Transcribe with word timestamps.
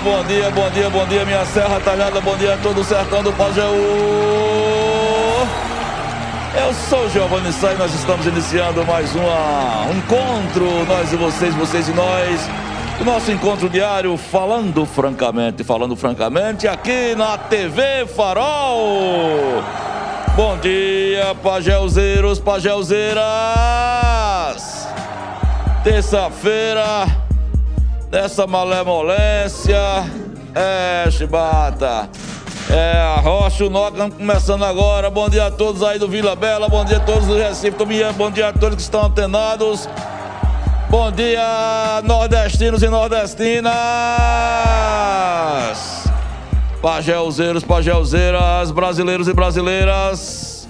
bom 0.00 0.22
dia, 0.24 0.50
bom 0.50 0.70
dia, 0.70 0.90
bom 0.90 1.06
dia, 1.06 1.24
minha 1.24 1.44
serra 1.46 1.80
talhada, 1.80 2.20
bom 2.20 2.36
dia 2.36 2.54
a 2.54 2.56
todo 2.58 2.80
o 2.80 2.84
sertão 2.84 3.22
do 3.22 3.32
Pajeú. 3.32 3.74
Eu 6.56 6.74
sou 6.88 7.08
Giovanni 7.10 7.52
Sá 7.52 7.72
e 7.72 7.76
nós 7.76 7.92
estamos 7.94 8.26
iniciando 8.26 8.84
mais 8.84 9.14
uma, 9.14 9.86
um 9.86 9.96
encontro, 9.96 10.84
nós 10.86 11.12
e 11.12 11.16
vocês, 11.16 11.54
vocês 11.54 11.88
e 11.88 11.92
nós. 11.92 12.48
O 13.00 13.04
nosso 13.04 13.30
encontro 13.30 13.68
diário, 13.68 14.16
falando 14.16 14.84
francamente, 14.84 15.62
falando 15.62 15.94
francamente, 15.96 16.66
aqui 16.66 17.14
na 17.16 17.38
TV 17.38 18.06
Farol. 18.06 19.62
Bom 20.36 20.58
dia, 20.58 21.34
pajelzeiros, 21.42 22.38
pajelzeiras. 22.40 23.18
Terça-feira, 25.84 27.06
dessa 28.10 28.46
malemolência. 28.46 29.78
É, 30.54 31.10
chibata. 31.10 32.08
É, 32.70 32.98
a 32.98 33.20
Rocha, 33.20 33.64
o 33.64 33.70
Noca 33.70 34.10
começando 34.10 34.64
agora. 34.64 35.08
Bom 35.08 35.28
dia 35.28 35.46
a 35.46 35.50
todos 35.50 35.82
aí 35.82 35.98
do 35.98 36.08
Vila 36.08 36.36
Bela, 36.36 36.68
bom 36.68 36.84
dia 36.84 36.98
a 36.98 37.00
todos 37.00 37.26
do 37.26 37.36
Recife, 37.36 37.76
bom 38.16 38.30
dia 38.30 38.48
a 38.48 38.52
todos 38.52 38.76
que 38.76 38.82
estão 38.82 39.06
antenados. 39.06 39.88
Bom 40.90 41.10
dia, 41.12 42.02
nordestinos 42.04 42.82
e 42.82 42.88
nordestinas. 42.88 43.72
Pajelzeiros, 46.80 47.62
pajelzeiras, 47.62 48.70
brasileiros 48.70 49.28
e 49.28 49.34
brasileiras. 49.34 50.68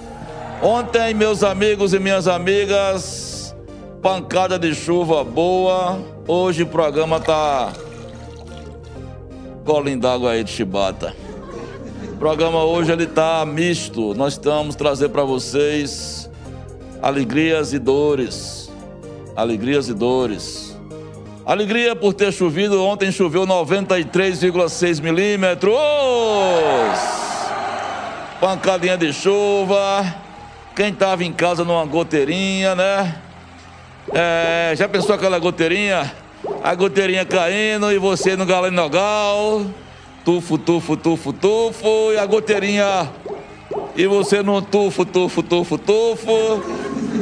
Ontem, 0.61 1.15
meus 1.15 1.45
amigos 1.45 1.95
e 1.95 2.01
minhas 2.01 2.27
amigas, 2.27 3.55
pancada 4.03 4.59
de 4.59 4.75
chuva 4.75 5.23
boa. 5.23 6.18
Hoje 6.31 6.63
o 6.63 6.67
programa 6.67 7.19
tá 7.19 7.73
colinho 9.65 9.99
d'água 9.99 10.33
aí 10.33 10.45
de 10.45 10.51
chibata. 10.51 11.17
O 12.13 12.17
programa 12.19 12.65
hoje 12.65 12.93
ele 12.93 13.07
tá 13.07 13.47
misto. 13.47 14.13
Nós 14.13 14.35
estamos 14.35 14.77
trazer 14.77 15.09
para 15.09 15.25
vocês 15.25 16.31
alegrias 17.01 17.73
e 17.73 17.79
dores. 17.79 18.71
Alegrias 19.35 19.89
e 19.89 19.95
dores. 19.95 20.79
Alegria 21.47 21.97
por 21.97 22.13
ter 22.13 22.31
chovido. 22.31 22.85
Ontem 22.85 23.11
choveu 23.11 23.47
93,6 23.47 25.01
milímetros. 25.01 25.79
Pancadinha 28.39 28.99
de 28.99 29.15
chuva. 29.15 30.05
Quem 30.77 30.93
tava 30.93 31.25
em 31.25 31.33
casa 31.33 31.65
numa 31.65 31.87
goteirinha, 31.87 32.75
né? 32.75 33.23
É, 34.13 34.75
já 34.77 34.89
pensou 34.89 35.15
aquela 35.15 35.39
goteirinha? 35.39 36.13
A 36.63 36.75
goteirinha 36.75 37.25
caindo 37.25 37.93
e 37.93 37.99
você 37.99 38.37
no 38.37 38.47
galenogal. 38.47 39.67
Tufo, 40.25 40.59
tufo, 40.59 40.97
tufo, 40.97 41.33
tufo. 41.33 42.13
E 42.13 42.19
a 42.19 42.27
goteirinha. 42.27 43.11
E 43.97 44.07
você 44.07 44.43
no 44.43 44.63
tufo, 44.63 45.05
tufo, 45.05 45.43
tufo, 45.43 45.79
tufo. 45.79 46.63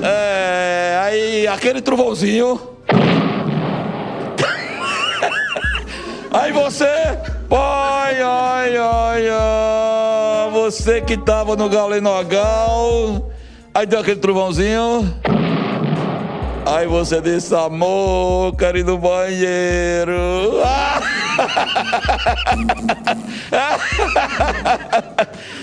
É, 0.03 1.01
aí 1.03 1.47
aquele 1.47 1.81
trovãozinho. 1.81 2.61
Aí 6.33 6.53
você, 6.53 6.84
pai, 7.49 8.21
ai, 8.21 8.77
ai, 8.77 9.28
ai, 9.31 10.50
você 10.53 11.00
que 11.00 11.16
tava 11.16 11.56
no 11.56 11.66
galenogal, 11.66 13.31
aí 13.72 13.87
deu 13.87 14.00
aquele 14.00 14.21
trovãozinho. 14.21 15.15
Aí 16.66 16.84
você 16.88 17.21
disse, 17.21 17.54
amor, 17.54 18.53
no 18.84 18.99
banheiro. 18.99 20.59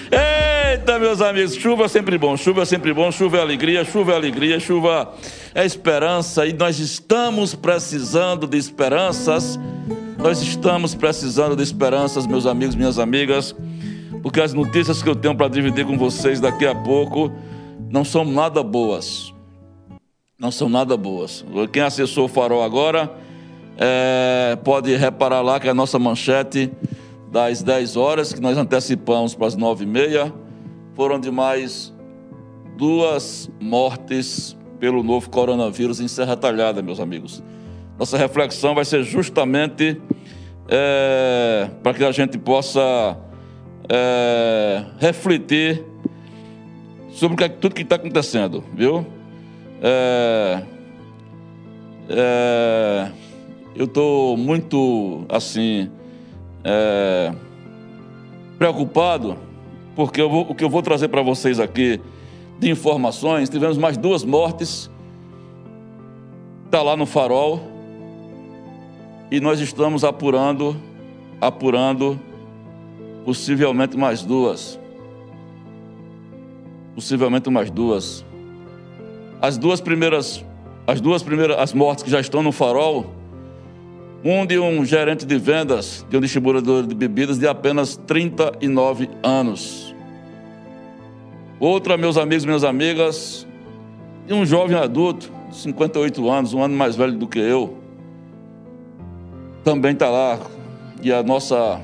Eita, 0.71 0.97
meus 0.99 1.19
amigos, 1.19 1.55
chuva 1.55 1.83
é 1.83 1.87
sempre 1.89 2.17
bom, 2.17 2.37
chuva 2.37 2.61
é 2.61 2.65
sempre 2.65 2.93
bom, 2.93 3.11
chuva 3.11 3.39
é 3.39 3.41
alegria, 3.41 3.83
chuva 3.83 4.13
é 4.13 4.15
alegria, 4.15 4.61
chuva 4.61 5.13
é 5.53 5.65
esperança 5.65 6.45
e 6.45 6.53
nós 6.53 6.79
estamos 6.79 7.53
precisando 7.53 8.47
de 8.47 8.57
esperanças. 8.57 9.59
Nós 10.17 10.41
estamos 10.41 10.95
precisando 10.95 11.53
de 11.53 11.63
esperanças, 11.63 12.25
meus 12.25 12.45
amigos, 12.45 12.75
minhas 12.75 12.97
amigas, 12.97 13.53
porque 14.21 14.39
as 14.39 14.53
notícias 14.53 15.03
que 15.03 15.09
eu 15.09 15.17
tenho 15.17 15.35
para 15.35 15.49
dividir 15.49 15.85
com 15.85 15.97
vocês 15.97 16.39
daqui 16.39 16.65
a 16.65 16.73
pouco 16.73 17.29
não 17.89 18.05
são 18.05 18.23
nada 18.23 18.63
boas. 18.63 19.32
Não 20.39 20.49
são 20.49 20.67
nada 20.67 20.97
boas. 20.97 21.45
Quem 21.71 21.83
acessou 21.83 22.25
o 22.25 22.27
farol 22.27 22.63
agora 22.63 23.13
é, 23.77 24.57
pode 24.63 24.95
reparar 24.95 25.41
lá 25.41 25.59
que 25.59 25.69
a 25.69 25.75
nossa 25.75 25.99
manchete 25.99 26.71
das 27.31 27.61
10 27.61 27.95
horas, 27.95 28.33
que 28.33 28.41
nós 28.41 28.57
antecipamos 28.57 29.35
para 29.35 29.45
as 29.45 29.55
9 29.55 29.83
e 29.83 29.87
meia, 29.87 30.33
foram 30.95 31.19
de 31.19 31.29
mais 31.29 31.93
duas 32.75 33.49
mortes 33.59 34.57
pelo 34.79 35.03
novo 35.03 35.29
coronavírus 35.29 35.99
em 35.99 36.07
Serra 36.07 36.35
Talhada, 36.35 36.81
meus 36.81 36.99
amigos. 36.99 37.43
Nossa 37.97 38.17
reflexão 38.17 38.73
vai 38.73 38.85
ser 38.85 39.03
justamente 39.03 40.01
é, 40.67 41.69
para 41.83 41.93
que 41.93 42.03
a 42.03 42.11
gente 42.11 42.39
possa 42.39 43.15
é, 43.87 44.83
refletir 44.97 45.85
sobre 47.11 47.47
tudo 47.49 47.75
que 47.75 47.83
está 47.83 47.97
acontecendo, 47.97 48.63
viu? 48.73 49.05
É, 49.85 50.63
é, 52.07 53.11
eu 53.75 53.83
estou 53.83 54.37
muito 54.37 55.25
assim 55.27 55.91
é, 56.63 57.33
preocupado 58.57 59.35
porque 59.93 60.23
vou, 60.23 60.49
o 60.49 60.55
que 60.55 60.63
eu 60.63 60.69
vou 60.69 60.81
trazer 60.81 61.09
para 61.09 61.21
vocês 61.21 61.59
aqui 61.59 61.99
de 62.59 62.69
informações 62.69 63.49
tivemos 63.49 63.77
mais 63.77 63.97
duas 63.97 64.23
mortes 64.23 64.89
está 66.63 66.81
lá 66.81 66.95
no 66.95 67.05
farol 67.05 67.59
e 69.29 69.41
nós 69.41 69.59
estamos 69.59 70.05
apurando 70.05 70.77
apurando 71.41 72.17
possivelmente 73.25 73.97
mais 73.97 74.23
duas 74.23 74.79
possivelmente 76.95 77.49
mais 77.49 77.69
duas 77.69 78.23
as 79.43 79.57
duas 79.57 79.81
primeiras 79.81 80.41
as 80.87 81.01
duas 81.01 81.21
primeiras 81.21 81.57
as 81.59 81.73
mortes 81.73 82.01
que 82.01 82.09
já 82.09 82.21
estão 82.21 82.41
no 82.41 82.53
farol 82.53 83.13
um 84.23 84.45
de 84.45 84.57
um 84.57 84.85
gerente 84.85 85.25
de 85.25 85.37
vendas 85.37 86.05
de 86.09 86.15
um 86.15 86.21
distribuidor 86.21 86.87
de 86.87 86.95
bebidas 86.95 87.37
de 87.37 87.45
apenas 87.45 87.97
39 88.07 89.09
anos. 89.21 89.93
Outra 91.59 91.97
meus 91.97 92.15
amigos 92.15 92.45
e 92.45 92.47
minhas 92.47 92.63
amigas 92.63 93.45
de 94.25 94.33
um 94.33 94.45
jovem 94.45 94.77
adulto 94.77 95.29
de 95.49 95.57
58 95.57 96.29
anos 96.29 96.53
um 96.53 96.63
ano 96.63 96.77
mais 96.77 96.95
velho 96.95 97.17
do 97.17 97.27
que 97.27 97.39
eu 97.39 97.77
também 99.61 99.91
está 99.91 100.09
lá. 100.09 100.39
E 101.01 101.11
a 101.11 101.21
nossa 101.21 101.81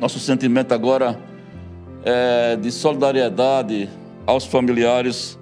nosso 0.00 0.18
sentimento 0.18 0.72
agora 0.72 1.20
é 2.02 2.56
de 2.56 2.72
solidariedade 2.72 3.90
aos 4.26 4.46
familiares 4.46 5.38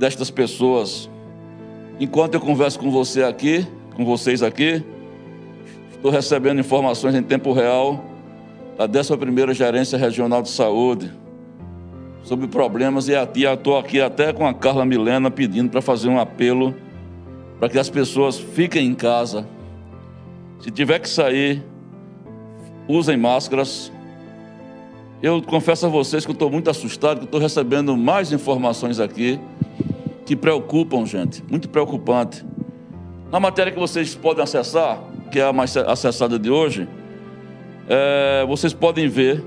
destas 0.00 0.30
pessoas. 0.30 1.10
Enquanto 2.00 2.34
eu 2.34 2.40
converso 2.40 2.78
com 2.78 2.90
você 2.90 3.22
aqui, 3.22 3.66
com 3.94 4.02
vocês 4.02 4.42
aqui, 4.42 4.82
estou 5.92 6.10
recebendo 6.10 6.58
informações 6.58 7.14
em 7.14 7.22
tempo 7.22 7.52
real 7.52 8.02
da 8.78 8.88
11ª 8.88 9.52
Gerência 9.52 9.98
Regional 9.98 10.40
de 10.40 10.48
Saúde 10.48 11.12
sobre 12.22 12.48
problemas 12.48 13.08
e 13.08 13.12
estou 13.12 13.76
aqui 13.76 14.00
até 14.00 14.32
com 14.32 14.46
a 14.46 14.54
Carla 14.54 14.86
Milena 14.86 15.30
pedindo 15.30 15.68
para 15.68 15.82
fazer 15.82 16.08
um 16.08 16.18
apelo 16.18 16.74
para 17.58 17.68
que 17.68 17.78
as 17.78 17.90
pessoas 17.90 18.38
fiquem 18.38 18.86
em 18.86 18.94
casa. 18.94 19.46
Se 20.60 20.70
tiver 20.70 20.98
que 20.98 21.08
sair, 21.10 21.62
usem 22.88 23.18
máscaras. 23.18 23.92
Eu 25.22 25.42
confesso 25.42 25.84
a 25.84 25.88
vocês 25.90 26.24
que 26.24 26.32
estou 26.32 26.50
muito 26.50 26.70
assustado, 26.70 27.18
que 27.18 27.24
estou 27.26 27.38
recebendo 27.38 27.94
mais 27.98 28.32
informações 28.32 28.98
aqui 28.98 29.38
que 30.30 30.36
preocupam, 30.36 31.04
gente, 31.04 31.42
muito 31.50 31.68
preocupante. 31.68 32.46
Na 33.32 33.40
matéria 33.40 33.72
que 33.72 33.78
vocês 33.80 34.14
podem 34.14 34.44
acessar, 34.44 35.02
que 35.28 35.40
é 35.40 35.42
a 35.42 35.52
mais 35.52 35.76
acessada 35.76 36.38
de 36.38 36.48
hoje, 36.48 36.88
é, 37.88 38.46
vocês 38.46 38.72
podem 38.72 39.08
ver 39.08 39.42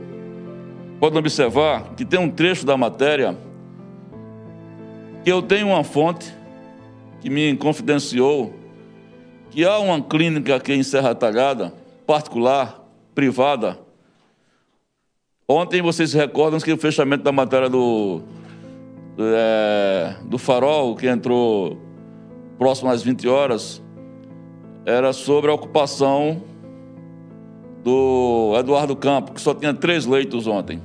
podem 1.00 1.20
observar 1.20 1.94
que 1.96 2.04
tem 2.04 2.20
um 2.20 2.30
trecho 2.30 2.66
da 2.66 2.76
matéria 2.76 3.34
que 5.24 5.32
eu 5.32 5.42
tenho 5.42 5.68
uma 5.68 5.86
fonte 5.86 6.34
que 7.22 7.30
me 7.30 7.56
confidenciou 7.56 8.54
que 9.52 9.64
há 9.64 9.80
uma 9.80 10.02
clínica 10.02 10.58
aqui 10.58 10.74
em 10.74 10.84
Serra 10.84 11.16
Talhada, 11.16 11.74
particular, 12.06 12.86
privada. 13.16 13.80
Ontem 15.48 15.82
vocês 15.82 16.12
recordam 16.12 16.60
que 16.60 16.74
o 16.74 16.78
fechamento 16.78 17.24
da 17.24 17.32
matéria 17.32 17.70
do, 17.70 18.22
é, 19.18 20.16
do 20.26 20.38
Farol, 20.38 20.96
que 20.96 21.08
entrou 21.08 21.78
próximo 22.58 22.90
às 22.90 23.04
20 23.04 23.28
horas, 23.28 23.82
era 24.86 25.14
sobre 25.14 25.50
a 25.50 25.54
ocupação 25.54 26.42
do 27.84 28.54
Eduardo 28.58 28.96
Campo, 28.96 29.34
que 29.34 29.42
só 29.42 29.54
tinha 29.54 29.74
três 29.74 30.06
leitos 30.06 30.48
ontem. 30.48 30.82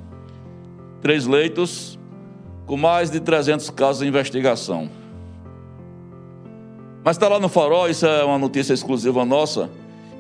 Três 1.01 1.27
leitos 1.27 1.99
com 2.67 2.77
mais 2.77 3.11
de 3.11 3.21
300 3.21 3.71
casos 3.71 4.03
de 4.03 4.09
investigação. 4.09 4.91
Mas 7.05 7.17
está 7.17 7.29
lá 7.29 7.39
no 7.41 7.49
Farol, 7.49 7.89
isso 7.89 8.05
é 8.05 8.25
uma 8.25 8.39
notícia 8.39 8.75
exclusiva 8.75 9.25
nossa, 9.25 9.71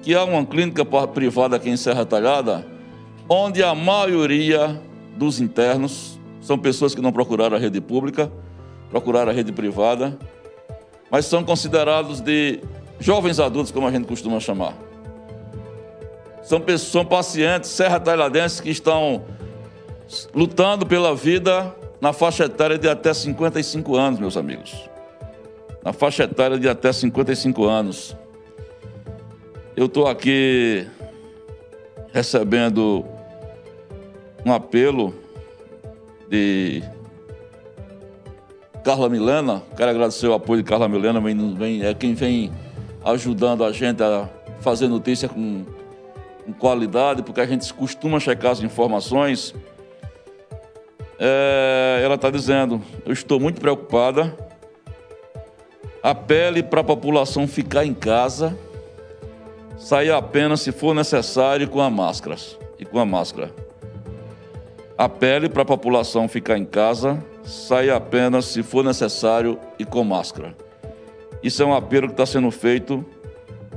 que 0.03 0.15
há 0.15 0.25
uma 0.25 0.45
clínica 0.47 0.85
privada 1.07 1.57
aqui 1.57 1.69
em 1.69 1.77
Serra 1.77 2.07
Talhada, 2.07 2.65
onde 3.29 3.63
a 3.63 3.75
maioria 3.75 4.81
dos 5.17 5.41
internos 5.41 6.18
são 6.41 6.59
pessoas 6.59 6.95
que 6.95 7.01
não 7.01 7.13
procuraram 7.13 7.57
a 7.57 7.61
rede 7.61 7.81
pública, 7.81 8.31
procuraram 8.91 9.31
a 9.31 9.35
rede 9.35 9.53
privada, 9.53 10.19
mas 11.11 11.27
são 11.27 11.45
considerados 11.45 12.21
de 12.21 12.61
jovens 13.01 13.41
adultos, 13.41 13.73
como 13.73 13.87
a 13.87 13.91
gente 13.91 14.07
costuma 14.07 14.41
chamar. 14.41 14.75
São, 16.43 16.61
pessoas, 16.61 16.93
são 16.93 17.05
pacientes 17.05 17.71
serra 17.71 18.01
talhadenses 18.01 18.61
que 18.61 18.71
estão 18.71 19.23
lutando 20.35 20.87
pela 20.87 21.15
vida 21.15 21.75
na 22.01 22.13
faixa 22.13 22.45
etária 22.45 22.79
de 22.79 22.89
até 22.89 23.13
55 23.13 23.97
anos, 23.97 24.21
meus 24.21 24.37
amigos. 24.37 24.89
Na 25.85 25.93
faixa 25.93 26.25
etária 26.25 26.59
de 26.59 26.69
até 26.69 26.93
55 26.93 27.65
anos. 27.65 28.17
Eu 29.77 29.87
estou 29.87 30.07
aqui 30.07 30.87
recebendo 32.13 33.05
um 34.45 34.53
apelo 34.53 35.15
de 36.29 36.83
Carla 38.85 39.09
Milena. 39.09 39.63
Quero 39.77 39.91
agradecer 39.91 40.27
o 40.27 40.35
apoio 40.35 40.63
de 40.63 40.69
Carla 40.69 40.89
Milena, 40.89 41.21
vem, 41.21 41.55
vem, 41.55 41.85
é 41.85 41.95
quem 41.95 42.15
vem 42.15 42.53
ajudando 43.05 43.65
a 43.65 43.73
gente 43.73 44.03
a 44.03 44.29
fazer 44.61 44.89
notícia 44.89 45.29
com, 45.29 45.65
com 46.45 46.53
qualidade, 46.53 47.23
porque 47.23 47.41
a 47.41 47.47
gente 47.47 47.73
costuma 47.73 48.21
checar 48.21 48.53
as 48.53 48.63
informações. 48.63 49.55
É, 51.19 52.01
ela 52.03 52.15
está 52.15 52.31
dizendo: 52.31 52.83
Eu 53.05 53.13
estou 53.13 53.41
muito 53.41 53.61
preocupada. 53.61 54.37
Apele 56.01 56.63
para 56.63 56.81
a 56.81 56.85
população 56.85 57.49
ficar 57.49 57.85
em 57.85 57.93
casa, 57.93 58.57
sair 59.77 60.13
apenas 60.13 60.61
se 60.61 60.71
for 60.71 60.95
necessário 60.95 61.69
com 61.69 61.81
a 61.81 61.91
máscara 61.91 62.37
e 62.79 62.85
com 62.85 63.01
a 63.01 63.05
máscara. 63.05 63.68
Apele 64.99 65.49
para 65.49 65.63
a 65.63 65.65
população 65.65 66.27
ficar 66.27 66.59
em 66.59 66.65
casa, 66.65 67.25
sair 67.45 67.91
apenas 67.91 68.47
se 68.47 68.65
for 68.65 68.85
necessário 68.85 69.57
e 69.79 69.85
com 69.85 70.03
máscara. 70.03 70.57
Isso 71.41 71.63
é 71.63 71.67
um 71.67 71.73
apelo 71.73 72.09
que 72.09 72.15
está 72.15 72.27
sendo 72.27 72.51
feito 72.51 73.07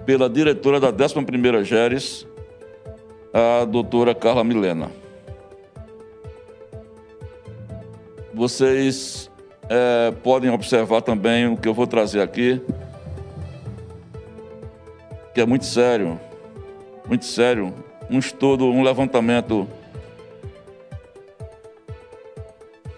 pela 0.04 0.28
diretora 0.28 0.80
da 0.80 0.92
11ª 0.92 1.64
GERES, 1.64 2.28
a 3.32 3.66
doutora 3.66 4.16
Carla 4.16 4.44
Milena. 4.44 4.92
Vocês 8.34 9.30
é, 9.70 10.12
podem 10.24 10.50
observar 10.50 11.02
também 11.02 11.48
o 11.48 11.56
que 11.56 11.68
eu 11.68 11.74
vou 11.76 11.86
trazer 11.86 12.22
aqui, 12.22 12.60
que 15.36 15.40
é 15.40 15.46
muito 15.46 15.66
sério, 15.66 16.20
muito 17.08 17.26
sério. 17.26 17.72
Um 18.10 18.18
estudo, 18.18 18.66
um 18.66 18.82
levantamento 18.82 19.68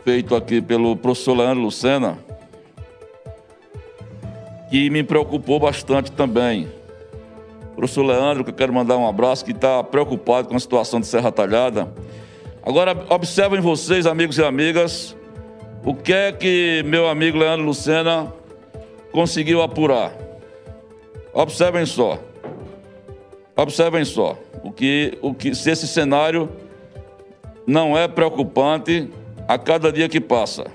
feito 0.03 0.35
aqui 0.35 0.61
pelo 0.61 0.95
professor 0.97 1.37
Leandro 1.37 1.63
Lucena, 1.63 2.17
que 4.69 4.89
me 4.89 5.01
preocupou 5.01 5.59
bastante 5.59 6.11
também. 6.11 6.67
Professor 7.75 8.03
Leandro, 8.03 8.43
que 8.43 8.49
eu 8.49 8.55
quero 8.55 8.73
mandar 8.73 8.97
um 8.97 9.07
abraço, 9.07 9.45
que 9.45 9.51
está 9.51 9.83
preocupado 9.83 10.49
com 10.49 10.55
a 10.55 10.59
situação 10.59 10.99
de 10.99 11.07
Serra 11.07 11.31
Talhada. 11.31 11.91
Agora, 12.61 13.05
observem 13.09 13.61
vocês, 13.61 14.05
amigos 14.05 14.37
e 14.37 14.43
amigas, 14.43 15.15
o 15.85 15.93
que 15.93 16.13
é 16.13 16.31
que 16.31 16.83
meu 16.85 17.07
amigo 17.07 17.37
Leandro 17.37 17.65
Lucena 17.65 18.31
conseguiu 19.11 19.61
apurar. 19.61 20.13
Observem 21.33 21.85
só. 21.85 22.19
Observem 23.55 24.03
só. 24.05 24.37
O 24.63 24.71
que, 24.71 25.17
o 25.21 25.33
que, 25.33 25.55
se 25.55 25.71
esse 25.71 25.87
cenário 25.87 26.49
não 27.65 27.97
é 27.97 28.07
preocupante 28.07 29.09
a 29.53 29.57
cada 29.57 29.91
dia 29.91 30.07
que 30.09 30.19
passa. 30.19 30.65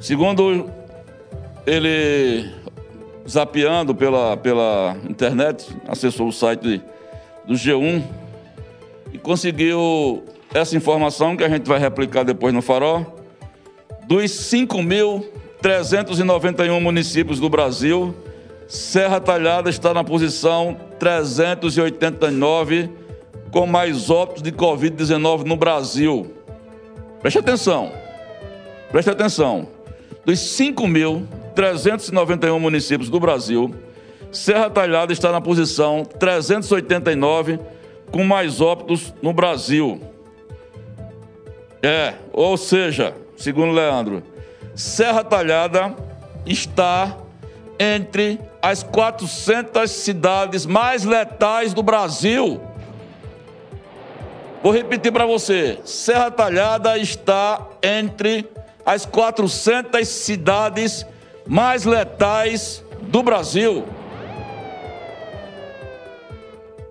Segundo 0.00 0.70
ele 1.66 2.50
zapeando 3.28 3.94
pela, 3.94 4.34
pela 4.38 4.96
internet, 5.06 5.76
acessou 5.86 6.28
o 6.28 6.32
site 6.32 6.80
do 7.44 7.52
G1 7.52 8.02
e 9.12 9.18
conseguiu 9.18 10.24
essa 10.54 10.74
informação 10.74 11.36
que 11.36 11.44
a 11.44 11.50
gente 11.50 11.68
vai 11.68 11.78
replicar 11.78 12.24
depois 12.24 12.54
no 12.54 12.62
Farol. 12.62 13.18
Dos 14.06 14.30
5.391 14.30 16.80
municípios 16.80 17.38
do 17.38 17.50
Brasil, 17.50 18.14
Serra 18.66 19.20
Talhada 19.20 19.68
está 19.68 19.92
na 19.92 20.02
posição 20.02 20.74
389 20.98 22.88
com 23.50 23.66
mais 23.66 24.08
óbitos 24.08 24.42
de 24.42 24.50
Covid-19 24.50 25.44
no 25.44 25.56
Brasil. 25.56 26.37
Preste 27.20 27.38
atenção. 27.38 27.92
Preste 28.90 29.10
atenção. 29.10 29.68
Dos 30.24 30.38
5 30.40 30.86
mil 30.86 31.26
391 31.54 32.58
municípios 32.60 33.10
do 33.10 33.18
Brasil, 33.18 33.74
Serra 34.30 34.70
Talhada 34.70 35.12
está 35.12 35.32
na 35.32 35.40
posição 35.40 36.04
389 36.04 37.58
com 38.10 38.24
mais 38.24 38.60
óbitos 38.60 39.12
no 39.20 39.32
Brasil. 39.32 40.00
É, 41.82 42.14
ou 42.32 42.56
seja, 42.56 43.14
segundo 43.36 43.72
Leandro, 43.72 44.22
Serra 44.74 45.24
Talhada 45.24 45.94
está 46.46 47.16
entre 47.78 48.40
as 48.60 48.82
400 48.82 49.90
cidades 49.90 50.66
mais 50.66 51.04
letais 51.04 51.72
do 51.72 51.82
Brasil. 51.82 52.60
Vou 54.62 54.72
repetir 54.72 55.12
para 55.12 55.24
você: 55.24 55.78
Serra 55.84 56.30
Talhada 56.30 56.98
está 56.98 57.64
entre 57.82 58.46
as 58.84 59.06
400 59.06 60.06
cidades 60.08 61.06
mais 61.46 61.84
letais 61.84 62.82
do 63.02 63.22
Brasil. 63.22 63.84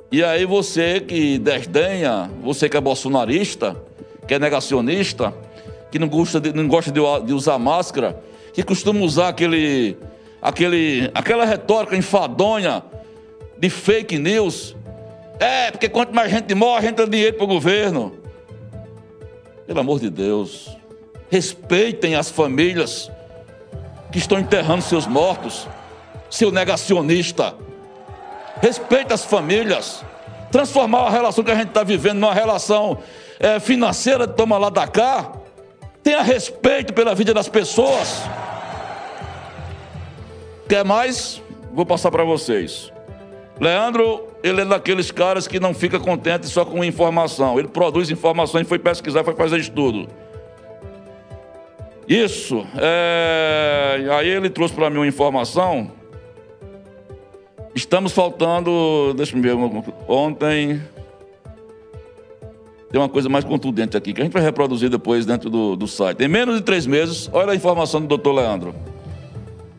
E 0.10 0.24
aí 0.24 0.46
você 0.46 1.02
que 1.02 1.38
desdenha, 1.38 2.32
você 2.42 2.70
que 2.70 2.78
é 2.78 2.82
bolsonarista, 2.82 3.76
que 4.26 4.34
é 4.34 4.40
negacionista, 4.40 5.34
que 5.92 6.00
não 6.00 6.08
gosta 6.08 6.40
de, 6.40 6.54
não 6.54 6.66
gosta 6.66 6.92
de 6.92 7.34
usar 7.34 7.60
máscara, 7.60 8.18
que 8.54 8.64
costuma 8.64 9.02
usar 9.02 9.28
aquele, 9.28 9.98
aquele, 10.42 11.12
aquela 11.14 11.44
retórica 11.44 11.98
enfadonha 11.98 12.82
de 13.58 13.70
fake 13.70 14.18
news. 14.18 14.77
É, 15.39 15.72
porque 15.72 15.88
quanto 15.88 16.13
mais 16.13 16.32
gente 16.32 16.53
morre, 16.56 16.88
entra 16.88 17.08
dinheiro 17.08 17.36
para 17.36 17.44
o 17.44 17.48
governo. 17.48 18.17
Pelo 19.65 19.79
amor 19.79 20.00
de 20.00 20.10
Deus, 20.10 20.75
respeitem 21.29 22.15
as 22.15 22.29
famílias 22.29 23.12
que 24.12 24.17
estão 24.17 24.39
enterrando 24.39 24.82
seus 24.82 25.06
mortos, 25.06 25.67
seu 26.29 26.51
negacionista. 26.51 27.53
Respeite 28.62 29.13
as 29.13 29.24
famílias. 29.24 30.03
Transformar 30.51 31.08
a 31.08 31.10
relação 31.10 31.44
que 31.44 31.51
a 31.51 31.56
gente 31.56 31.67
está 31.67 31.84
vivendo 31.84 32.20
numa 32.20 32.34
relação 32.34 32.98
é, 33.39 33.60
financeira 33.60 34.25
de 34.25 34.34
toma 34.34 34.58
lá 34.58 34.70
da 34.70 34.88
cá. 34.88 35.34
Tenha 36.01 36.22
respeito 36.22 36.94
pela 36.94 37.13
vida 37.13 37.34
das 37.34 37.50
pessoas. 37.50 38.24
Quer 40.67 40.84
mais? 40.84 41.41
Vou 41.74 41.86
passar 41.86 42.10
para 42.10 42.24
vocês. 42.24 42.91
Leandro, 43.60 44.28
ele 44.44 44.62
é 44.62 44.66
daqueles 44.66 45.12
caras 45.12 45.48
que 45.48 45.60
não 45.60 45.74
fica 45.74 46.00
contente 46.00 46.48
só 46.48 46.64
com 46.64 46.84
informação. 46.84 47.58
Ele 47.58 47.68
produz 47.68 48.10
informações, 48.12 48.68
foi 48.68 48.78
pesquisar, 48.78 49.24
foi 49.24 49.36
fazer 49.36 49.58
estudo. 49.58 50.08
Isso. 52.08 52.66
É... 52.78 54.08
Aí 54.18 54.30
ele 54.30 54.50
trouxe 54.50 54.74
para 54.74 54.90
mim 54.90 54.98
uma 54.98 55.08
informação. 55.08 55.92
Estamos 57.76 58.12
faltando. 58.12 59.14
Deixa 59.16 59.36
eu 59.36 59.42
ver. 59.42 59.54
Ontem. 60.08 60.82
tem 62.92 63.02
uma 63.02 63.10
coisa 63.10 63.28
mais 63.28 63.44
contundente 63.44 63.98
aqui, 63.98 64.14
que 64.14 64.22
a 64.22 64.24
gente 64.24 64.34
vai 64.34 64.42
reproduzir 64.42 64.90
depois 64.90 65.26
dentro 65.26 65.50
do, 65.50 65.76
do 65.76 65.88
site. 65.88 66.24
Em 66.24 66.28
menos 66.28 66.56
de 66.56 66.62
três 66.62 66.86
meses, 66.86 67.30
olha 67.34 67.52
a 67.52 67.56
informação 67.56 68.00
do 68.00 68.08
doutor 68.08 68.34
Leandro. 68.34 68.74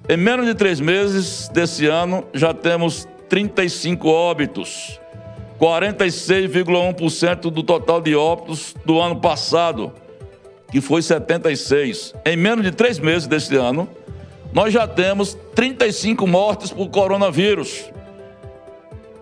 Em 0.08 0.16
menos 0.16 0.46
de 0.46 0.54
três 0.54 0.80
meses 0.80 1.48
desse 1.48 1.86
ano, 1.86 2.24
já 2.32 2.52
temos 2.52 3.06
35 3.28 4.08
óbitos. 4.08 5.00
46,1% 5.60 7.50
do 7.50 7.62
total 7.62 8.00
de 8.00 8.14
óbitos 8.14 8.74
do 8.84 9.00
ano 9.00 9.20
passado, 9.20 9.92
que 10.70 10.80
foi 10.80 11.02
76. 11.02 12.14
Em 12.24 12.36
menos 12.36 12.64
de 12.64 12.70
três 12.70 12.98
meses 12.98 13.26
desse 13.26 13.56
ano, 13.56 13.88
nós 14.52 14.72
já 14.72 14.86
temos 14.86 15.36
35 15.54 16.26
mortes 16.26 16.70
por 16.70 16.88
coronavírus. 16.88 17.90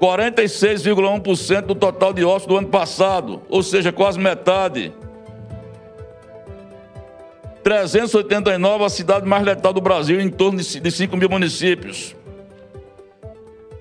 46,1% 0.00 1.62
do 1.62 1.74
total 1.74 2.12
de 2.12 2.22
óbitos 2.22 2.46
do 2.46 2.56
ano 2.58 2.68
passado, 2.68 3.40
ou 3.48 3.62
seja, 3.62 3.90
quase 3.90 4.18
metade. 4.18 4.92
389 7.62 8.84
a 8.84 8.88
cidade 8.88 9.26
mais 9.26 9.42
letal 9.42 9.72
do 9.72 9.80
Brasil, 9.80 10.20
em 10.20 10.28
torno 10.28 10.58
de 10.60 10.90
5 10.90 11.16
mil 11.16 11.30
municípios. 11.30 12.14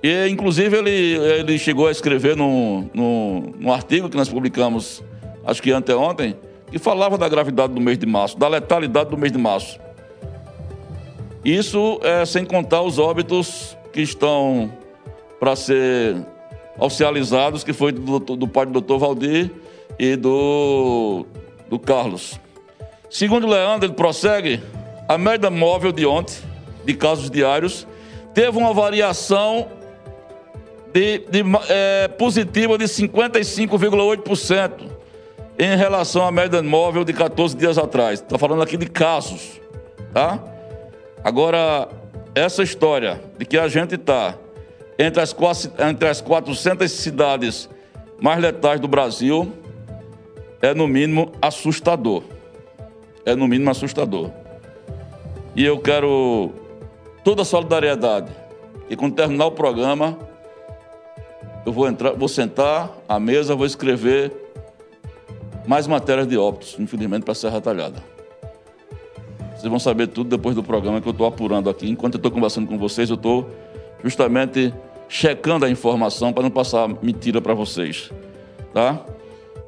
E, 0.06 0.30
inclusive, 0.30 0.78
ele, 0.78 0.92
ele 0.92 1.58
chegou 1.58 1.88
a 1.88 1.92
escrever 1.92 2.38
num, 2.38 2.88
num, 2.94 3.54
num 3.58 3.74
artigo 3.74 4.08
que 4.08 4.16
nós 4.16 4.30
publicamos, 4.30 5.04
acho 5.44 5.60
que 5.64 5.72
anteontem, 5.72 6.36
que 6.70 6.78
falava 6.78 7.18
da 7.18 7.28
gravidade 7.28 7.74
do 7.74 7.82
mês 7.82 7.98
de 7.98 8.06
março, 8.06 8.38
da 8.38 8.48
letalidade 8.48 9.10
do 9.10 9.18
mês 9.18 9.32
de 9.32 9.40
março. 9.40 9.80
Isso 11.44 12.00
é 12.04 12.24
sem 12.24 12.46
contar 12.46 12.84
os 12.84 13.00
óbitos 13.00 13.76
que 13.92 14.00
estão 14.00 14.72
para 15.40 15.56
ser 15.56 16.16
oficializados, 16.78 17.64
que 17.64 17.74
foi 17.74 17.92
do, 17.92 18.20
do 18.20 18.48
pai 18.48 18.68
do 18.68 18.74
doutor 18.74 19.00
Valdir 19.00 19.50
e 19.98 20.16
do, 20.16 21.26
do 21.68 21.80
Carlos. 21.80 22.40
Segundo 23.10 23.48
Leandro, 23.48 23.88
ele 23.88 23.96
prossegue, 23.96 24.62
a 25.10 25.18
média 25.18 25.50
móvel 25.50 25.92
de 25.92 26.06
ontem, 26.06 26.36
de 26.86 26.94
casos 26.94 27.32
diários, 27.32 27.88
teve 28.36 28.56
uma 28.56 28.72
variação 28.72 29.68
de, 30.96 31.20
de 31.30 31.44
é, 31.68 32.08
positiva 32.08 32.78
de 32.78 32.86
55,8% 32.86 34.72
em 35.60 35.76
relação 35.76 36.26
à 36.26 36.32
média 36.32 36.64
móvel 36.64 37.04
de 37.04 37.12
14 37.12 37.58
dias 37.58 37.78
atrás. 37.78 38.22
Estou 38.22 38.40
falando 38.40 38.62
aqui 38.64 38.78
de 38.78 38.86
casos, 38.86 39.60
tá? 40.14 40.42
Agora, 41.22 41.90
essa 42.34 42.64
história 42.64 43.22
de 43.38 43.46
que 43.46 43.58
a 43.58 43.68
gente 43.68 43.96
está 43.96 44.36
entre 44.98 45.22
as, 45.22 45.36
entre 45.86 46.08
as 46.08 46.22
400 46.22 46.90
cidades 46.90 47.70
mais 48.22 48.40
letais 48.40 48.80
do 48.80 48.88
Brasil 48.88 49.52
é, 50.62 50.74
no 50.74 50.88
mínimo, 50.88 51.30
assustador. 51.42 52.24
É, 53.26 53.36
no 53.36 53.50
mínimo, 53.50 53.70
assustador. 53.70 54.32
E 55.58 55.66
eu 55.66 55.78
quero 55.78 56.54
toda 57.22 57.42
a 57.42 57.46
solidariedade. 57.46 58.32
E 58.90 58.96
quando 58.96 59.14
terminar 59.14 59.48
o 59.48 59.52
programa, 59.52 60.18
eu 61.66 61.74
vou 61.74 61.88
entrar, 61.88 62.12
vou 62.12 62.28
sentar 62.28 62.92
à 63.10 63.20
mesa, 63.20 63.56
vou 63.56 63.66
escrever 63.66 64.32
mais 65.66 65.88
matérias 65.88 66.28
de 66.28 66.38
óbitos, 66.38 66.76
infelizmente, 66.80 67.24
para 67.24 67.34
Serra 67.34 67.60
Talhada. 67.60 68.02
Vocês 69.56 69.70
vão 69.70 69.80
saber 69.80 70.08
tudo 70.08 70.30
depois 70.30 70.56
do 70.56 70.62
programa 70.62 71.02
que 71.02 71.08
eu 71.08 71.12
estou 71.12 71.26
apurando 71.26 71.70
aqui. 71.70 71.90
Enquanto 71.90 72.16
eu 72.16 72.18
estou 72.20 72.32
conversando 72.32 72.68
com 72.68 72.78
vocês, 72.78 73.10
eu 73.10 73.16
estou 73.16 73.50
justamente 74.04 74.72
checando 75.10 75.66
a 75.66 75.70
informação 75.70 76.32
para 76.32 76.44
não 76.44 76.52
passar 76.52 76.88
mentira 77.02 77.42
para 77.42 77.56
vocês. 77.56 78.12
Tá? 78.72 79.00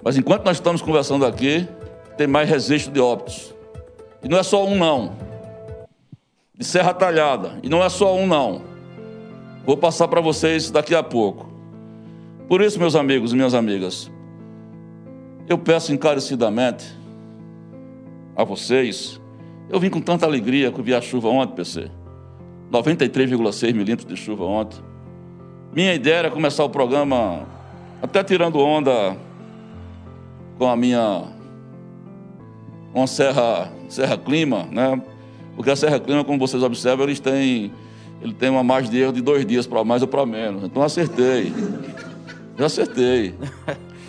Mas 0.03 0.17
enquanto 0.17 0.45
nós 0.45 0.57
estamos 0.57 0.83
conversando 0.83 1.25
aqui, 1.25 1.67
tem 2.15 2.27
mais 2.27 2.47
registro 2.47 2.93
de 2.93 2.99
óbitos. 2.99 3.55
E 4.21 4.27
não 4.27 4.37
é 4.37 4.43
só 4.43 4.63
um, 4.65 4.77
não. 4.77 5.13
De 6.53 6.63
Serra 6.63 6.93
Talhada. 6.93 7.57
E 7.63 7.69
não 7.69 7.83
é 7.83 7.89
só 7.89 8.15
um, 8.15 8.27
não. 8.27 8.61
Vou 9.65 9.77
passar 9.77 10.07
para 10.07 10.21
vocês 10.21 10.69
daqui 10.69 10.93
a 10.93 11.01
pouco. 11.01 11.56
Por 12.47 12.61
isso, 12.61 12.79
meus 12.79 12.95
amigos 12.95 13.33
e 13.33 13.35
minhas 13.35 13.53
amigas, 13.53 14.09
eu 15.49 15.57
peço 15.57 15.91
encarecidamente 15.91 16.85
a 18.35 18.43
vocês. 18.43 19.19
Eu 19.69 19.79
vim 19.79 19.89
com 19.89 19.99
tanta 19.99 20.25
alegria 20.25 20.71
que 20.71 20.79
eu 20.79 20.83
vi 20.83 20.93
a 20.93 21.01
chuva 21.01 21.27
ontem, 21.27 21.55
PC. 21.55 21.91
93,6 22.71 23.73
milímetros 23.73 24.07
de 24.07 24.15
chuva 24.15 24.45
ontem. 24.45 24.79
Minha 25.73 25.93
ideia 25.93 26.15
era 26.15 26.31
começar 26.31 26.63
o 26.63 26.69
programa 26.69 27.45
até 28.01 28.23
tirando 28.23 28.59
onda 28.59 29.17
com 30.57 30.67
a 30.67 30.75
minha 30.75 31.23
com 32.93 33.03
a 33.03 33.07
Serra, 33.07 33.71
Serra 33.89 34.17
Clima, 34.17 34.67
né? 34.71 35.01
Porque 35.55 35.69
a 35.69 35.75
Serra 35.75 35.99
Clima, 35.99 36.23
como 36.23 36.39
vocês 36.39 36.63
observam, 36.63 37.05
eles 37.05 37.19
têm, 37.19 37.73
ele 38.21 38.33
tem 38.33 38.49
uma 38.49 38.63
margem 38.63 38.89
de 38.89 38.99
erro 38.99 39.11
de 39.11 39.21
dois 39.21 39.45
dias 39.45 39.67
para 39.67 39.83
mais 39.83 40.01
ou 40.01 40.07
para 40.07 40.25
menos. 40.25 40.63
Então 40.63 40.81
acertei. 40.81 41.53
Já 42.57 42.65
acertei. 42.65 43.35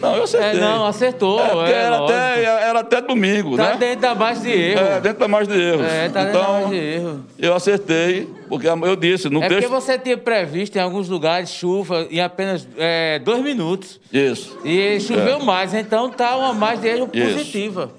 Não, 0.01 0.15
eu 0.15 0.23
acertei. 0.23 0.51
É, 0.51 0.61
não, 0.61 0.87
acertou. 0.87 1.41
É, 1.41 1.71
é, 1.71 1.75
era, 1.75 2.05
até, 2.05 2.45
era 2.45 2.81
até 2.81 3.01
domingo, 3.01 3.57
tá 3.57 3.71
né? 3.71 3.77
Dentro 3.79 4.01
da 4.03 4.15
margem 4.15 4.43
de 4.45 4.51
erro. 4.51 4.81
É, 4.81 5.01
dentro 5.01 5.19
da 5.19 5.29
margem 5.29 5.55
de 5.55 5.61
erro. 5.61 5.83
É, 5.83 6.09
tá 6.09 6.25
dentro 6.25 6.39
então, 6.39 6.53
da 6.53 6.61
margem 6.61 6.71
de 6.71 6.87
erro. 6.87 7.25
Eu 7.37 7.55
acertei, 7.55 8.29
porque 8.49 8.69
eu 8.69 8.97
disse 8.97 9.29
no 9.29 9.43
é 9.43 9.49
texto... 9.49 9.63
porque 9.63 9.81
você 9.81 9.99
tinha 9.99 10.17
previsto 10.17 10.77
em 10.77 10.81
alguns 10.81 11.09
lugares 11.09 11.51
chuva 11.51 12.07
em 12.11 12.21
apenas 12.21 12.67
é, 12.77 13.19
dois 13.19 13.43
minutos. 13.43 14.01
Isso. 14.13 14.57
E 14.65 15.01
choveu 15.01 15.39
é. 15.39 15.45
mais, 15.45 15.75
então 15.75 16.09
tá 16.09 16.37
uma 16.37 16.53
margem 16.53 16.81
de 16.81 16.89
erro 16.89 17.11
Isso. 17.13 17.33
positiva. 17.35 17.91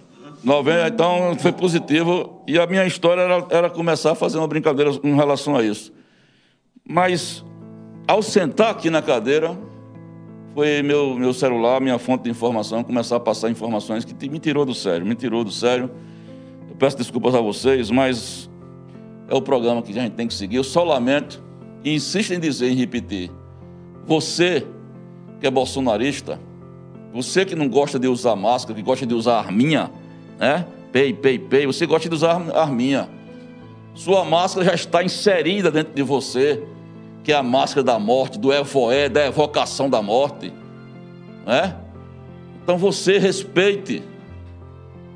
Então 0.87 1.35
foi 1.37 1.51
positivo. 1.51 2.41
E 2.47 2.57
a 2.57 2.65
minha 2.65 2.85
história 2.85 3.21
era, 3.21 3.45
era 3.49 3.69
começar 3.69 4.13
a 4.13 4.15
fazer 4.15 4.37
uma 4.37 4.47
brincadeira 4.47 4.89
em 5.03 5.15
relação 5.15 5.53
a 5.53 5.61
isso. 5.61 5.91
Mas, 6.87 7.43
ao 8.07 8.23
sentar 8.23 8.71
aqui 8.71 8.89
na 8.89 9.01
cadeira 9.01 9.57
foi 10.59 10.83
meu, 10.83 11.15
meu 11.15 11.31
celular, 11.31 11.79
minha 11.79 11.97
fonte 11.97 12.25
de 12.25 12.29
informação, 12.29 12.83
começar 12.83 13.15
a 13.15 13.19
passar 13.19 13.49
informações 13.49 14.03
que 14.03 14.29
me 14.29 14.39
tirou 14.39 14.65
do 14.65 14.75
sério, 14.75 15.05
me 15.05 15.15
tirou 15.15 15.41
do 15.41 15.51
sério. 15.51 15.89
Eu 16.69 16.75
peço 16.75 16.97
desculpas 16.97 17.33
a 17.33 17.39
vocês, 17.39 17.89
mas 17.89 18.49
é 19.29 19.33
o 19.33 19.41
programa 19.41 19.81
que 19.81 19.97
a 19.97 20.01
gente 20.01 20.15
tem 20.15 20.27
que 20.27 20.33
seguir. 20.33 20.57
Eu 20.57 20.63
só 20.65 20.83
lamento 20.83 21.41
e 21.81 21.95
insisto 21.95 22.33
em 22.33 22.41
dizer, 22.41 22.69
em 22.69 22.75
repetir. 22.75 23.31
Você 24.05 24.67
que 25.39 25.47
é 25.47 25.49
bolsonarista, 25.49 26.41
você 27.13 27.45
que 27.45 27.55
não 27.55 27.69
gosta 27.69 27.97
de 27.97 28.09
usar 28.09 28.35
máscara, 28.35 28.77
que 28.77 28.83
gosta 28.83 29.05
de 29.05 29.13
usar 29.13 29.39
arminha, 29.39 29.89
né? 30.37 30.65
Pei, 30.91 31.13
pei, 31.13 31.39
pei, 31.39 31.67
você 31.67 31.85
gosta 31.85 32.09
de 32.09 32.15
usar 32.15 32.35
arminha. 32.53 33.07
Sua 33.93 34.25
máscara 34.25 34.65
já 34.65 34.73
está 34.73 35.01
inserida 35.05 35.71
dentro 35.71 35.93
de 35.93 36.03
você 36.03 36.61
que 37.23 37.31
é 37.31 37.35
a 37.35 37.43
máscara 37.43 37.83
da 37.83 37.99
morte, 37.99 38.39
do 38.39 38.53
evoé, 38.53 39.09
da 39.09 39.25
evocação 39.25 39.89
da 39.89 40.01
morte. 40.01 40.53
Né? 41.45 41.75
Então 42.63 42.77
você 42.77 43.17
respeite. 43.17 44.03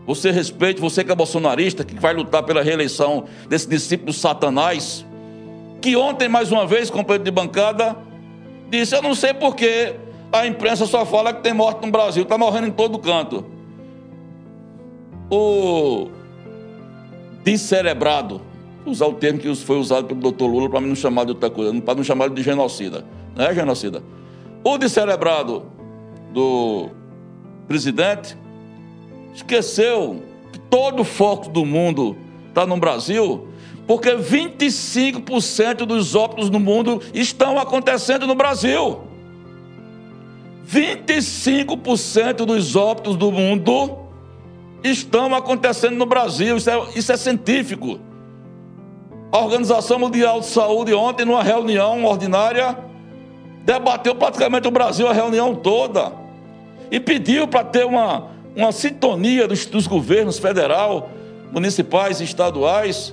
Você 0.06 0.32
respeite, 0.32 0.82
você 0.82 1.04
que 1.04 1.12
é 1.12 1.16
bolsonarista, 1.16 1.84
que 1.84 1.96
vai 1.96 2.14
lutar 2.14 2.44
pela 2.44 2.62
reeleição 2.62 3.26
desse 3.48 3.70
discípulo 3.70 4.12
Satanás, 4.12 5.06
que 5.82 5.96
ontem, 5.96 6.28
mais 6.28 6.52
uma 6.52 6.68
vez, 6.68 6.90
companheiro 6.90 7.24
de 7.24 7.32
bancada, 7.32 7.96
disse: 8.70 8.96
Eu 8.96 9.02
não 9.02 9.16
sei 9.16 9.34
porquê 9.34 9.96
a 10.32 10.48
imprensa 10.48 10.86
só 10.86 11.06
fala 11.06 11.34
que 11.34 11.42
tem 11.42 11.54
morte 11.54 11.86
no 11.86 11.92
Brasil, 11.92 12.24
está 12.24 12.38
morrendo 12.38 12.68
em 12.68 12.72
todo 12.72 12.98
canto. 13.00 13.46
O 15.30 16.10
descerebrado, 17.44 18.42
usar 18.86 19.08
o 19.08 19.14
termo 19.14 19.40
que 19.40 19.56
foi 19.56 19.78
usado 19.78 20.08
pelo 20.08 20.20
doutor 20.20 20.48
Lula 20.48 20.70
para 20.70 20.82
não 20.82 20.96
chamar 20.96 21.26
de 21.26 21.32
outra 21.32 21.50
coisa, 21.50 21.82
para 21.82 21.96
não 21.96 22.04
chamar 22.04 22.30
de 22.30 22.42
genocida. 22.42 23.06
Não 23.36 23.46
é 23.46 23.54
genocida. 23.54 24.04
O 24.64 24.78
descerebrado 24.78 25.64
do 26.32 26.90
presidente 27.68 28.38
esqueceu 29.34 30.22
que 30.52 30.60
todo 30.60 31.02
o 31.02 31.04
foco 31.04 31.50
do 31.50 31.66
mundo 31.66 32.16
está 32.50 32.66
no 32.66 32.78
Brasil, 32.78 33.48
porque 33.88 34.12
25% 34.12 35.86
dos 35.86 36.16
óbitos 36.16 36.50
no 36.50 36.60
mundo 36.60 37.02
estão 37.14 37.60
acontecendo 37.60 38.28
no 38.28 38.36
Brasil. 38.36 39.02
25% 40.68 42.46
dos 42.46 42.76
óbitos 42.76 43.18
do 43.18 43.32
mundo 43.32 43.98
estão 44.84 45.36
acontecendo 45.36 45.98
no 45.98 46.06
Brasil. 46.06 46.58
Isso 46.58 46.70
é, 46.70 46.88
isso 46.96 47.12
é 47.12 47.18
científico. 47.18 48.00
A 49.34 49.40
Organização 49.40 49.98
Mundial 49.98 50.42
de 50.42 50.46
Saúde, 50.46 50.94
ontem, 50.94 51.26
numa 51.26 51.42
reunião 51.42 52.06
ordinária, 52.06 52.78
debateu 53.66 54.14
praticamente 54.14 54.68
o 54.68 54.72
Brasil 54.72 55.08
a 55.08 55.12
reunião 55.12 55.56
toda 55.56 56.14
e 56.92 57.00
pediu 57.00 57.48
para 57.48 57.64
ter 57.64 57.84
uma, 57.84 58.28
uma 58.56 58.72
sintonia 58.72 59.48
dos, 59.48 59.66
dos 59.66 59.88
governos 59.88 60.38
federal, 60.38 61.10
municipais 61.52 62.22
e 62.22 62.26
estaduais. 62.26 63.12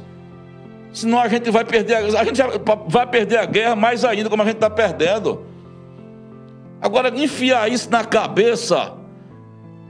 Senão 0.92 1.20
a 1.20 1.26
gente 1.26 1.50
vai 1.50 1.64
perder 1.64 1.94
a, 1.94 2.20
a 2.20 2.24
gente 2.24 2.42
vai 2.86 3.06
perder 3.06 3.38
a 3.38 3.46
guerra 3.46 3.74
mais 3.74 4.04
ainda, 4.04 4.28
como 4.28 4.42
a 4.42 4.44
gente 4.44 4.56
está 4.56 4.68
perdendo. 4.68 5.46
Agora, 6.82 7.08
enfiar 7.18 7.72
isso 7.72 7.88
na 7.88 8.04
cabeça 8.04 8.92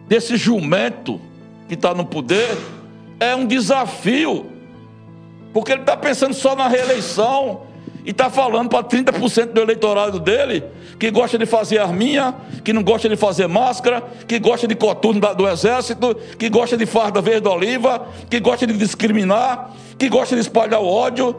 desse 0.06 0.36
jumento 0.36 1.20
que 1.66 1.74
está 1.74 1.92
no 1.92 2.04
poder 2.04 2.56
é 3.18 3.34
um 3.34 3.44
desafio, 3.44 4.46
porque 5.52 5.72
ele 5.72 5.80
está 5.80 5.96
pensando 5.96 6.34
só 6.34 6.54
na 6.54 6.68
reeleição 6.68 7.62
e 8.04 8.10
está 8.10 8.30
falando 8.30 8.68
para 8.68 8.84
30% 8.84 9.52
do 9.52 9.60
eleitorado 9.60 10.18
dele 10.20 10.64
que 11.00 11.10
gosta 11.10 11.38
de 11.38 11.46
fazer 11.46 11.78
arminha, 11.78 12.34
que 12.62 12.74
não 12.74 12.82
gosta 12.82 13.08
de 13.08 13.16
fazer 13.16 13.46
máscara, 13.46 14.02
que 14.28 14.38
gosta 14.38 14.68
de 14.68 14.74
coturno 14.74 15.18
do 15.34 15.48
exército, 15.48 16.14
que 16.38 16.50
gosta 16.50 16.76
de 16.76 16.84
farda 16.84 17.22
verde 17.22 17.48
oliva, 17.48 18.06
que 18.28 18.38
gosta 18.38 18.66
de 18.66 18.74
discriminar, 18.76 19.74
que 19.98 20.10
gosta 20.10 20.34
de 20.34 20.42
espalhar 20.42 20.78
o 20.78 20.86
ódio. 20.86 21.34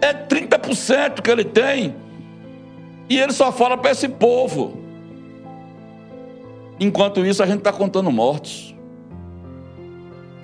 É 0.00 0.14
30% 0.14 1.20
que 1.20 1.30
ele 1.30 1.44
tem. 1.44 1.96
E 3.08 3.18
ele 3.18 3.32
só 3.32 3.50
fala 3.50 3.76
para 3.76 3.90
esse 3.90 4.08
povo. 4.08 4.78
Enquanto 6.78 7.26
isso, 7.26 7.42
a 7.42 7.46
gente 7.46 7.58
está 7.58 7.72
contando 7.72 8.08
mortos. 8.12 8.72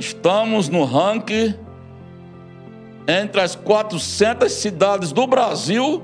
Estamos 0.01 0.69
no 0.69 0.85
ranking 0.85 1.55
entre 3.07 3.41
as 3.41 3.55
400 3.55 4.51
cidades 4.53 5.13
do 5.13 5.27
Brasil 5.27 6.03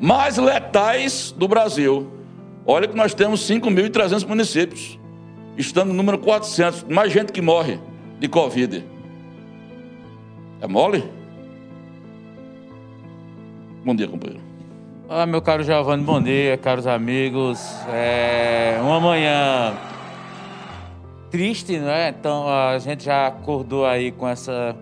mais 0.00 0.36
letais 0.36 1.32
do 1.36 1.48
Brasil. 1.48 2.10
Olha 2.66 2.88
que 2.88 2.96
nós 2.96 3.14
temos 3.14 3.40
5.300 3.48 4.26
municípios. 4.26 4.98
Estamos 5.56 5.92
no 5.92 5.96
número 5.96 6.18
400, 6.18 6.84
mais 6.84 7.12
gente 7.12 7.32
que 7.32 7.40
morre 7.40 7.78
de 8.18 8.28
Covid. 8.28 8.84
É 10.60 10.66
mole? 10.66 11.04
Bom 13.84 13.94
dia, 13.94 14.08
companheiro. 14.08 14.42
Olá, 15.06 15.26
meu 15.26 15.42
caro 15.42 15.62
Giovanni, 15.62 16.02
bom 16.02 16.20
dia, 16.20 16.56
caros 16.56 16.86
amigos. 16.86 17.60
É 17.92 18.78
uma 18.80 18.98
manhã 18.98 19.74
triste, 21.30 21.78
não 21.78 21.90
é? 21.90 22.08
Então 22.08 22.48
a 22.48 22.78
gente 22.78 23.04
já 23.04 23.26
acordou 23.26 23.84
aí 23.84 24.10
com 24.10 24.26
essa 24.26 24.74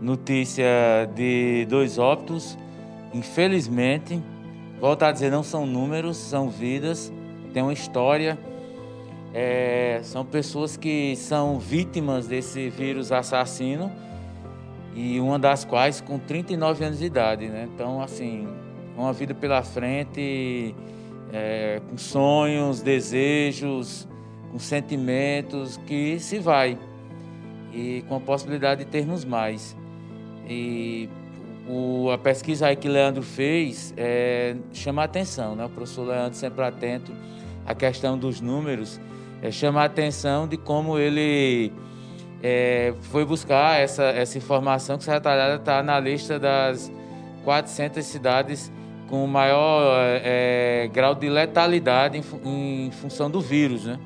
notícia 0.00 0.66
de 1.14 1.66
dois 1.68 1.98
óbitos. 1.98 2.56
Infelizmente, 3.12 4.22
volto 4.80 5.02
a 5.04 5.12
dizer, 5.12 5.30
não 5.30 5.42
são 5.42 5.66
números, 5.66 6.16
são 6.16 6.48
vidas, 6.48 7.12
tem 7.52 7.62
uma 7.62 7.72
história. 7.72 8.38
É, 9.34 10.00
são 10.02 10.24
pessoas 10.24 10.76
que 10.76 11.14
são 11.16 11.58
vítimas 11.58 12.26
desse 12.26 12.70
vírus 12.70 13.12
assassino 13.12 13.92
e 14.94 15.20
uma 15.20 15.38
das 15.38 15.64
quais 15.64 16.00
com 16.00 16.18
39 16.18 16.84
anos 16.84 16.98
de 16.98 17.04
idade, 17.04 17.48
né? 17.48 17.68
Então, 17.72 18.00
assim, 18.02 18.48
uma 18.96 19.12
vida 19.12 19.34
pela 19.34 19.62
frente, 19.62 20.74
é, 21.32 21.80
com 21.88 21.96
sonhos, 21.96 22.80
desejos, 22.80 24.08
com 24.50 24.58
sentimentos 24.58 25.76
que 25.86 26.18
se 26.18 26.38
vai 26.38 26.78
e 27.72 28.02
com 28.08 28.16
a 28.16 28.20
possibilidade 28.20 28.84
de 28.84 28.90
termos 28.90 29.24
mais. 29.24 29.76
E 30.48 31.08
o, 31.68 32.10
a 32.10 32.16
pesquisa 32.16 32.68
aí 32.68 32.76
que 32.76 32.88
Leandro 32.88 33.22
fez 33.22 33.92
é, 33.96 34.56
chama 34.72 35.02
a 35.02 35.04
atenção, 35.04 35.54
né? 35.54 35.66
O 35.66 35.68
professor 35.68 36.08
Leandro 36.08 36.34
sempre 36.34 36.64
atento 36.64 37.12
à 37.66 37.74
questão 37.74 38.16
dos 38.16 38.40
números, 38.40 38.98
é, 39.42 39.50
chama 39.50 39.82
a 39.82 39.84
atenção 39.84 40.48
de 40.48 40.56
como 40.56 40.98
ele 40.98 41.70
é, 42.42 42.94
foi 43.02 43.24
buscar 43.24 43.78
essa, 43.78 44.04
essa 44.04 44.38
informação 44.38 44.96
que 44.96 45.02
essa 45.02 45.12
retalhada 45.12 45.56
está 45.56 45.82
na 45.82 46.00
lista 46.00 46.38
das 46.38 46.90
400 47.44 48.04
cidades 48.04 48.72
com 49.08 49.26
maior 49.26 49.94
é, 50.22 50.88
grau 50.92 51.14
de 51.14 51.28
letalidade 51.28 52.18
em, 52.18 52.86
em 52.86 52.90
função 52.90 53.30
do 53.30 53.40
vírus, 53.40 53.84
né? 53.84 53.98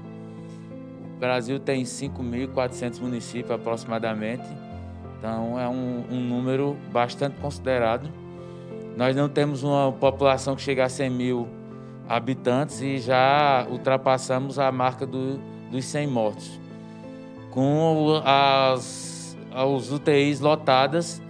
O 1.15 1.21
Brasil 1.21 1.61
tem 1.61 1.85
5.400 1.85 3.01
municípios 3.01 3.53
aproximadamente 3.53 4.49
então 5.23 5.57
é 5.57 5.69
um, 5.69 6.03
um 6.11 6.21
número 6.21 6.77
bastante 6.91 7.37
considerado. 7.41 8.11
Nós 8.97 9.15
não 9.15 9.29
temos 9.29 9.63
uma 9.63 9.93
população 9.93 10.57
que 10.57 10.63
chega 10.63 10.85
a 10.85 10.89
100 10.89 11.11
mil 11.11 11.49
habitantes 12.09 12.83
e 12.83 12.99
já 12.99 13.65
ultrapassamos 13.71 14.59
a 14.59 14.73
marca 14.73 15.07
do, 15.07 15.39
dos 15.71 15.85
100 15.85 16.07
mortos. 16.09 16.61
Com 17.53 18.21
as, 18.25 19.39
as 19.53 19.93
UTIs 19.93 20.41
lotadas 20.41 21.23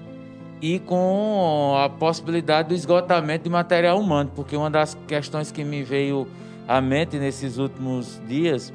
e 0.63 0.79
com 0.79 1.75
a 1.77 1.91
possibilidade 1.91 2.71
do 2.71 2.75
esgotamento 2.75 3.45
de 3.45 3.51
material 3.51 4.01
humano, 4.01 4.31
porque 4.35 4.57
uma 4.57 4.71
das 4.71 4.95
questões 5.07 5.53
que 5.53 5.63
me 5.63 5.83
veio 5.83 6.27
à 6.67 6.81
mente 6.81 7.19
nesses 7.19 7.59
últimos 7.59 8.19
dias, 8.27 8.73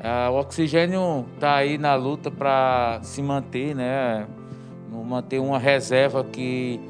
é, 0.00 0.30
o 0.30 0.40
oxigênio 0.40 1.26
está 1.34 1.56
aí 1.56 1.76
na 1.76 1.94
luta 1.94 2.30
para 2.30 3.00
se 3.02 3.20
manter, 3.20 3.74
né? 3.74 4.26
Manter 4.90 5.38
uma 5.38 5.58
reserva 5.58 6.24
que, 6.24 6.80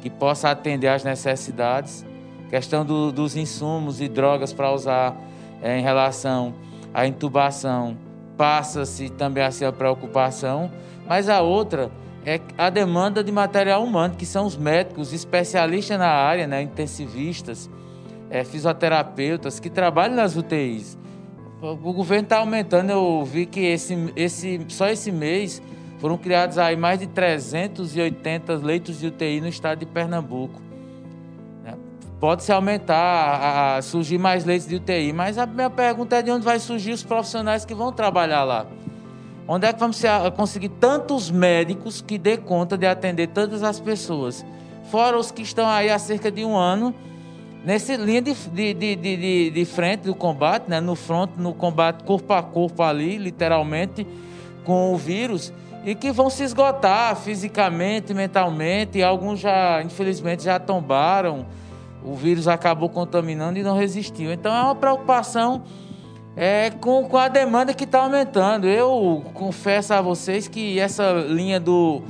que 0.00 0.10
possa 0.10 0.50
atender 0.50 0.88
às 0.88 1.04
necessidades. 1.04 2.04
Questão 2.50 2.84
do, 2.84 3.10
dos 3.10 3.36
insumos 3.36 4.00
e 4.00 4.08
drogas 4.08 4.52
para 4.52 4.72
usar 4.72 5.16
é, 5.62 5.78
em 5.78 5.82
relação 5.82 6.54
à 6.92 7.06
intubação, 7.06 7.96
passa-se 8.36 9.08
também 9.10 9.42
a 9.42 9.50
ser 9.50 9.64
a 9.64 9.72
preocupação, 9.72 10.70
mas 11.06 11.28
a 11.28 11.40
outra 11.40 11.90
é 12.26 12.40
a 12.56 12.70
demanda 12.70 13.22
de 13.22 13.30
material 13.30 13.84
humano, 13.84 14.14
que 14.16 14.24
são 14.24 14.46
os 14.46 14.56
médicos 14.56 15.12
especialistas 15.12 15.98
na 15.98 16.08
área, 16.08 16.46
né, 16.46 16.62
intensivistas, 16.62 17.70
é, 18.30 18.44
fisioterapeutas 18.44 19.60
que 19.60 19.68
trabalham 19.68 20.16
nas 20.16 20.36
UTIs. 20.36 20.98
O 21.60 21.92
governo 21.92 22.24
está 22.24 22.38
aumentando, 22.38 22.90
eu 22.90 23.24
vi 23.24 23.46
que 23.46 23.60
esse, 23.60 24.12
esse, 24.16 24.60
só 24.68 24.88
esse 24.88 25.10
mês 25.10 25.62
foram 26.04 26.18
criados 26.18 26.58
aí 26.58 26.76
mais 26.76 27.00
de 27.00 27.06
380 27.06 28.56
leitos 28.56 29.00
de 29.00 29.06
UTI 29.06 29.40
no 29.40 29.48
estado 29.48 29.78
de 29.78 29.86
Pernambuco. 29.86 30.60
Né? 31.62 31.78
Pode-se 32.20 32.52
aumentar, 32.52 32.94
a, 32.94 33.76
a, 33.76 33.80
surgir 33.80 34.18
mais 34.18 34.44
leitos 34.44 34.68
de 34.68 34.76
UTI, 34.76 35.14
mas 35.14 35.38
a 35.38 35.46
minha 35.46 35.70
pergunta 35.70 36.16
é 36.16 36.20
de 36.20 36.30
onde 36.30 36.44
vai 36.44 36.58
surgir 36.58 36.92
os 36.92 37.02
profissionais 37.02 37.64
que 37.64 37.74
vão 37.74 37.90
trabalhar 37.90 38.44
lá? 38.44 38.66
Onde 39.48 39.66
é 39.66 39.72
que 39.72 39.80
vamos 39.80 39.98
conseguir 40.36 40.68
tantos 40.68 41.30
médicos 41.30 42.02
que 42.02 42.18
dê 42.18 42.36
conta 42.36 42.76
de 42.76 42.86
atender 42.86 43.28
todas 43.28 43.62
as 43.62 43.80
pessoas? 43.80 44.44
Fora 44.90 45.18
os 45.18 45.30
que 45.30 45.40
estão 45.40 45.66
aí 45.66 45.88
há 45.88 45.98
cerca 45.98 46.30
de 46.30 46.44
um 46.44 46.54
ano 46.54 46.94
nessa 47.64 47.96
linha 47.96 48.20
de, 48.20 48.34
de, 48.34 48.74
de, 48.74 48.96
de, 48.96 49.50
de 49.52 49.64
frente 49.64 50.02
do 50.02 50.14
combate, 50.14 50.68
né? 50.68 50.82
no 50.82 50.96
front, 50.96 51.30
no 51.38 51.54
combate 51.54 52.04
corpo 52.04 52.30
a 52.34 52.42
corpo 52.42 52.82
ali, 52.82 53.16
literalmente, 53.16 54.06
com 54.64 54.92
o 54.92 54.98
vírus 54.98 55.50
e 55.84 55.94
que 55.94 56.10
vão 56.10 56.30
se 56.30 56.42
esgotar 56.42 57.14
fisicamente, 57.16 58.14
mentalmente, 58.14 58.98
e 58.98 59.02
alguns 59.02 59.40
já, 59.40 59.82
infelizmente, 59.82 60.42
já 60.42 60.58
tombaram, 60.58 61.46
o 62.02 62.14
vírus 62.14 62.48
acabou 62.48 62.88
contaminando 62.88 63.58
e 63.58 63.62
não 63.62 63.76
resistiu. 63.76 64.32
Então 64.32 64.54
é 64.54 64.62
uma 64.62 64.74
preocupação 64.74 65.62
é, 66.36 66.70
com, 66.70 67.04
com 67.06 67.16
a 67.16 67.28
demanda 67.28 67.74
que 67.74 67.84
está 67.84 68.02
aumentando. 68.02 68.66
Eu 68.66 69.24
confesso 69.34 69.92
a 69.94 70.00
vocês 70.00 70.48
que 70.48 70.78
essa 70.78 71.12
linha 71.12 71.60
do, 71.60 72.02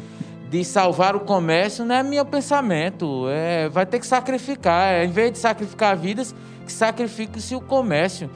de 0.51 0.65
salvar 0.65 1.17
o 1.17 1.21
comércio 1.21 1.85
não 1.85 1.97
é 1.97 2.03
meu 2.03 2.25
pensamento. 2.25 3.27
É, 3.29 3.69
vai 3.69 3.85
ter 3.85 3.99
que 3.99 4.07
sacrificar. 4.07 4.93
É, 4.93 5.05
em 5.05 5.11
vez 5.11 5.33
de 5.33 5.39
sacrificar 5.39 5.97
vidas, 5.97 6.35
que 6.65 6.73
sacrifique-se 6.73 7.55
o 7.55 7.61
comércio. 7.61 8.31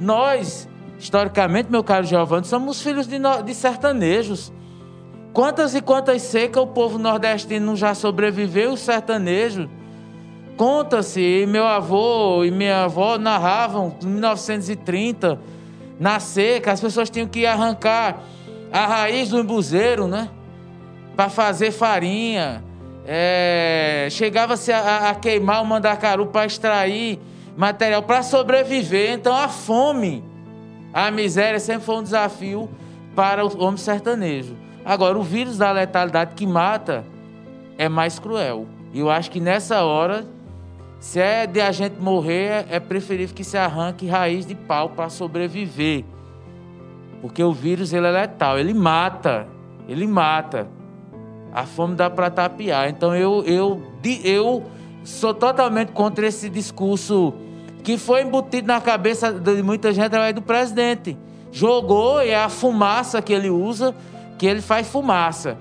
Nós, 0.00 0.68
historicamente, 0.98 1.70
meu 1.70 1.84
caro 1.84 2.06
Giovanni, 2.06 2.46
somos 2.46 2.80
filhos 2.80 3.06
de, 3.06 3.18
de 3.44 3.54
sertanejos. 3.54 4.52
Quantas 5.34 5.74
e 5.74 5.82
quantas 5.82 6.22
secas 6.22 6.62
o 6.62 6.66
povo 6.68 6.96
nordestino 6.96 7.74
já 7.74 7.92
sobreviveu, 7.92 8.74
o 8.74 8.76
sertanejo? 8.76 9.68
Conta-se, 10.56 11.44
meu 11.48 11.66
avô 11.66 12.44
e 12.44 12.52
minha 12.52 12.84
avó 12.84 13.18
narravam 13.18 13.96
em 14.00 14.06
1930, 14.06 15.40
na 15.98 16.20
seca, 16.20 16.70
as 16.70 16.80
pessoas 16.80 17.10
tinham 17.10 17.26
que 17.26 17.44
arrancar 17.44 18.22
a 18.72 18.86
raiz 18.86 19.30
do 19.30 19.40
embuzeiro, 19.40 20.06
né? 20.06 20.30
Para 21.16 21.28
fazer 21.28 21.72
farinha. 21.72 22.62
É, 23.04 24.06
Chegava-se 24.12 24.70
a, 24.70 25.10
a, 25.10 25.14
queimar 25.16 25.60
o 25.60 25.66
mandacaru 25.66 26.26
para 26.26 26.46
extrair 26.46 27.18
material 27.56 28.04
para 28.04 28.22
sobreviver. 28.22 29.10
Então 29.10 29.36
a 29.36 29.48
fome, 29.48 30.22
a 30.92 31.10
miséria 31.10 31.58
sempre 31.58 31.84
foi 31.84 31.96
um 31.96 32.02
desafio 32.04 32.70
para 33.16 33.44
o 33.44 33.60
homem 33.60 33.78
sertanejo. 33.78 34.62
Agora, 34.84 35.18
o 35.18 35.22
vírus 35.22 35.56
da 35.56 35.72
letalidade 35.72 36.34
que 36.34 36.46
mata 36.46 37.04
é 37.78 37.88
mais 37.88 38.18
cruel. 38.18 38.66
E 38.92 39.00
eu 39.00 39.10
acho 39.10 39.30
que 39.30 39.40
nessa 39.40 39.82
hora, 39.82 40.26
se 41.00 41.18
é 41.18 41.46
de 41.46 41.60
a 41.60 41.72
gente 41.72 41.96
morrer, 42.00 42.66
é 42.68 42.78
preferível 42.78 43.34
que 43.34 43.42
se 43.42 43.56
arranque 43.56 44.06
raiz 44.06 44.44
de 44.46 44.54
pau 44.54 44.90
para 44.90 45.08
sobreviver. 45.08 46.04
Porque 47.22 47.42
o 47.42 47.52
vírus 47.52 47.92
ele 47.92 48.06
é 48.06 48.10
letal, 48.10 48.58
ele 48.58 48.74
mata, 48.74 49.46
ele 49.88 50.06
mata. 50.06 50.68
A 51.52 51.64
fome 51.64 51.94
dá 51.94 52.10
para 52.10 52.30
tapiar. 52.30 52.88
Então 52.88 53.16
eu, 53.16 53.42
eu, 53.44 53.82
eu 54.22 54.64
sou 55.02 55.32
totalmente 55.32 55.92
contra 55.92 56.26
esse 56.26 56.50
discurso 56.50 57.32
que 57.82 57.96
foi 57.96 58.22
embutido 58.22 58.68
na 58.68 58.80
cabeça 58.80 59.32
de 59.32 59.62
muita 59.62 59.92
gente 59.92 60.06
através 60.06 60.34
do 60.34 60.42
presidente 60.42 61.16
jogou 61.54 62.20
e 62.20 62.30
é 62.30 62.36
a 62.36 62.48
fumaça 62.48 63.22
que 63.22 63.32
ele 63.32 63.48
usa, 63.48 63.94
que 64.44 64.48
ele 64.48 64.60
faz 64.60 64.86
fumaça 64.86 65.56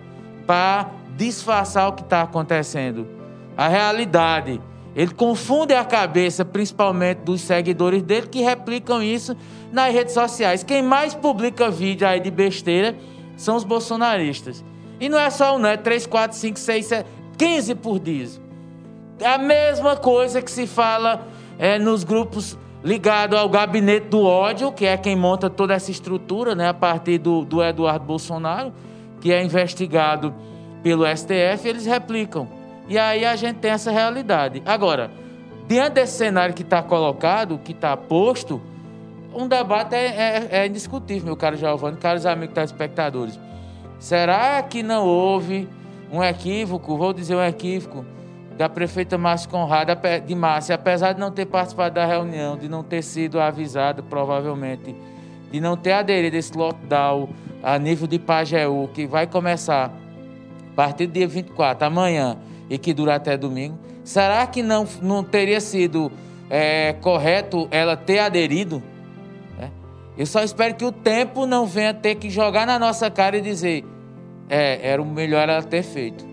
para 0.46 0.92
disfarçar 1.16 1.88
o 1.88 1.94
que 1.94 2.02
está 2.02 2.22
acontecendo. 2.24 3.08
A 3.56 3.70
realidade. 3.70 4.60
Ele 4.94 5.14
confunde 5.14 5.74
a 5.74 5.86
cabeça, 5.86 6.44
principalmente 6.44 7.20
dos 7.20 7.40
seguidores 7.40 8.04
dele, 8.04 8.28
que 8.28 8.42
replicam 8.42 9.02
isso 9.02 9.38
nas 9.72 9.94
redes 9.94 10.14
sociais. 10.14 10.66
Quem 10.66 10.84
mais 10.84 11.16
publica 11.16 11.72
vídeo 11.72 12.06
aí 12.06 12.20
de 12.20 12.30
besteira 12.30 12.94
são 13.38 13.56
os 13.56 13.64
bolsonaristas. 13.64 14.66
E 15.00 15.08
não 15.08 15.18
é 15.18 15.30
só 15.30 15.56
um, 15.56 15.60
não, 15.60 15.70
é 15.70 15.78
3, 15.78 16.06
4, 16.06 16.38
5, 16.38 16.60
6, 16.60 16.86
7, 16.86 17.10
15 17.38 17.76
por 17.76 18.00
dia. 18.00 18.28
É 19.18 19.28
a 19.30 19.38
mesma 19.38 19.96
coisa 19.96 20.42
que 20.42 20.52
se 20.52 20.68
fala 20.68 21.26
é, 21.58 21.80
nos 21.80 22.04
grupos 22.04 22.58
ligados 22.84 23.38
ao 23.38 23.48
gabinete 23.48 24.08
do 24.08 24.24
ódio, 24.24 24.72
que 24.72 24.86
é 24.86 24.98
quem 24.98 25.16
monta 25.16 25.50
toda 25.50 25.74
essa 25.74 25.90
estrutura, 25.90 26.54
né, 26.54 26.68
a 26.68 26.74
partir 26.74 27.18
do, 27.18 27.46
do 27.46 27.64
Eduardo 27.64 28.06
Bolsonaro, 28.06 28.74
que 29.22 29.32
é 29.32 29.42
investigado 29.42 30.34
pelo 30.84 31.06
STF, 31.06 31.66
eles 31.66 31.86
replicam. 31.86 32.48
E 32.90 32.98
aí 32.98 33.24
a 33.24 33.36
gente 33.38 33.58
tem 33.58 33.72
essa 33.72 33.90
realidade. 33.90 34.62
Agora, 34.66 35.10
diante 35.66 35.94
desse 35.94 36.18
cenário 36.18 36.54
que 36.54 36.62
está 36.62 36.84
colocado, 36.84 37.58
que 37.64 37.72
está 37.72 37.96
posto, 37.96 38.62
um 39.34 39.48
debate 39.48 39.96
é, 39.96 40.08
é, 40.08 40.48
é, 40.52 40.68
indiscutível, 40.68 41.26
meu 41.26 41.38
caro 41.38 41.56
Giovanni, 41.56 41.98
caros 41.98 42.26
amigos 42.26 42.54
telespectadores. 42.54 43.40
Será 43.98 44.62
que 44.62 44.84
não 44.84 45.08
houve 45.08 45.70
um 46.12 46.22
equívoco, 46.22 46.98
vou 46.98 47.14
dizer 47.14 47.36
um 47.36 47.44
equívoco, 47.44 48.06
da 48.58 48.70
prefeita 48.70 49.18
Márcia 49.18 49.50
Conrado 49.50 49.92
de 50.26 50.36
Márcia, 50.36 50.76
apesar 50.76 51.14
de 51.14 51.20
não 51.20 51.32
ter 51.32 51.46
participado 51.46 51.96
da 51.96 52.06
reunião, 52.06 52.58
de 52.58 52.70
não 52.70 52.84
ter 52.84 53.02
sido 53.02 53.40
avisado, 53.40 54.04
provavelmente, 54.04 54.96
de 55.52 55.60
não 55.60 55.76
ter 55.76 55.94
aderido 55.94 56.36
a 56.36 56.40
esse 56.40 56.56
lockdown 56.56 57.30
a 57.64 57.80
nível 57.80 58.08
de 58.08 58.20
Pajeú, 58.20 58.90
que 58.94 59.08
vai 59.08 59.26
começar 59.26 59.86
a 59.86 60.76
partir 60.76 61.08
do 61.08 61.14
dia 61.14 61.28
24, 61.28 61.88
amanhã, 61.88 62.38
e 62.70 62.78
que 62.78 62.94
dura 62.94 63.16
até 63.16 63.38
domingo, 63.38 63.78
será 64.04 64.46
que 64.48 64.62
não, 64.62 64.88
não 65.02 65.24
teria 65.24 65.62
sido 65.62 66.12
é, 66.50 66.94
correto 66.94 67.68
ela 67.72 67.96
ter 67.96 68.20
aderido? 68.20 68.82
É. 69.60 69.70
Eu 70.18 70.26
só 70.26 70.44
espero 70.44 70.76
que 70.76 70.86
o 70.86 70.92
tempo 70.92 71.46
não 71.46 71.66
venha 71.66 71.94
ter 71.94 72.16
que 72.16 72.30
jogar 72.30 72.66
na 72.66 72.78
nossa 72.78 73.10
cara 73.10 73.38
e 73.38 73.42
dizer: 73.42 73.86
é, 74.50 74.90
era 74.90 75.02
o 75.02 75.06
melhor 75.06 75.48
ela 75.48 75.64
ter 75.64 75.84
feito. 75.84 76.33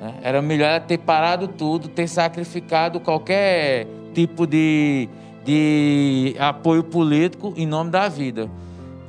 Né? 0.00 0.14
Era 0.22 0.42
melhor 0.42 0.68
ela 0.68 0.80
ter 0.80 0.98
parado 0.98 1.48
tudo, 1.48 1.88
ter 1.88 2.08
sacrificado 2.08 3.00
qualquer 3.00 3.86
tipo 4.14 4.46
de, 4.46 5.08
de 5.44 6.36
apoio 6.38 6.82
político 6.84 7.52
em 7.56 7.66
nome 7.66 7.90
da 7.90 8.08
vida. 8.08 8.50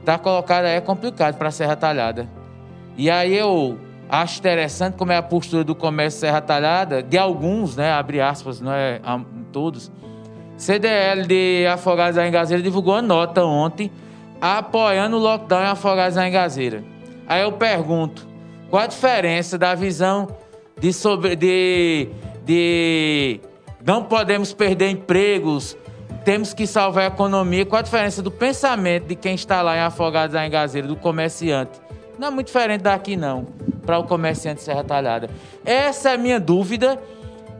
Tá 0.05 0.17
colocado 0.17 0.65
aí 0.65 0.75
é 0.75 0.81
complicado 0.81 1.37
para 1.37 1.51
Serra 1.51 1.75
Talhada. 1.75 2.29
E 2.97 3.09
aí 3.09 3.35
eu 3.35 3.77
Acho 4.09 4.39
interessante 4.39 4.95
como 4.95 5.11
é 5.11 5.17
a 5.17 5.21
postura 5.21 5.63
do 5.63 5.75
comércio 5.75 6.21
Serra 6.21 6.41
Talhada, 6.41 7.03
de 7.03 7.15
alguns, 7.15 7.75
né, 7.75 7.91
abre 7.91 8.19
aspas, 8.19 8.59
não 8.59 8.73
é 8.73 8.99
todos. 9.51 9.91
CDL 10.57 11.27
de 11.27 11.67
Afogados 11.67 12.15
da 12.15 12.27
Engazeira 12.27 12.61
divulgou 12.61 12.95
uma 12.95 13.03
nota 13.03 13.45
ontem 13.45 13.91
apoiando 14.41 15.15
o 15.15 15.19
lockdown 15.19 15.61
em 15.61 15.67
Afogados 15.67 16.15
da 16.15 16.27
Engazeira. 16.27 16.83
Aí 17.27 17.43
eu 17.43 17.51
pergunto, 17.51 18.27
qual 18.71 18.81
a 18.81 18.87
diferença 18.87 19.59
da 19.59 19.75
visão 19.75 20.27
de 20.79 20.93
sobre 20.93 21.35
de, 21.35 22.09
de 22.45 23.39
não 23.85 24.03
podemos 24.03 24.53
perder 24.53 24.89
empregos, 24.89 25.77
temos 26.23 26.53
que 26.53 26.67
salvar 26.67 27.05
a 27.05 27.07
economia, 27.07 27.65
qual 27.65 27.79
a 27.79 27.83
diferença 27.83 28.21
do 28.21 28.31
pensamento 28.31 29.07
de 29.07 29.15
quem 29.15 29.35
está 29.35 29.61
lá 29.61 29.75
em 29.75 29.81
Afogados 29.81 30.33
da 30.33 30.45
Engazeira, 30.45 30.87
do 30.87 30.95
comerciante? 30.95 31.79
Não 32.17 32.27
é 32.27 32.31
muito 32.31 32.47
diferente 32.47 32.81
daqui 32.81 33.15
não 33.15 33.47
para 33.85 33.97
o 33.97 34.03
comerciante 34.03 34.61
Serra 34.61 34.83
Talhada. 34.83 35.29
Essa 35.65 36.11
é 36.11 36.13
a 36.13 36.17
minha 36.17 36.39
dúvida. 36.39 37.01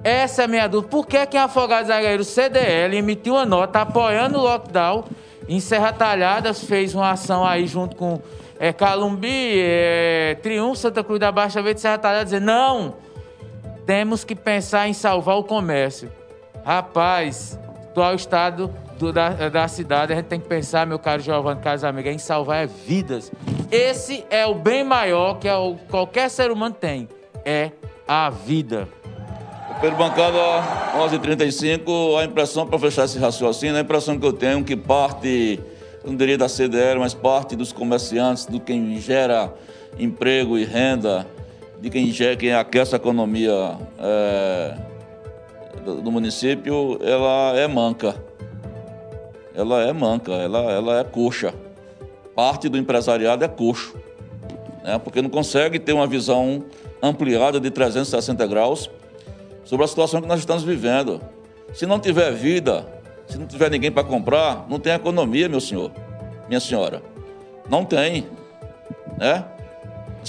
Essa 0.03 0.43
é 0.43 0.45
a 0.45 0.47
minha 0.47 0.67
dúvida. 0.67 0.91
Por 0.91 1.08
que, 1.08 1.25
que 1.25 1.38
em 1.38 1.39
Afogados 1.39 1.88
Zagueiro 1.88 2.23
CDL 2.23 2.95
emitiu 2.95 3.34
uma 3.34 3.45
nota 3.45 3.82
apoiando 3.82 4.38
o 4.38 4.41
lockdown? 4.41 5.05
Em 5.47 5.60
Serra 5.60 5.91
Talhada 5.91 6.53
fez 6.53 6.93
uma 6.93 7.10
ação 7.10 7.43
aí 7.43 7.65
junto 7.65 7.95
com 7.95 8.21
é, 8.60 8.71
Calumbi, 8.71 9.55
é, 9.55 10.38
Triunfo, 10.43 10.75
Santa 10.75 11.03
Cruz 11.03 11.19
da 11.19 11.32
Baixa 11.32 11.62
Verde, 11.63 11.82
Serra 11.82 11.97
Talhada, 11.97 12.25
dizer: 12.25 12.41
não, 12.41 12.95
temos 13.89 14.23
que 14.23 14.36
pensar 14.36 14.88
em 14.88 14.93
salvar 14.93 15.36
o 15.38 15.43
comércio. 15.43 16.12
Rapaz, 16.63 17.58
atual 17.86 18.13
estado 18.13 18.71
do, 18.99 19.12
da, 19.12 19.49
da 19.49 19.67
cidade, 19.67 20.13
a 20.13 20.15
gente 20.15 20.28
tem 20.28 20.39
que 20.39 20.47
pensar, 20.47 20.86
meu 20.86 20.99
caro 20.99 21.23
Giovanni, 21.23 21.60
caros 21.60 21.84
amigos, 21.84 22.12
em 22.12 22.19
salvar 22.19 22.67
vidas. 22.67 23.32
Esse 23.71 24.23
é 24.30 24.45
o 24.45 24.54
bem 24.54 24.84
maior 24.84 25.39
que 25.39 25.47
é 25.47 25.54
qualquer 25.89 26.30
ser 26.30 26.52
humano 26.52 26.75
tem, 26.80 27.10
é 27.43 27.71
a 28.08 28.30
vida. 28.30 28.88
Pelo 29.82 29.95
bancada 29.95 30.38
11:35, 30.95 32.19
a 32.21 32.25
impressão 32.25 32.67
para 32.67 32.78
fechar 32.78 33.06
esse 33.06 33.17
raciocínio, 33.17 33.75
a 33.75 33.80
impressão 33.80 34.19
que 34.19 34.25
eu 34.28 34.34
tenho 34.34 34.60
é 34.60 34.63
que 34.63 34.75
parte, 34.75 35.60
não 36.06 36.15
diria 36.15 36.38
da 36.38 36.47
CDL, 36.47 36.99
mas 36.99 37.15
parte 37.15 37.56
dos 37.56 37.73
comerciantes, 37.73 38.45
do 38.45 38.60
quem 38.60 38.99
gera 39.02 39.52
emprego 39.97 40.60
e 40.60 40.63
renda, 40.63 41.25
de 41.80 41.89
quem 41.89 42.12
quem 42.38 42.54
aquece 42.54 42.96
a 42.96 42.98
economia 42.98 43.78
é, 43.98 44.76
do 45.84 46.12
município, 46.12 47.00
ela 47.02 47.58
é 47.58 47.68
manca 47.68 48.30
ela 49.60 49.82
é 49.82 49.92
manca, 49.92 50.32
ela, 50.32 50.60
ela 50.72 51.00
é 51.00 51.04
coxa. 51.04 51.54
Parte 52.34 52.70
do 52.70 52.78
empresariado 52.78 53.44
é 53.44 53.48
coxo, 53.50 53.94
né? 54.84 54.98
porque 54.98 55.22
não 55.22 55.30
consegue 55.30 55.78
ter 55.78 55.92
uma 55.92 56.08
visão 56.08 56.63
ampliada 57.04 57.60
de 57.60 57.70
360 57.70 58.48
graus 58.48 58.89
sobre 59.65 59.84
a 59.84 59.88
situação 59.88 60.22
que 60.22 60.28
nós 60.28 60.39
estamos 60.39 60.63
vivendo. 60.63 61.22
Se 61.74 61.86
não 61.86 62.00
tiver 62.00 62.32
vida, 62.32 62.88
se 63.28 63.38
não 63.38 63.46
tiver 63.46 63.70
ninguém 63.70 63.92
para 63.92 64.04
comprar, 64.04 64.65
não 64.70 64.80
tem 64.80 64.94
economia, 64.94 65.50
meu 65.50 65.60
senhor, 65.60 65.92
minha 66.48 66.62
senhora. 66.62 67.04
Não 67.70 67.84
tem. 67.84 68.28
Né? 69.18 69.44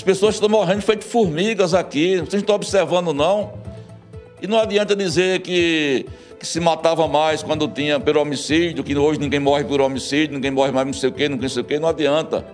As 0.01 0.03
pessoas 0.03 0.37
estão 0.37 0.49
morrendo 0.49 0.81
feito 0.81 1.05
formigas 1.05 1.75
aqui, 1.75 2.17
vocês 2.21 2.41
estão 2.41 2.55
observando, 2.55 3.13
não. 3.13 3.53
E 4.41 4.47
não 4.47 4.59
adianta 4.59 4.97
dizer 4.97 5.41
que 5.41 6.07
que 6.39 6.47
se 6.47 6.59
matava 6.59 7.07
mais 7.07 7.43
quando 7.43 7.69
tinha 7.69 8.01
pelo 8.01 8.19
homicídio, 8.19 8.83
que 8.83 8.97
hoje 8.97 9.21
ninguém 9.21 9.39
morre 9.39 9.63
por 9.63 9.79
homicídio, 9.79 10.33
ninguém 10.33 10.51
morre 10.51 10.73
mais 10.73 10.87
não 10.87 10.95
sei 10.95 11.11
o 11.11 11.13
quê, 11.13 11.29
não 11.29 11.47
sei 11.47 11.61
o 11.61 11.65
quê, 11.67 11.79
não 11.79 11.87
adianta. 11.87 12.47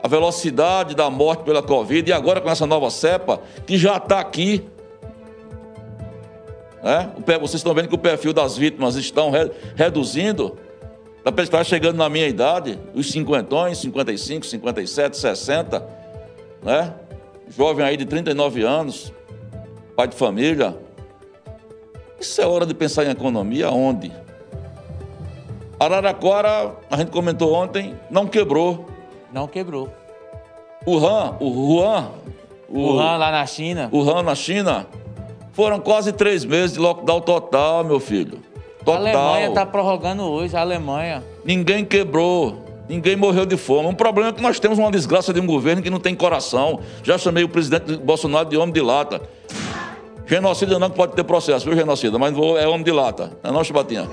A 0.00 0.06
velocidade 0.06 0.94
da 0.94 1.10
morte 1.10 1.42
pela 1.42 1.60
Covid, 1.60 2.08
e 2.08 2.12
agora 2.12 2.40
com 2.40 2.48
essa 2.48 2.68
nova 2.68 2.88
cepa, 2.88 3.40
que 3.66 3.76
já 3.76 3.96
está 3.96 4.20
aqui. 4.20 4.62
Né? 6.84 7.10
Vocês 7.40 7.54
estão 7.54 7.74
vendo 7.74 7.88
que 7.88 7.96
o 7.96 7.98
perfil 7.98 8.32
das 8.32 8.56
vítimas 8.56 8.94
estão 8.94 9.32
re 9.32 9.50
reduzindo. 9.74 10.56
Está 11.36 11.64
chegando 11.64 11.96
na 11.96 12.08
minha 12.08 12.28
idade, 12.28 12.78
os 12.94 13.10
cinquentões, 13.10 13.78
55, 13.78 14.46
57, 14.46 15.16
60, 15.16 16.05
né? 16.66 16.92
Jovem 17.48 17.86
aí 17.86 17.96
de 17.96 18.04
39 18.04 18.64
anos, 18.64 19.12
pai 19.94 20.08
de 20.08 20.16
família, 20.16 20.76
isso 22.18 22.42
é 22.42 22.46
hora 22.46 22.66
de 22.66 22.74
pensar 22.74 23.06
em 23.06 23.10
economia 23.10 23.70
onde? 23.70 24.10
Araraquara, 25.78 26.74
a 26.90 26.96
gente 26.96 27.12
comentou 27.12 27.54
ontem, 27.54 27.94
não 28.10 28.26
quebrou. 28.26 28.86
Não 29.32 29.46
quebrou. 29.46 29.88
O 30.84 30.98
Han, 30.98 31.36
o 31.38 31.48
Wuhan. 31.48 32.10
O 32.68 32.98
Han 32.98 33.16
lá 33.16 33.30
na 33.30 33.46
China. 33.46 33.88
O 33.92 34.02
Han 34.02 34.24
na 34.24 34.34
China. 34.34 34.86
Foram 35.52 35.78
quase 35.78 36.12
três 36.12 36.44
meses 36.44 36.72
de 36.72 36.80
lockdown 36.80 37.20
total, 37.20 37.84
meu 37.84 38.00
filho. 38.00 38.40
Total. 38.84 38.94
A 38.94 38.98
Alemanha 38.98 39.48
está 39.48 39.64
prorrogando 39.64 40.24
hoje, 40.24 40.56
a 40.56 40.60
Alemanha. 40.60 41.22
Ninguém 41.44 41.84
quebrou. 41.84 42.65
Ninguém 42.88 43.16
morreu 43.16 43.44
de 43.44 43.56
fome. 43.56 43.88
Um 43.88 43.94
problema 43.94 44.30
é 44.30 44.32
que 44.32 44.42
nós 44.42 44.60
temos 44.60 44.78
uma 44.78 44.90
desgraça 44.90 45.32
de 45.32 45.40
um 45.40 45.46
governo 45.46 45.82
que 45.82 45.90
não 45.90 45.98
tem 45.98 46.14
coração. 46.14 46.80
Já 47.02 47.18
chamei 47.18 47.42
o 47.42 47.48
presidente 47.48 47.96
Bolsonaro 47.96 48.48
de 48.48 48.56
homem 48.56 48.72
de 48.72 48.80
lata. 48.80 49.20
Genocida 50.26 50.78
não 50.78 50.90
pode 50.90 51.12
ter 51.12 51.22
processo, 51.22 51.64
viu, 51.64 51.76
genocida? 51.76 52.18
Mas 52.18 52.34
é 52.34 52.66
homem 52.66 52.82
de 52.82 52.90
lata, 52.90 53.30
não 53.44 53.50
é 53.50 53.52
não, 53.54 53.62
Chibatinha? 53.62 54.08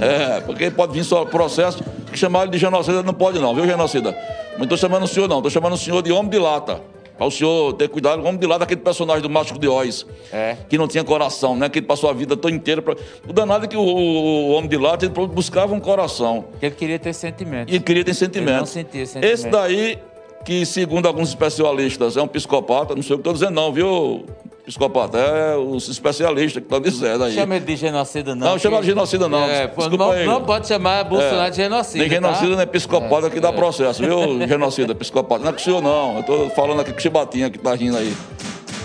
É, 0.00 0.40
porque 0.40 0.70
pode 0.70 0.94
vir 0.94 1.04
só 1.04 1.26
processo, 1.26 1.84
que 2.10 2.18
chamar 2.18 2.44
ele 2.44 2.52
de 2.52 2.58
genocida 2.58 3.02
não 3.02 3.12
pode 3.12 3.38
não, 3.38 3.54
viu, 3.54 3.66
genocida? 3.66 4.16
Não 4.56 4.62
estou 4.62 4.78
chamando 4.78 5.02
o 5.02 5.06
senhor 5.06 5.28
não, 5.28 5.36
estou 5.36 5.50
chamando 5.50 5.74
o 5.74 5.76
senhor 5.76 6.02
de 6.02 6.10
homem 6.10 6.30
de 6.30 6.38
lata. 6.38 6.80
Para 7.18 7.26
o 7.26 7.30
senhor 7.32 7.72
ter 7.72 7.88
cuidado, 7.88 8.20
homem 8.24 8.38
de 8.38 8.46
lata, 8.46 8.62
aquele 8.62 8.80
personagem 8.80 9.20
do 9.20 9.28
Mágico 9.28 9.58
de 9.58 9.66
Oz, 9.66 10.06
é. 10.32 10.56
que 10.68 10.78
não 10.78 10.86
tinha 10.86 11.02
coração, 11.02 11.56
né? 11.56 11.68
Que 11.68 11.80
ele 11.80 11.86
passou 11.86 12.08
a 12.08 12.12
vida 12.12 12.36
toda 12.36 12.54
inteira. 12.54 12.80
Pra... 12.80 12.94
O 13.28 13.32
danado 13.32 13.64
é 13.64 13.68
que 13.68 13.76
o, 13.76 13.80
o, 13.80 14.50
homem 14.50 14.68
de 14.68 14.76
lata 14.76 15.04
ele 15.04 15.12
buscava 15.26 15.74
um 15.74 15.80
coração. 15.80 16.44
Ele 16.62 16.74
queria 16.76 16.96
ter 16.96 17.12
sentimento. 17.12 17.74
E 17.74 17.80
queria 17.80 18.04
ter 18.04 18.14
sentimento. 18.14 18.50
Ele 18.50 18.58
não 18.58 18.66
sentia 18.66 19.04
sentimento. 19.04 19.34
Esse 19.34 19.48
daí, 19.48 19.98
que 20.44 20.64
segundo 20.64 21.06
alguns 21.06 21.28
especialistas 21.28 22.16
é 22.16 22.22
um 22.22 22.28
psicopata, 22.28 22.94
não 22.94 23.02
sei 23.02 23.14
o 23.14 23.18
que 23.18 23.20
estou 23.20 23.32
dizendo 23.32 23.52
não, 23.52 23.72
viu, 23.72 24.24
psicopata. 24.64 25.18
É 25.18 25.56
os 25.56 25.88
especialistas 25.88 26.54
que 26.62 26.66
estão 26.66 26.80
dizendo 26.80 27.24
aí. 27.24 27.34
Chama 27.34 27.56
ele 27.56 27.64
de 27.64 27.76
genocida, 27.76 28.34
não. 28.34 28.48
Não, 28.50 28.58
chama 28.58 28.80
de 28.80 28.86
genocida, 28.86 29.28
não. 29.28 29.44
É, 29.44 29.66
pô, 29.66 29.88
não, 29.88 30.24
não 30.24 30.42
pode 30.44 30.68
chamar 30.68 31.04
Bolsonaro 31.04 31.48
É. 31.48 31.50
de 31.50 31.56
genocida. 31.56 31.98
Nem 31.98 32.08
genocida, 32.10 32.50
tá? 32.50 32.56
nem 32.56 32.66
psicopata 32.66 33.30
que 33.30 33.40
dá 33.40 33.52
processo, 33.52 34.02
viu? 34.02 34.46
Genocida, 34.46 34.94
psicopata. 34.94 35.42
Não 35.42 35.50
é 35.50 35.52
com 35.52 35.58
o 35.58 35.62
senhor, 35.62 35.82
não. 35.82 36.18
Eu 36.18 36.22
tô 36.22 36.50
falando 36.50 36.80
aqui 36.80 36.92
com 36.92 36.98
o 36.98 37.00
Chibatinha 37.02 37.50
que 37.50 37.58
tá 37.58 37.74
rindo 37.74 37.96
aí. 37.96 38.14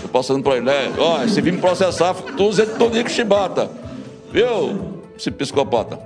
Tô 0.02 0.08
passando 0.08 0.42
pra 0.42 0.56
ele, 0.56 0.66
né? 0.66 0.92
Ó, 0.98 1.26
se 1.26 1.40
vir 1.40 1.52
me 1.52 1.60
processar, 1.60 2.14
tu 2.36 2.44
usa 2.44 2.66
todo 2.66 2.92
dia 2.92 3.02
com 3.02 3.08
Chibata. 3.08 3.70
Viu? 4.30 5.02
Esse 5.16 5.30
psicopata. 5.30 5.98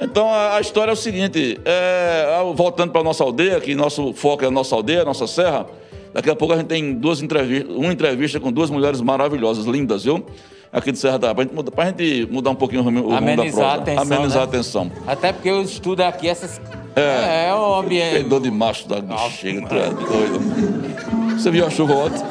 Então 0.00 0.28
a, 0.28 0.56
a 0.56 0.60
história 0.60 0.90
é 0.90 0.94
o 0.94 0.96
seguinte: 0.96 1.60
é, 1.64 2.26
voltando 2.54 2.90
para 2.92 3.02
nossa 3.02 3.22
aldeia, 3.24 3.60
que 3.60 3.74
nosso 3.74 4.12
foco 4.12 4.44
é 4.44 4.48
a 4.48 4.50
nossa 4.50 4.74
aldeia, 4.74 5.02
a 5.02 5.04
nossa 5.04 5.26
serra. 5.26 5.66
Daqui 6.12 6.30
a 6.30 6.36
pouco 6.36 6.54
a 6.54 6.56
gente 6.56 6.66
tem 6.68 6.94
duas 6.94 7.20
entrevistas, 7.22 7.74
uma 7.74 7.92
entrevista 7.92 8.38
com 8.38 8.52
duas 8.52 8.70
mulheres 8.70 9.00
maravilhosas, 9.00 9.64
lindas, 9.66 10.04
viu? 10.04 10.24
Aqui 10.72 10.90
de 10.90 10.98
Serra 10.98 11.18
da 11.20 11.32
mudar- 11.34 11.70
pra 11.70 11.86
gente 11.86 12.26
mudar 12.30 12.50
um 12.50 12.54
pouquinho 12.56 12.80
o 12.80 12.84
rumo, 12.84 13.00
rumo 13.02 13.12
da 13.12 13.18
Amenizar 13.18 13.70
a 13.70 13.74
atenção. 13.74 14.02
Amenizar 14.02 14.36
né? 14.38 14.40
a 14.40 14.44
atenção. 14.44 14.92
Até 15.06 15.32
porque 15.32 15.48
eu 15.48 15.62
estudo 15.62 16.00
aqui 16.02 16.28
essas. 16.28 16.60
É. 16.96 17.00
É, 17.00 17.48
é 17.48 17.54
o 17.54 17.74
ambiente. 17.76 18.12
Peidou 18.14 18.40
de 18.40 18.50
macho 18.50 18.88
da 18.88 19.00
bexiga, 19.00 19.66
tu 19.68 19.74
é 19.74 19.90
doido. 19.90 21.38
Você 21.38 21.50
viu 21.50 21.64
a 21.66 21.70
chuva 21.70 21.94
ontem? 21.94 22.22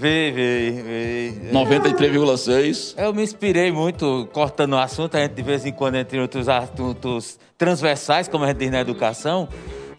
Vê, 0.00 0.32
vê, 0.32 0.70
vê. 0.82 1.52
93,6. 1.52 2.94
Eu 2.96 3.12
me 3.12 3.22
inspirei 3.22 3.70
muito 3.70 4.26
cortando 4.32 4.72
o 4.72 4.78
assunto, 4.78 5.14
a 5.16 5.20
gente 5.20 5.34
de 5.34 5.42
vez 5.42 5.66
em 5.66 5.72
quando, 5.72 5.96
entre 5.96 6.18
outros 6.18 6.48
assuntos 6.48 7.38
transversais, 7.58 8.26
como 8.26 8.44
a 8.44 8.48
gente 8.48 8.56
diz 8.58 8.70
na 8.70 8.80
educação. 8.80 9.46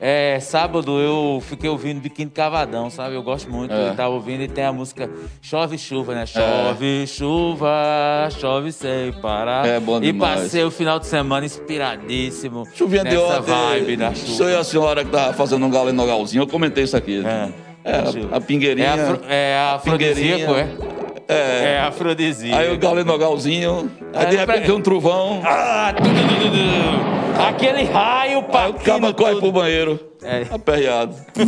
É, 0.04 0.40
sábado 0.40 1.00
eu 1.00 1.40
fiquei 1.48 1.70
ouvindo 1.70 2.02
Biquíni 2.02 2.32
Cavadão, 2.32 2.90
sabe? 2.90 3.14
Eu 3.14 3.22
gosto 3.22 3.48
muito. 3.52 3.72
É. 3.72 3.90
Eu 3.90 3.96
tava 3.96 4.10
ouvindo 4.16 4.42
e 4.42 4.48
tem 4.48 4.64
a 4.64 4.74
música 4.74 5.08
Chove 5.40 5.78
Chuva, 5.78 6.16
né? 6.16 6.26
Chove 6.26 7.06
chuva, 7.06 8.28
chove 8.40 8.72
sem 8.72 9.12
parar. 9.22 9.68
É 9.68 9.80
bom 9.80 9.98
E 10.00 10.12
demais. 10.12 10.42
passei 10.42 10.64
o 10.64 10.72
final 10.72 10.98
de 10.98 11.06
semana 11.06 11.46
inspiradíssimo. 11.46 12.66
Chuvinha 12.74 13.04
de 13.06 13.16
ontem. 13.16 13.42
vibe 13.42 13.98
da 13.98 14.16
chuva. 14.16 14.50
e 14.50 14.56
a 14.56 14.64
senhora 14.64 15.06
que 15.06 15.12
tava 15.12 15.34
fazendo 15.34 15.64
um 15.64 15.70
galo 15.70 15.94
nogalzinho, 15.94 16.42
eu 16.42 16.48
comentei 16.48 16.84
isso 16.86 16.98
aqui. 16.98 17.24
É. 17.24 17.71
É, 17.84 17.96
a, 18.32 18.38
a 18.38 18.42
pingueirinha. 18.42 18.88
É, 18.88 18.92
afro, 18.94 19.20
é 19.28 19.58
afrodisíaco, 19.76 20.54
é? 20.54 20.68
É. 21.28 21.74
É 21.76 21.80
afrodisíaco. 21.80 22.62
Aí 22.62 22.72
o 22.74 22.78
galo 22.78 23.04
nogalzinho. 23.04 23.92
Aí 24.14 24.28
de 24.28 24.36
É, 24.36 24.40
repente 24.40 24.66
pra- 24.66 24.76
um 24.76 24.82
trovão. 24.82 25.42
Ah, 25.44 25.92
tu, 25.96 26.04
tu, 26.04 26.10
tu, 26.10 26.14
tu, 26.14 26.52
tu. 26.52 27.42
Aquele 27.42 27.84
raio 27.84 28.46
Aí 28.54 28.70
o 28.70 28.74
cabo 28.76 29.12
corre 29.14 29.36
pro 29.40 29.52
banheiro. 29.52 30.00
É. 30.22 30.46
Aperreado. 30.54 31.16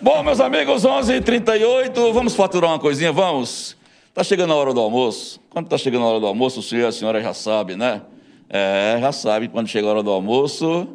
Bom, 0.00 0.22
meus 0.22 0.40
amigos, 0.40 0.84
11h38, 0.84 2.12
vamos 2.12 2.34
faturar 2.34 2.70
uma 2.70 2.78
coisinha, 2.78 3.12
vamos? 3.12 3.76
Tá 4.14 4.22
chegando 4.22 4.52
a 4.52 4.56
hora 4.56 4.72
do 4.72 4.80
almoço. 4.80 5.40
Quando 5.50 5.68
tá 5.68 5.76
chegando 5.78 6.04
a 6.04 6.08
hora 6.08 6.20
do 6.20 6.26
almoço, 6.26 6.60
o 6.60 6.62
senhor 6.62 6.82
e 6.82 6.86
a 6.86 6.92
senhora 6.92 7.20
já 7.22 7.34
sabe, 7.34 7.76
né? 7.76 8.02
É, 8.48 8.98
já 9.00 9.10
sabe 9.10 9.48
quando 9.48 9.66
chega 9.68 9.86
a 9.86 9.90
hora 9.90 10.02
do 10.02 10.10
almoço. 10.10 10.86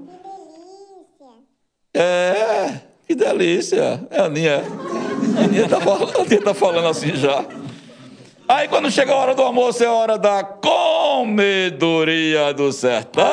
É, 1.94 2.80
que 3.08 3.14
delícia. 3.16 4.02
É 4.10 4.20
a 4.22 4.26
Aninha. 4.26 4.64
A 5.38 5.42
Aninha 5.44 5.68
tá 5.68 5.80
falando, 5.82 6.18
a 6.18 6.22
Aninha 6.22 6.42
tá 6.42 6.54
falando 6.54 6.88
assim 6.88 7.16
já. 7.16 7.44
Aí 8.48 8.68
quando 8.68 8.90
chega 8.92 9.14
a 9.14 9.16
hora 9.16 9.36
do 9.36 9.42
almoço 9.42 9.84
é 9.84 9.88
a 9.88 9.94
hora 9.94 10.18
da 10.18 10.44
comedoria 10.44 11.74
do 12.54 12.72
sertão. 12.72 13.24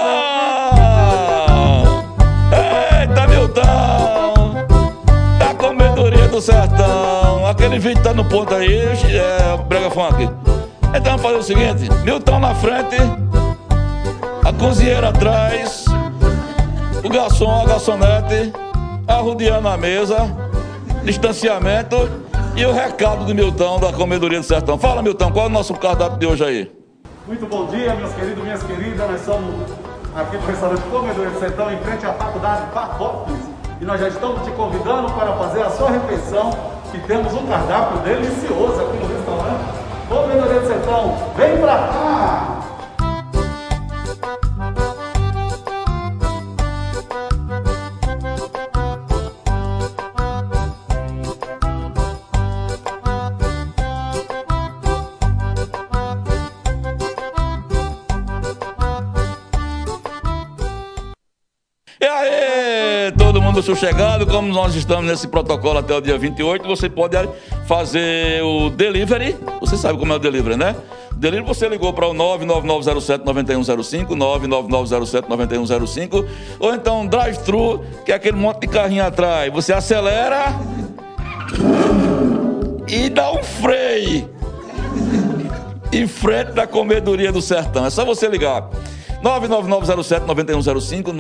Eita, 2.53 3.27
Milton! 3.27 4.67
Da 5.39 5.55
comedoria 5.55 6.29
do 6.29 6.41
sertão. 6.41 7.47
Aquele 7.47 7.79
vídeo 7.79 8.03
tá 8.03 8.13
no 8.15 8.25
ponto 8.25 8.55
aí, 8.55 8.77
é 8.77 9.57
brega 9.69 9.91
funk. 9.91 10.31
Então 10.95 11.17
vamos 11.19 11.23
fazer 11.23 11.37
o 11.37 11.43
seguinte, 11.43 11.89
Milton 12.05 12.39
na 12.39 12.55
frente, 12.55 12.97
a 14.45 14.53
cozinheira 14.53 15.09
atrás, 15.09 15.85
o 17.05 17.09
garçom, 17.09 17.63
a 17.63 17.65
garçonete, 17.65 18.53
arrodeando 19.07 19.69
a 19.69 19.77
mesa, 19.77 20.17
distanciamento 21.05 21.97
e 22.57 22.65
o 22.65 22.73
recado 22.73 23.25
do 23.25 23.35
Milton 23.35 23.79
da 23.79 23.93
Comedoria 23.93 24.41
do 24.41 24.45
Sertão. 24.45 24.79
Fala, 24.79 25.03
Milton, 25.03 25.31
qual 25.31 25.47
é 25.47 25.49
o 25.49 25.53
nosso 25.53 25.75
cardápio 25.75 26.19
de 26.19 26.27
hoje 26.27 26.45
aí? 26.45 26.73
Muito 27.27 27.47
bom 27.47 27.67
dia, 27.67 27.95
meus 27.95 28.13
queridos, 28.15 28.43
minhas 28.43 28.63
queridas. 28.63 29.11
Nós 29.11 29.21
somos 29.21 29.55
aqui 30.15 30.37
do 30.37 30.47
restaurante 30.47 30.83
Comedor 30.91 31.31
do 31.31 31.39
Sertão, 31.39 31.73
em 31.73 31.79
frente 31.79 32.07
à 32.07 32.13
faculdade 32.15 32.63
Facópolis. 32.73 33.41
E 33.81 33.85
nós 33.85 34.01
já 34.01 34.09
estamos 34.09 34.43
te 34.43 34.51
convidando 34.53 35.13
para 35.13 35.33
fazer 35.35 35.63
a 35.63 35.71
sua 35.71 35.91
refeição. 35.91 36.51
E 36.93 36.99
temos 37.01 37.33
um 37.35 37.47
cardápio 37.47 37.99
delicioso 37.99 38.81
aqui 38.81 38.97
no 38.97 39.07
restaurante 39.07 39.65
Comedoria 40.09 40.61
do 40.61 40.67
Sertão. 40.67 41.17
Vem 41.37 41.59
pra 41.59 41.77
cá! 41.77 42.58
Mundo 63.49 63.63
sossegado, 63.63 64.27
como 64.27 64.53
nós 64.53 64.75
estamos 64.75 65.07
nesse 65.07 65.27
protocolo 65.27 65.79
até 65.79 65.95
o 65.95 66.03
dia 66.03 66.19
28, 66.19 66.67
você 66.67 66.91
pode 66.91 67.17
fazer 67.67 68.43
o 68.43 68.69
delivery. 68.69 69.35
Você 69.61 69.75
sabe 69.75 69.99
como 69.99 70.13
é 70.13 70.17
o 70.17 70.19
delivery, 70.19 70.55
né? 70.55 70.77
Delivery 71.15 71.49
você 71.49 71.67
ligou 71.67 71.95
para 71.95 72.07
o 72.07 72.13
99907-9105, 72.13 74.09
99907-9105, 74.09 76.27
ou 76.61 76.75
então 76.75 77.07
drive-thru, 77.07 77.83
que 78.05 78.13
é 78.13 78.17
aquele 78.17 78.37
monte 78.37 78.61
de 78.61 78.69
carrinho 78.69 79.07
atrás. 79.07 79.51
Você 79.51 79.73
acelera 79.73 80.55
e 82.87 83.09
dá 83.09 83.33
um 83.33 83.43
freio 83.43 84.29
em 85.91 86.07
frente 86.07 86.53
da 86.53 86.67
comedoria 86.67 87.33
do 87.33 87.41
sertão. 87.41 87.87
É 87.87 87.91
só 87.91 88.05
você 88.05 88.29
ligar. 88.29 88.69
99907-9105, 89.23 91.13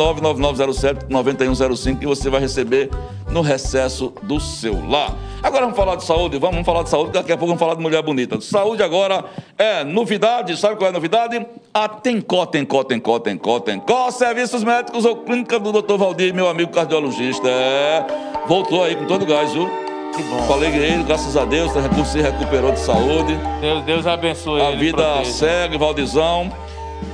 99907-9105 1.10 1.98
que 1.98 2.06
você 2.06 2.30
vai 2.30 2.40
receber 2.40 2.90
no 3.30 3.40
recesso 3.40 4.12
do 4.22 4.38
seu 4.40 4.88
lar. 4.88 5.14
Agora 5.42 5.62
vamos 5.62 5.76
falar 5.76 5.96
de 5.96 6.04
saúde, 6.04 6.38
vamos, 6.38 6.54
vamos 6.56 6.66
falar 6.66 6.82
de 6.82 6.90
saúde, 6.90 7.12
daqui 7.12 7.32
a 7.32 7.36
pouco 7.36 7.46
vamos 7.48 7.60
falar 7.60 7.74
de 7.74 7.82
mulher 7.82 8.02
bonita. 8.02 8.40
Saúde 8.40 8.82
agora 8.82 9.24
é 9.56 9.84
novidade, 9.84 10.56
sabe 10.56 10.76
qual 10.76 10.86
é 10.86 10.90
a 10.90 10.92
novidade? 10.92 11.44
A 11.72 11.88
Tencó, 11.88 12.46
Tencó, 12.46 12.82
Tencó, 12.84 13.18
Tencó, 13.18 13.60
Tencó, 13.60 14.10
Serviços 14.10 14.64
Médicos 14.64 15.04
ou 15.04 15.16
Clínica 15.18 15.58
do 15.58 15.72
Dr. 15.72 15.96
Valdir, 15.96 16.34
meu 16.34 16.48
amigo 16.48 16.70
cardiologista. 16.72 17.48
É, 17.48 18.04
voltou 18.46 18.82
aí 18.82 18.96
com 18.96 19.06
todo 19.06 19.24
gás, 19.26 19.52
viu? 19.52 19.68
Que 20.16 20.22
bom. 20.22 20.42
Falei 20.48 20.70
que 20.72 20.78
ele, 20.78 21.02
graças 21.04 21.36
a 21.36 21.44
Deus, 21.44 21.70
se 22.08 22.20
recuperou 22.20 22.72
de 22.72 22.80
saúde. 22.80 23.38
Deus, 23.60 23.84
Deus 23.84 24.06
abençoe 24.06 24.60
A 24.60 24.70
ele. 24.70 24.78
vida 24.78 25.02
proteja. 25.02 25.30
segue, 25.32 25.78
Valdizão. 25.78 26.50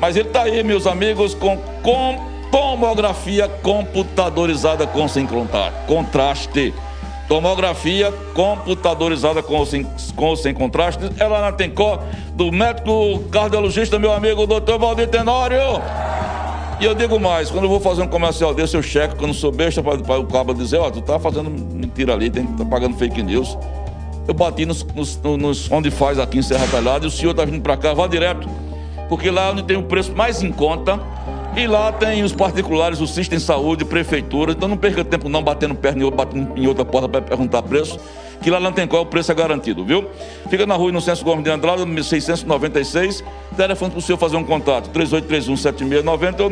Mas 0.00 0.16
ele 0.16 0.28
tá 0.28 0.42
aí, 0.42 0.62
meus 0.62 0.87
amigos, 0.87 1.35
com, 1.35 1.57
com 1.83 2.35
tomografia 2.50 3.48
computadorizada 3.48 4.87
com 4.87 5.07
contraste. 5.87 6.74
Tomografia 7.26 8.12
computadorizada 8.35 9.42
com 9.42 9.64
sem, 9.64 9.87
com 10.14 10.37
sem 10.37 10.52
contraste. 10.52 11.11
Ela 11.18 11.40
na 11.40 11.52
Tencó, 11.52 12.02
do 12.35 12.52
médico 12.52 13.20
cardiologista, 13.30 13.98
meu 13.98 14.12
amigo, 14.12 14.46
doutor 14.46 14.78
Valdir 14.78 15.09
Tenório. 15.09 15.59
E 16.80 16.85
eu 16.85 16.94
digo 16.94 17.18
mais, 17.18 17.50
quando 17.50 17.64
eu 17.64 17.70
vou 17.70 17.80
fazer 17.80 18.02
um 18.02 18.07
comercial 18.07 18.52
desse, 18.52 18.76
eu 18.76 18.83
checo, 18.83 19.16
quando 19.16 19.33
sou 19.33 19.50
besta, 19.50 19.83
para 19.83 20.18
o 20.18 20.26
cabo 20.26 20.52
dizer, 20.52 20.78
ó, 20.78 20.90
tu 20.90 21.00
tá 21.00 21.18
fazendo 21.18 21.48
mentira 21.48 22.12
ali, 22.12 22.28
tem, 22.28 22.44
tá 22.46 22.64
pagando 22.64 22.96
fake 22.96 23.22
news. 23.22 23.57
Eu 24.26 24.35
bati 24.35 24.66
nos, 24.66 24.85
nos, 24.94 25.16
nos 25.16 25.70
onde 25.70 25.90
faz 25.90 26.18
aqui 26.18 26.38
em 26.38 26.42
Serra 26.42 26.66
Talhada 26.66 27.04
e 27.04 27.09
o 27.09 27.11
senhor 27.11 27.35
tá 27.35 27.44
vindo 27.44 27.62
para 27.62 27.76
cá, 27.76 27.94
vá 27.94 28.07
direto, 28.07 28.48
porque 29.08 29.30
lá 29.30 29.48
é 29.48 29.50
onde 29.52 29.62
tem 29.62 29.76
o 29.76 29.82
preço 29.82 30.12
mais 30.14 30.42
em 30.42 30.50
conta. 30.52 31.00
E 31.56 31.68
lá 31.68 31.92
tem 31.92 32.24
os 32.24 32.32
particulares, 32.32 33.00
o 33.00 33.06
Sistem 33.06 33.38
Saúde, 33.38 33.84
Prefeitura, 33.84 34.50
então 34.50 34.66
não 34.68 34.76
perca 34.76 35.04
tempo 35.04 35.28
não 35.28 35.40
batendo 35.40 35.72
perna 35.72 36.00
em 36.00 36.04
outra, 36.04 36.28
em 36.56 36.66
outra 36.66 36.84
porta 36.84 37.08
para 37.08 37.22
perguntar 37.22 37.62
preço, 37.62 37.96
que 38.42 38.50
lá 38.50 38.58
não 38.58 38.72
tem 38.72 38.88
qual, 38.88 39.02
o 39.04 39.06
preço 39.06 39.30
é 39.30 39.34
garantido, 39.36 39.84
viu? 39.84 40.04
Fica 40.50 40.66
na 40.66 40.74
rua 40.74 40.88
Inocêncio 40.88 41.24
Gomes 41.24 41.44
de 41.44 41.50
Andrade, 41.50 41.78
número 41.82 42.02
696, 42.02 43.22
telefone 43.56 43.92
para 43.92 43.98
o 44.00 44.02
senhor 44.02 44.18
fazer 44.18 44.36
um 44.36 44.42
contato, 44.42 44.90
3831-7690 44.90 46.40
ou 46.40 46.50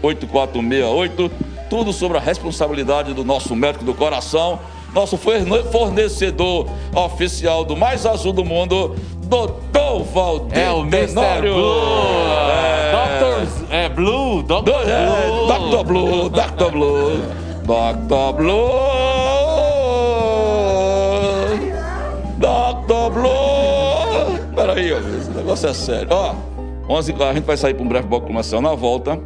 99907-8468, 0.00 1.30
tudo 1.68 1.92
sobre 1.92 2.18
a 2.18 2.20
responsabilidade 2.20 3.12
do 3.14 3.24
nosso 3.24 3.54
médico 3.56 3.84
do 3.84 3.94
coração, 3.94 4.60
nosso 4.94 5.16
forne- 5.16 5.64
fornecedor 5.72 6.68
oficial 6.94 7.64
do 7.64 7.76
mais 7.76 8.06
azul 8.06 8.32
do 8.32 8.44
mundo, 8.44 8.94
Doutor 9.30 10.04
Valdir 10.12 10.58
É 10.58 10.70
o 10.70 10.80
Mr. 10.80 11.40
Blue. 11.40 11.80
É. 12.50 12.92
Dr. 12.92 13.72
É 13.72 13.88
Blue, 13.88 14.42
Dr. 14.42 14.62
Do, 14.62 14.72
é, 14.72 15.06
Blue. 15.06 15.50
É, 15.50 15.58
Dr. 15.70 15.84
Blue, 15.86 16.28
Dr. 16.28 16.70
Blue. 16.72 17.22
Dr. 17.62 18.36
Blue. 18.36 18.80
Dr. 22.38 23.10
Blue. 23.12 24.54
Peraí, 24.56 24.90
esse 24.90 25.30
negócio 25.30 25.68
é 25.68 25.72
sério. 25.72 26.08
Ó, 26.10 26.34
11 26.88 27.14
a 27.22 27.32
gente 27.32 27.44
vai 27.44 27.56
sair 27.56 27.74
para 27.74 27.84
um 27.84 27.88
breve 27.88 28.08
bloco 28.08 28.26
comercial 28.26 28.60
na 28.60 28.74
volta. 28.74 29.18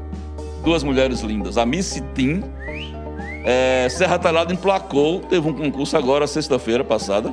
Duas 0.63 0.83
mulheres 0.83 1.21
lindas, 1.21 1.57
a 1.57 1.65
Miss 1.65 2.03
Tim 2.15 2.45
é, 3.45 3.87
Serra 3.91 4.19
Talhada 4.19 4.53
emplacou, 4.55 5.21
teve 5.21 5.47
um 5.47 5.53
concurso 5.53 5.97
agora, 5.97 6.27
sexta-feira 6.27 6.83
passada. 6.83 7.33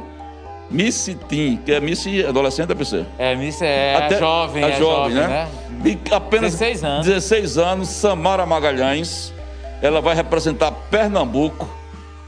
Miss 0.72 1.16
Tim, 1.28 1.58
que 1.58 1.72
é 1.72 1.80
Miss 1.80 2.06
adolescente, 2.28 2.72
é 2.72 2.76
PC? 2.76 3.06
É, 3.18 3.36
Miss 3.36 3.62
é 3.62 3.96
Até, 3.96 4.20
jovem, 4.20 4.64
a 4.64 4.70
é 4.70 4.78
jovem, 4.78 5.16
né? 5.16 5.28
né? 5.28 5.48
E 5.86 6.14
apenas 6.14 6.54
16 6.54 6.84
anos. 6.84 7.06
16 7.06 7.58
anos, 7.58 7.90
Samara 7.90 8.46
Magalhães. 8.46 9.34
Ela 9.82 10.00
vai 10.00 10.16
representar 10.16 10.72
Pernambuco 10.90 11.68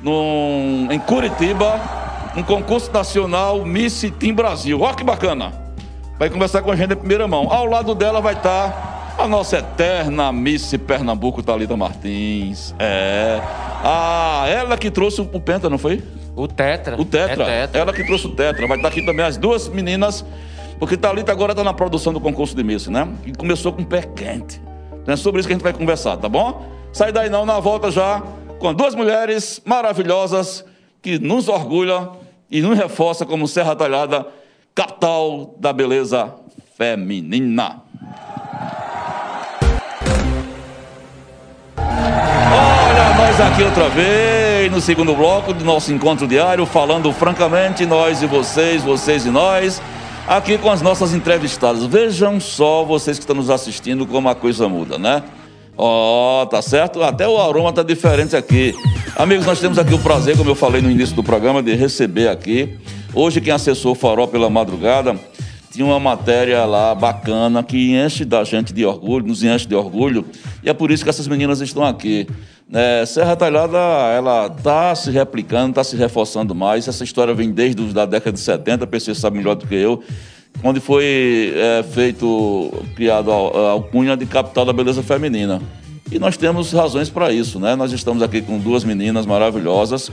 num, 0.02 0.88
em 0.92 1.00
Curitiba, 1.00 1.80
um 2.36 2.44
concurso 2.44 2.92
nacional 2.92 3.64
Miss 3.64 4.02
Team 4.20 4.36
Brasil. 4.36 4.82
Olha 4.82 4.96
que 4.96 5.04
bacana! 5.04 5.54
Vai 6.20 6.30
conversar 6.30 6.62
com 6.62 6.72
a 6.72 6.76
gente 6.76 6.94
em 6.94 6.98
primeira 6.98 7.28
mão. 7.28 7.52
Ao 7.52 7.66
lado 7.66 7.96
dela 7.96 8.22
vai 8.22 8.34
estar 8.34 9.16
a 9.18 9.28
nossa 9.28 9.58
eterna 9.58 10.32
Miss 10.32 10.76
Pernambuco, 10.88 11.42
Thalita 11.42 11.78
Martins. 11.78 12.74
É. 12.80 13.40
Ah, 13.84 14.46
ela 14.48 14.78
que 14.78 14.90
trouxe 14.90 15.22
o 15.22 15.40
Penta, 15.40 15.70
não 15.70 15.78
foi? 15.78 16.02
O 16.36 16.48
Tetra. 16.48 17.00
O 17.00 17.06
Tetra. 17.06 17.44
É 17.44 17.62
tetra. 17.62 17.82
Ela 17.82 17.94
que 17.94 18.04
trouxe 18.06 18.28
o 18.28 18.36
Tetra. 18.36 18.68
Vai 18.68 18.78
estar 18.78 18.90
aqui 18.90 19.06
também 19.06 19.26
as 19.26 19.38
duas 19.38 19.68
meninas, 19.68 20.26
porque 20.80 20.98
Thalita 20.98 21.32
agora 21.32 21.52
está 21.52 21.64
na 21.64 21.74
produção 21.74 22.12
do 22.12 22.20
concurso 22.20 22.56
de 22.56 22.64
Miss, 22.64 22.88
né? 22.88 23.08
E 23.26 23.32
começou 23.34 23.72
com 23.72 23.84
pé 23.84 24.02
quente. 24.02 24.62
Então 25.02 25.14
é 25.14 25.18
sobre 25.18 25.40
isso 25.40 25.48
que 25.48 25.54
a 25.54 25.58
gente 25.58 25.64
vai 25.64 25.74
conversar, 25.74 26.18
tá 26.18 26.28
bom? 26.28 26.66
Sai 26.92 27.12
daí 27.12 27.30
não, 27.30 27.46
na 27.46 27.60
volta 27.60 27.92
já 27.92 28.24
com 28.60 28.74
duas 28.74 28.96
mulheres 28.96 29.62
maravilhosas 29.66 30.64
que 31.02 31.20
nos 31.20 31.50
orgulha 31.50 32.10
e 32.50 32.62
nos 32.62 32.78
reforça 32.78 33.26
como 33.26 33.48
Serra 33.48 33.76
Talhada, 33.76 34.26
capital 34.74 35.54
da 35.60 35.74
beleza 35.74 36.34
feminina. 36.78 37.83
Aqui 43.42 43.64
outra 43.64 43.90
vez 43.90 44.72
no 44.72 44.80
segundo 44.80 45.16
bloco 45.16 45.54
do 45.54 45.66
nosso 45.66 45.92
encontro 45.92 46.28
diário, 46.28 46.66
falando 46.68 47.12
francamente, 47.12 47.84
nós 47.84 48.22
e 48.22 48.28
vocês, 48.28 48.84
vocês 48.84 49.26
e 49.26 49.30
nós, 49.30 49.82
aqui 50.28 50.58
com 50.58 50.70
as 50.70 50.82
nossas 50.84 51.16
entrevistadas. 51.16 51.84
Vejam 51.86 52.40
só 52.40 52.84
vocês 52.84 53.18
que 53.18 53.24
estão 53.24 53.36
nos 53.36 53.50
assistindo 53.50 54.06
como 54.06 54.30
a 54.30 54.36
coisa 54.36 54.70
muda, 54.70 55.00
né? 55.00 55.24
Ó, 55.76 56.44
oh, 56.44 56.46
tá 56.46 56.62
certo? 56.62 57.02
Até 57.02 57.28
o 57.28 57.42
aroma 57.42 57.74
tá 57.74 57.82
diferente 57.82 58.36
aqui. 58.36 58.76
Amigos, 59.16 59.48
nós 59.48 59.60
temos 59.60 59.80
aqui 59.80 59.96
o 59.96 60.00
prazer, 60.00 60.38
como 60.38 60.52
eu 60.52 60.56
falei 60.56 60.82
no 60.82 60.90
início 60.90 61.16
do 61.16 61.24
programa, 61.24 61.62
de 61.62 61.74
receber 61.74 62.28
aqui. 62.28 62.78
Hoje, 63.16 63.42
quem 63.42 63.52
acessou 63.52 63.94
o 63.94 63.96
Farol 63.96 64.28
pela 64.28 64.50
madrugada, 64.50 65.20
tinha 65.74 65.86
uma 65.86 66.00
matéria 66.00 66.64
lá 66.66 66.94
bacana 66.94 67.64
que 67.64 67.96
enche 67.96 68.24
da 68.24 68.44
gente 68.44 68.72
de 68.72 68.86
orgulho, 68.86 69.26
nos 69.26 69.44
enche 69.44 69.66
de 69.66 69.74
orgulho. 69.74 70.24
E 70.64 70.70
é 70.70 70.74
por 70.74 70.92
isso 70.92 71.04
que 71.04 71.10
essas 71.10 71.28
meninas 71.28 71.60
estão 71.62 71.84
aqui. 71.84 72.28
É, 72.72 73.04
Serra 73.08 73.36
Talhada, 73.36 73.78
ela 74.16 74.50
tá 74.50 74.94
se 74.94 75.10
replicando, 75.10 75.74
tá 75.74 75.84
se 75.84 75.96
reforçando 75.98 76.54
mais. 76.54 76.88
Essa 76.88 77.04
história 77.04 77.34
vem 77.34 77.52
desde 77.52 77.82
a 78.00 78.06
década 78.06 78.34
de 78.34 78.40
70, 78.40 78.84
a 78.84 78.88
PC 78.88 79.16
sabe 79.16 79.38
melhor 79.38 79.56
do 79.56 79.66
que 79.66 79.76
eu 79.76 80.04
onde 80.62 80.80
foi 80.80 81.54
é, 81.56 81.84
feito, 81.84 82.72
criado 82.96 83.32
a 83.32 83.72
alcunha 83.72 84.16
de 84.16 84.26
capital 84.26 84.66
da 84.66 84.74
beleza 84.74 85.02
feminina. 85.02 85.62
E 86.12 86.20
nós 86.20 86.38
temos 86.38 86.72
razões 86.72 87.10
para 87.10 87.32
isso, 87.32 87.60
né? 87.60 87.76
Nós 87.76 87.92
estamos 87.92 88.22
aqui 88.22 88.42
com 88.42 88.60
duas 88.60 88.84
meninas 88.84 89.26
maravilhosas. 89.26 90.12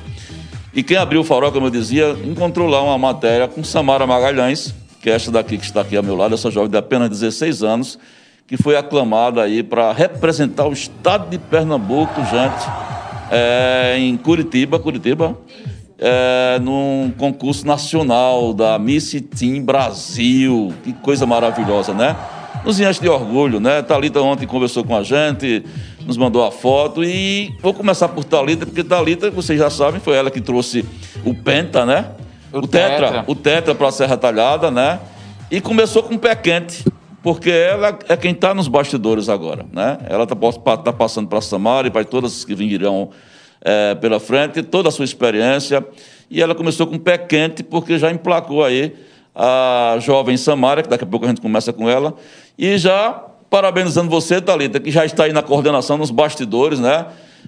E 0.73 0.83
quem 0.83 0.97
abriu 0.97 1.21
o 1.21 1.25
farol, 1.25 1.53
como 1.53 1.67
eu 1.67 1.71
dizia, 1.71 2.17
encontrou 2.25 2.69
lá 2.69 2.81
uma 2.83 2.97
matéria 2.97 3.49
com 3.49 3.63
Samara 3.63 4.07
Magalhães, 4.07 4.75
que 5.01 5.09
é 5.09 5.15
esta 5.15 5.31
daqui 5.31 5.57
que 5.57 5.65
está 5.65 5.81
aqui 5.81 5.97
ao 5.97 6.03
meu 6.03 6.15
lado, 6.15 6.35
essa 6.35 6.51
jovem 6.51 6.71
de 6.71 6.77
apenas 6.77 7.09
16 7.09 7.63
anos, 7.63 7.99
que 8.47 8.57
foi 8.57 8.77
aclamada 8.77 9.43
aí 9.43 9.63
para 9.63 9.93
representar 9.93 10.67
o 10.67 10.73
estado 10.73 11.31
de 11.31 11.39
Pernambuco, 11.39 12.21
gente, 12.25 12.69
é, 13.31 13.97
em 13.99 14.17
Curitiba, 14.17 14.79
Curitiba, 14.79 15.39
é, 15.99 16.59
num 16.61 17.13
concurso 17.17 17.67
nacional 17.67 18.53
da 18.53 18.79
Miss 18.79 19.15
Team 19.39 19.63
Brasil. 19.63 20.73
Que 20.85 20.93
coisa 20.93 21.25
maravilhosa, 21.27 21.95
né? 21.95 22.17
Nos 22.65 22.79
enche 22.79 23.01
de 23.01 23.09
orgulho, 23.09 23.59
né? 23.59 23.81
Talita 23.81 24.21
ontem 24.21 24.47
conversou 24.47 24.85
com 24.85 24.95
a 24.95 25.03
gente, 25.03 25.65
nos 26.05 26.19
mandou 26.19 26.45
a 26.45 26.51
foto 26.51 27.03
e 27.03 27.55
vou 27.63 27.73
começar 27.73 28.09
por 28.09 28.25
Talita, 28.25 28.67
porque 28.67 28.85
Talita, 28.85 29.31
vocês 29.31 29.59
já 29.59 29.71
sabem, 29.71 30.01
foi 30.01 30.15
ela 30.15 30.31
que 30.31 30.41
trouxe 30.41 30.85
o 31.25 31.35
Penta, 31.35 31.87
né? 31.87 32.07
O, 32.53 32.67
tetra, 32.67 33.07
tetra, 33.07 33.25
o 33.27 33.35
Tetra 33.35 33.75
para 33.75 33.89
a 33.89 33.93
Serra 33.93 34.17
Talhada, 34.17 34.71
né? 34.71 35.01
E 35.51 35.61
começou 35.61 36.03
com 36.03 36.15
o 36.15 36.19
pé 36.19 36.35
quente, 36.35 36.85
porque 37.23 37.51
ela 37.51 37.99
é 38.09 38.17
quem 38.17 38.33
está 38.33 38.55
nos 38.55 38.69
bastidores 38.69 39.29
agora, 39.29 39.65
né? 39.73 39.99
Ela 40.09 40.25
está 40.25 40.37
tá 40.77 40.93
passando 40.93 41.29
para 41.29 41.39
a 41.39 41.43
Samara 41.43 41.87
e 41.87 41.91
para 41.91 42.05
todas 42.05 42.45
que 42.45 42.55
virão 42.55 43.11
é, 43.61 43.95
pela 43.95 44.19
frente, 44.19 44.63
toda 44.63 44.89
a 44.89 44.93
sua 44.93 45.05
experiência. 45.05 45.85
E 46.31 46.41
ela 46.41 46.55
começou 46.55 46.87
com 46.87 46.97
o 46.97 47.01
pé 47.01 47.19
quente, 47.19 47.63
porque 47.63 47.99
já 47.99 48.11
emplacou 48.11 48.65
aí 48.65 48.95
a 49.35 49.97
jovem 50.01 50.37
Samara, 50.37 50.83
que 50.83 50.89
daqui 50.89 51.05
a 51.05 51.07
pouco 51.07 51.27
a 51.27 51.29
gente 51.29 51.41
começa 51.41 51.73
com 51.73 51.89
ela, 51.89 52.15
e 52.59 52.77
já 52.79 53.27
parabenizando 53.49 54.09
você, 54.09 54.41
Thalita, 54.41 54.79
que 54.79 54.91
já 54.91 55.05
está 55.05 55.25
aí 55.25 55.33
na 55.33 55.43
coordenação, 55.43 55.99
nos 55.99 56.11
bastidores, 56.11 56.79
né? 56.79 57.07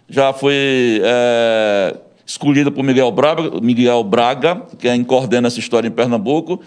Já 0.09 0.33
foi 0.33 1.01
é, 1.05 1.95
escolhida 2.33 2.71
por 2.71 2.83
Miguel 2.83 3.11
Braga, 3.11 3.61
Miguel 3.61 4.03
Braga, 4.05 4.62
que 4.79 4.88
é, 4.88 5.05
coordena 5.05 5.49
essa 5.49 5.59
história 5.59 5.88
em 5.88 5.90
Pernambuco. 5.90 6.61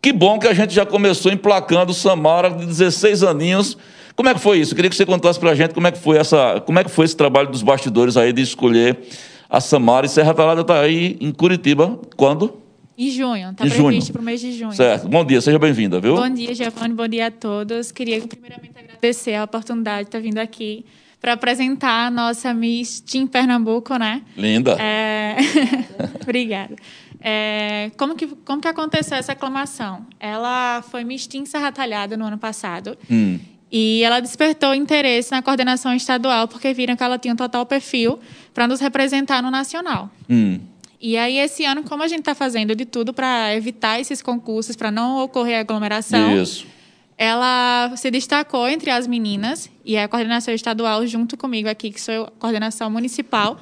Que 0.00 0.12
bom 0.12 0.38
que 0.38 0.46
a 0.46 0.54
gente 0.54 0.74
já 0.74 0.86
começou 0.86 1.32
emplacando 1.32 1.92
Samara 1.92 2.50
de 2.50 2.64
16 2.64 3.22
aninhos 3.22 3.76
como 4.18 4.28
é 4.28 4.34
que 4.34 4.40
foi 4.40 4.58
isso? 4.58 4.72
Eu 4.72 4.74
queria 4.74 4.90
que 4.90 4.96
você 4.96 5.06
contasse 5.06 5.38
para 5.38 5.52
a 5.52 5.54
gente 5.54 5.72
como 5.72 5.86
é 5.86 5.92
que 5.92 5.98
foi 5.98 6.16
essa, 6.16 6.60
como 6.66 6.76
é 6.76 6.82
que 6.82 6.90
foi 6.90 7.04
esse 7.04 7.16
trabalho 7.16 7.52
dos 7.52 7.62
bastidores 7.62 8.16
aí 8.16 8.32
de 8.32 8.42
escolher 8.42 8.98
a 9.48 9.60
Samara 9.60 10.06
e 10.06 10.08
Serra 10.08 10.34
Talada 10.34 10.62
está 10.62 10.80
aí 10.80 11.16
em 11.20 11.30
Curitiba. 11.30 12.00
Quando? 12.16 12.60
Em 12.98 13.12
junho, 13.12 13.50
está 13.50 13.64
previsto 13.64 14.12
para 14.12 14.20
o 14.20 14.24
mês 14.24 14.40
de 14.40 14.58
junho. 14.58 14.72
Certo. 14.72 15.06
Bom 15.06 15.24
dia, 15.24 15.40
seja 15.40 15.56
bem-vinda, 15.56 16.00
viu? 16.00 16.16
Bom 16.16 16.28
dia, 16.28 16.52
Giovanni, 16.52 16.94
bom 16.94 17.06
dia 17.06 17.28
a 17.28 17.30
todos. 17.30 17.92
Queria 17.92 18.20
primeiramente 18.20 18.72
agradecer 18.76 19.36
a 19.36 19.44
oportunidade 19.44 20.00
de 20.00 20.08
estar 20.08 20.18
vindo 20.18 20.38
aqui 20.38 20.84
para 21.20 21.32
apresentar 21.32 22.06
a 22.06 22.10
nossa 22.10 22.54
Miss 22.54 23.00
Team 23.00 23.26
Pernambuco, 23.26 23.96
né? 23.96 24.22
Linda. 24.36 24.76
É... 24.80 25.36
Obrigada. 26.22 26.76
É... 27.20 27.90
Como, 27.96 28.14
que, 28.14 28.26
como 28.26 28.60
que 28.60 28.68
aconteceu 28.68 29.16
essa 29.16 29.32
aclamação? 29.32 30.06
Ela 30.20 30.82
foi 30.90 31.04
Miss 31.04 31.26
Team 31.26 31.44
Serra 31.44 31.72
Talhada 31.72 32.16
no 32.16 32.24
ano 32.24 32.38
passado. 32.38 32.96
Hum. 33.10 33.38
E 33.70 34.02
ela 34.02 34.20
despertou 34.20 34.74
interesse 34.74 35.30
na 35.30 35.42
coordenação 35.42 35.92
estadual 35.94 36.48
porque 36.48 36.72
viram 36.72 36.96
que 36.96 37.02
ela 37.02 37.18
tinha 37.18 37.34
um 37.34 37.36
total 37.36 37.66
perfil 37.66 38.18
para 38.54 38.66
nos 38.66 38.80
representar 38.80 39.42
no 39.42 39.50
nacional. 39.50 40.10
Hum. 40.28 40.58
E 41.00 41.16
aí, 41.16 41.38
esse 41.38 41.64
ano, 41.64 41.84
como 41.84 42.02
a 42.02 42.08
gente 42.08 42.20
está 42.20 42.34
fazendo 42.34 42.74
de 42.74 42.84
tudo 42.84 43.12
para 43.12 43.54
evitar 43.54 44.00
esses 44.00 44.20
concursos, 44.20 44.74
para 44.74 44.90
não 44.90 45.22
ocorrer 45.22 45.60
aglomeração, 45.60 46.42
Isso. 46.42 46.66
Ela 47.18 47.92
se 47.96 48.12
destacou 48.12 48.68
entre 48.68 48.90
as 48.90 49.08
meninas 49.08 49.68
e 49.84 49.98
a 49.98 50.06
coordenação 50.06 50.54
estadual, 50.54 51.04
junto 51.04 51.36
comigo 51.36 51.68
aqui, 51.68 51.90
que 51.90 52.00
sou 52.00 52.24
a 52.24 52.30
coordenação 52.38 52.88
municipal, 52.88 53.58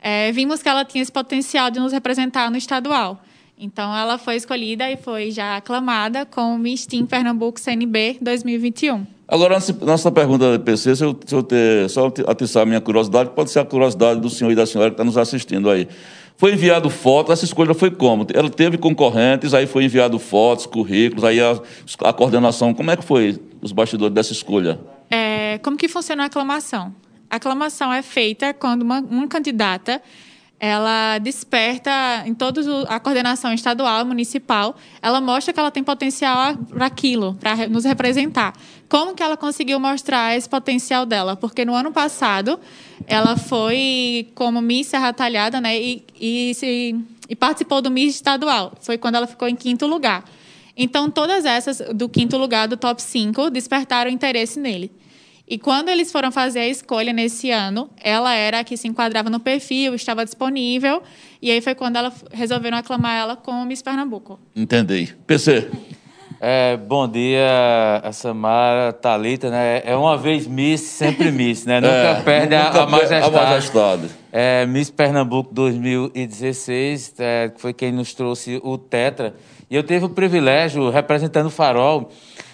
é, 0.00 0.30
vimos 0.30 0.62
que 0.62 0.68
ela 0.68 0.84
tinha 0.84 1.02
esse 1.02 1.10
potencial 1.10 1.68
de 1.68 1.80
nos 1.80 1.92
representar 1.92 2.48
no 2.48 2.56
estadual. 2.56 3.20
Então, 3.58 3.94
ela 3.96 4.18
foi 4.18 4.36
escolhida 4.36 4.88
e 4.90 4.96
foi 4.96 5.32
já 5.32 5.56
aclamada 5.56 6.24
com 6.24 6.54
o 6.54 6.58
Miss 6.58 6.86
Team 6.86 7.04
Pernambuco 7.04 7.60
CNB 7.60 8.18
2021. 8.20 9.04
Agora, 9.26 9.58
nossa 9.80 10.10
pergunta 10.12 10.58
PC, 10.58 10.96
se 10.96 11.04
eu, 11.04 11.18
se 11.24 11.34
eu 11.34 11.42
ter, 11.42 11.88
só 11.88 12.12
atiçar 12.26 12.64
a 12.64 12.66
minha 12.66 12.80
curiosidade, 12.80 13.30
pode 13.30 13.50
ser 13.50 13.60
a 13.60 13.64
curiosidade 13.64 14.20
do 14.20 14.28
senhor 14.28 14.50
e 14.50 14.54
da 14.54 14.66
senhora 14.66 14.90
que 14.90 14.94
está 14.94 15.04
nos 15.04 15.16
assistindo 15.16 15.70
aí. 15.70 15.88
Foi 16.42 16.54
enviado 16.54 16.90
foto, 16.90 17.30
essa 17.30 17.44
escolha 17.44 17.72
foi 17.72 17.88
como? 17.88 18.26
Ela 18.34 18.50
teve 18.50 18.76
concorrentes, 18.76 19.54
aí 19.54 19.64
foi 19.64 19.84
enviado 19.84 20.18
fotos, 20.18 20.66
currículos, 20.66 21.22
aí 21.22 21.40
a, 21.40 21.52
a 22.00 22.12
coordenação, 22.12 22.74
como 22.74 22.90
é 22.90 22.96
que 22.96 23.04
foi 23.04 23.40
os 23.60 23.70
bastidores 23.70 24.12
dessa 24.12 24.32
escolha? 24.32 24.80
É, 25.08 25.58
como 25.58 25.76
que 25.76 25.86
funciona 25.86 26.24
a 26.24 26.26
aclamação? 26.26 26.92
A 27.30 27.36
aclamação 27.36 27.92
é 27.92 28.02
feita 28.02 28.52
quando 28.52 28.82
uma, 28.82 28.98
uma 28.98 29.28
candidata 29.28 30.02
ela 30.64 31.18
desperta 31.18 32.22
em 32.24 32.32
toda 32.32 32.60
a 32.84 33.00
coordenação 33.00 33.52
estadual, 33.52 34.06
municipal, 34.06 34.76
ela 35.02 35.20
mostra 35.20 35.52
que 35.52 35.58
ela 35.58 35.72
tem 35.72 35.82
potencial 35.82 36.56
para 36.56 36.86
aquilo, 36.86 37.34
para 37.40 37.66
nos 37.66 37.84
representar. 37.84 38.54
Como 38.88 39.12
que 39.12 39.24
ela 39.24 39.36
conseguiu 39.36 39.80
mostrar 39.80 40.36
esse 40.36 40.48
potencial 40.48 41.04
dela? 41.04 41.34
Porque 41.34 41.64
no 41.64 41.74
ano 41.74 41.90
passado 41.90 42.60
ela 43.08 43.36
foi 43.36 44.30
como 44.36 44.62
Miss 44.62 44.86
Serra 44.86 45.12
Talhada, 45.12 45.60
né, 45.60 45.76
e, 45.76 46.04
e, 46.20 46.54
se, 46.54 46.94
e 47.28 47.34
participou 47.34 47.82
do 47.82 47.90
Miss 47.90 48.14
estadual. 48.14 48.72
Foi 48.82 48.96
quando 48.96 49.16
ela 49.16 49.26
ficou 49.26 49.48
em 49.48 49.56
quinto 49.56 49.84
lugar. 49.84 50.22
Então, 50.76 51.10
todas 51.10 51.44
essas 51.44 51.82
do 51.92 52.08
quinto 52.08 52.36
lugar, 52.36 52.68
do 52.68 52.76
top 52.76 53.02
5, 53.02 53.50
despertaram 53.50 54.08
interesse 54.08 54.60
nele. 54.60 54.92
E 55.52 55.58
quando 55.58 55.90
eles 55.90 56.10
foram 56.10 56.32
fazer 56.32 56.60
a 56.60 56.66
escolha 56.66 57.12
nesse 57.12 57.50
ano, 57.50 57.90
ela 58.02 58.32
era 58.34 58.60
a 58.60 58.64
que 58.64 58.74
se 58.74 58.88
enquadrava 58.88 59.28
no 59.28 59.38
perfil, 59.38 59.94
estava 59.94 60.24
disponível. 60.24 61.02
E 61.42 61.50
aí 61.50 61.60
foi 61.60 61.74
quando 61.74 61.96
ela 61.96 62.10
resolveram 62.32 62.78
aclamar 62.78 63.18
ela 63.20 63.36
como 63.36 63.62
Miss 63.66 63.82
Pernambuco. 63.82 64.40
Entendi. 64.56 65.14
PC. 65.26 65.68
É, 66.40 66.76
bom 66.78 67.06
dia, 67.06 67.46
a 68.02 68.12
Samara, 68.12 68.94
Thalita, 68.94 69.50
né? 69.50 69.82
É 69.84 69.94
uma 69.94 70.16
vez 70.16 70.46
Miss, 70.46 70.80
sempre 70.80 71.30
Miss, 71.30 71.66
né? 71.66 71.82
Nunca 71.82 71.92
É, 71.94 72.22
perde 72.22 72.54
a- 72.54 72.64
nunca 72.64 72.82
a, 72.82 72.86
perde 72.86 72.90
majestade. 73.12 73.36
a 73.36 73.42
majestade. 73.42 74.08
É, 74.32 74.66
Miss 74.66 74.90
Pernambuco 74.90 75.52
2016, 75.52 77.14
é, 77.18 77.52
foi 77.58 77.74
quem 77.74 77.92
nos 77.92 78.14
trouxe 78.14 78.58
o 78.64 78.78
Tetra. 78.78 79.34
E 79.70 79.76
eu 79.76 79.82
tive 79.82 80.06
o 80.06 80.08
privilégio, 80.08 80.88
representando 80.90 81.46
o 81.46 81.50
Farol, 81.50 82.10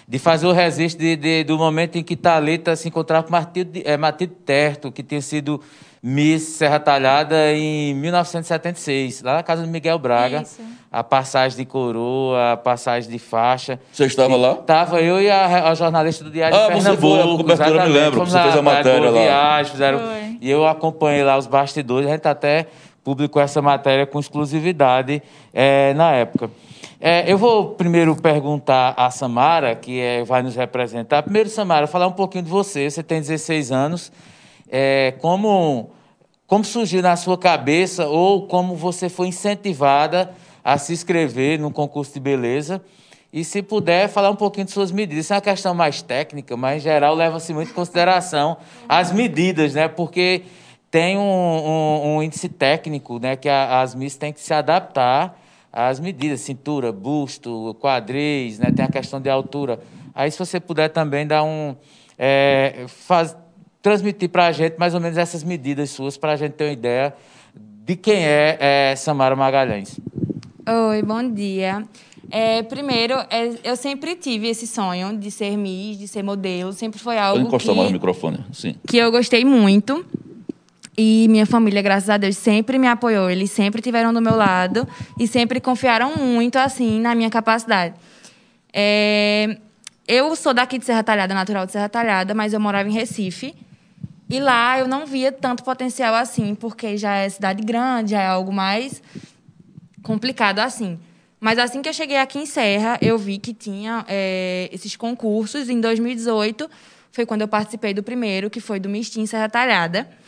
de 0.09 0.17
fazer 0.17 0.47
o 0.47 0.51
registro 0.51 0.99
de- 1.05 1.15
de- 1.15 1.43
do 1.43 1.55
momento 1.55 1.95
em 1.97 2.03
que 2.03 2.15
Thalita 2.15 2.75
se 2.75 2.87
encontrava 2.87 3.23
com 3.27 3.31
Matilde, 3.31 3.83
é, 3.85 3.95
Matilde 3.95 4.33
Terto, 4.43 4.91
que 4.91 5.03
tinha 5.03 5.21
sido 5.21 5.61
Miss 6.01 6.41
Serra 6.43 6.79
Talhada 6.79 7.53
em 7.53 7.93
1976, 7.93 9.21
lá 9.21 9.35
na 9.35 9.43
casa 9.43 9.61
do 9.61 9.67
Miguel 9.67 9.99
Braga. 9.99 10.41
Isso. 10.41 10.59
A 10.91 11.03
passagem 11.03 11.55
de 11.59 11.65
coroa, 11.65 12.53
a 12.53 12.57
passagem 12.57 13.07
de 13.11 13.19
faixa. 13.19 13.79
Você 13.91 14.05
estava 14.05 14.35
lá? 14.35 14.55
Tava 14.55 14.99
eu 15.01 15.21
e 15.21 15.29
a, 15.29 15.69
a 15.69 15.75
jornalista 15.75 16.23
do 16.23 16.31
Diário 16.31 16.57
Ah, 16.57 16.67
de 16.69 16.73
você 16.81 16.89
Pernambuco. 16.89 17.01
foi, 17.07 17.19
a 17.19 17.37
cobertura, 17.37 17.69
eu 17.83 17.87
me 17.87 17.93
lembro, 17.93 18.19
você 18.25 18.41
fez 18.41 18.57
a 18.57 18.61
matéria 18.63 19.11
lá. 19.11 19.21
Viagem, 19.21 19.71
fizeram, 19.71 19.99
Foi. 19.99 20.37
e 20.41 20.49
eu 20.49 20.65
acompanhei 20.65 21.23
lá 21.23 21.37
os 21.37 21.45
bastidores, 21.45 22.09
a 22.09 22.13
gente 22.13 22.27
até 22.27 22.65
publicou 23.03 23.39
essa 23.39 23.61
matéria 23.61 24.07
com 24.07 24.19
exclusividade 24.19 25.21
eh, 25.53 25.93
na 25.95 26.11
época. 26.13 26.49
Eh, 27.01 27.31
eu 27.31 27.37
vou 27.37 27.69
primeiro 27.75 28.15
perguntar 28.15 28.93
a 28.97 29.09
Samara, 29.09 29.73
que 29.75 29.99
eh, 29.99 30.23
vai 30.25 30.41
nos 30.43 30.55
representar. 30.55 31.23
Primeiro, 31.23 31.49
Samara, 31.49 31.87
falar 31.87 32.07
um 32.07 32.11
pouquinho 32.11 32.43
de 32.43 32.49
você. 32.49 32.89
Você 32.89 33.01
tem 33.01 33.21
16 33.21 33.71
anos. 33.71 34.11
Eh, 34.69 35.13
como, 35.21 35.91
como 36.45 36.63
surgiu 36.65 37.01
na 37.01 37.15
sua 37.15 37.37
cabeça 37.37 38.05
ou 38.07 38.47
como 38.47 38.75
você 38.75 39.07
foi 39.07 39.27
incentivada 39.27 40.31
a 40.63 40.77
se 40.77 40.91
inscrever 40.91 41.57
num 41.57 41.71
concurso 41.71 42.13
de 42.13 42.19
beleza? 42.19 42.81
E 43.31 43.45
se 43.45 43.61
puder, 43.61 44.09
falar 44.09 44.29
um 44.31 44.35
pouquinho 44.35 44.65
de 44.65 44.71
suas 44.71 44.91
medidas. 44.91 45.23
Isso 45.25 45.33
é 45.33 45.35
uma 45.37 45.41
questão 45.41 45.73
mais 45.73 46.01
técnica, 46.01 46.57
mas 46.57 46.77
em 46.77 46.79
geral 46.81 47.15
leva-se 47.15 47.53
muito 47.53 47.71
em 47.71 47.73
consideração 47.73 48.57
as 48.89 49.11
medidas, 49.13 49.73
né? 49.73 49.87
Porque 49.87 50.41
tem 50.91 51.17
um, 51.17 51.21
um- 51.21 52.15
um 52.17 52.23
índice 52.23 52.49
técnico, 52.49 53.19
né? 53.19 53.35
Que 53.37 53.47
a- 53.47 53.79
as 53.81 53.95
Miss 53.95 54.17
têm 54.17 54.33
que 54.33 54.41
se 54.41 54.53
adaptar 54.53 55.39
às 55.71 55.99
medidas, 55.99 56.41
cintura, 56.41 56.91
busto, 56.91 57.75
quadris, 57.79 58.59
né? 58.59 58.71
Tem 58.75 58.85
a 58.85 58.89
questão 58.89 59.21
de 59.21 59.29
altura. 59.29 59.79
Aí, 60.13 60.29
se 60.31 60.39
você 60.39 60.59
puder 60.59 60.89
também 60.89 61.25
dar 61.25 61.43
um... 61.43 61.75
é, 62.17 62.85
faz, 62.87 63.35
transmitir 63.81 64.29
para 64.29 64.47
a 64.47 64.51
gente 64.51 64.77
mais 64.77 64.93
ou 64.93 64.99
menos 64.99 65.17
essas 65.17 65.43
medidas 65.43 65.89
suas, 65.89 66.17
para 66.17 66.33
a 66.33 66.35
gente 66.35 66.53
ter 66.53 66.65
uma 66.65 66.73
ideia 66.73 67.13
de 67.55 67.95
quem 67.95 68.25
é, 68.25 68.57
é 68.91 68.95
Samara 68.95 69.35
Magalhães. 69.35 69.99
Oi, 70.67 71.01
bom 71.01 71.27
dia. 71.31 71.83
É, 72.31 72.61
primeiro, 72.61 73.15
é, 73.29 73.55
eu 73.63 73.75
sempre 73.75 74.15
tive 74.15 74.47
esse 74.47 74.67
sonho 74.67 75.17
de 75.17 75.31
ser 75.31 75.57
Miss, 75.57 75.97
de 75.97 76.07
ser 76.07 76.21
modelo. 76.21 76.71
Sempre 76.73 76.99
foi 76.99 77.17
algo 77.17 77.41
encostar 77.41 77.73
mais 77.73 77.87
no 77.87 77.93
que, 77.93 77.93
microfone. 77.93 78.45
Sim. 78.51 78.75
que 78.87 78.97
eu 78.97 79.11
gostei 79.11 79.43
muito. 79.43 80.05
E 81.01 81.29
minha 81.29 81.45
família, 81.45 81.81
graças 81.81 82.09
a 82.09 82.17
Deus, 82.17 82.35
sempre 82.35 82.77
me 82.77 82.85
apoiou. 82.85 83.29
Eles 83.29 83.51
sempre 83.51 83.81
tiveram 83.81 84.13
do 84.13 84.21
meu 84.21 84.35
lado 84.35 84.85
e 85.17 85.25
sempre 85.25 85.61
confiaram 85.61 86.17
muito, 86.17 86.57
assim, 86.57 86.99
na 86.99 87.15
minha 87.15 87.29
capacidade. 87.29 87.95
É, 88.73 89.55
eu 90.05 90.35
sou 90.35 90.53
daqui 90.53 90.77
de 90.77 90.83
Serra 90.83 91.01
Talhada, 91.01 91.33
natural 91.33 91.65
de 91.65 91.71
Serra 91.71 91.87
Talhada, 91.87 92.33
mas 92.33 92.51
eu 92.51 92.59
morava 92.59 92.89
em 92.89 92.91
Recife. 92.91 93.55
E 94.29 94.41
lá 94.41 94.77
eu 94.77 94.89
não 94.89 95.05
via 95.05 95.31
tanto 95.31 95.63
potencial 95.63 96.13
assim, 96.13 96.53
porque 96.53 96.97
já 96.97 97.15
é 97.15 97.29
cidade 97.29 97.63
grande, 97.63 98.11
já 98.11 98.21
é 98.21 98.27
algo 98.27 98.51
mais 98.51 99.01
complicado 100.03 100.59
assim. 100.59 100.99
Mas 101.39 101.57
assim 101.59 101.81
que 101.81 101.87
eu 101.87 101.93
cheguei 101.93 102.17
aqui 102.17 102.39
em 102.39 102.45
Serra, 102.45 102.97
eu 103.01 103.17
vi 103.17 103.37
que 103.37 103.53
tinha 103.53 104.03
é, 104.05 104.69
esses 104.73 104.97
concursos. 104.97 105.69
Em 105.69 105.79
2018, 105.79 106.69
foi 107.09 107.25
quando 107.25 107.39
eu 107.39 107.47
participei 107.47 107.93
do 107.93 108.03
primeiro, 108.03 108.49
que 108.49 108.59
foi 108.59 108.81
do 108.81 108.89
Mistim 108.89 109.25
Serra 109.25 109.47
Talhada. 109.47 110.18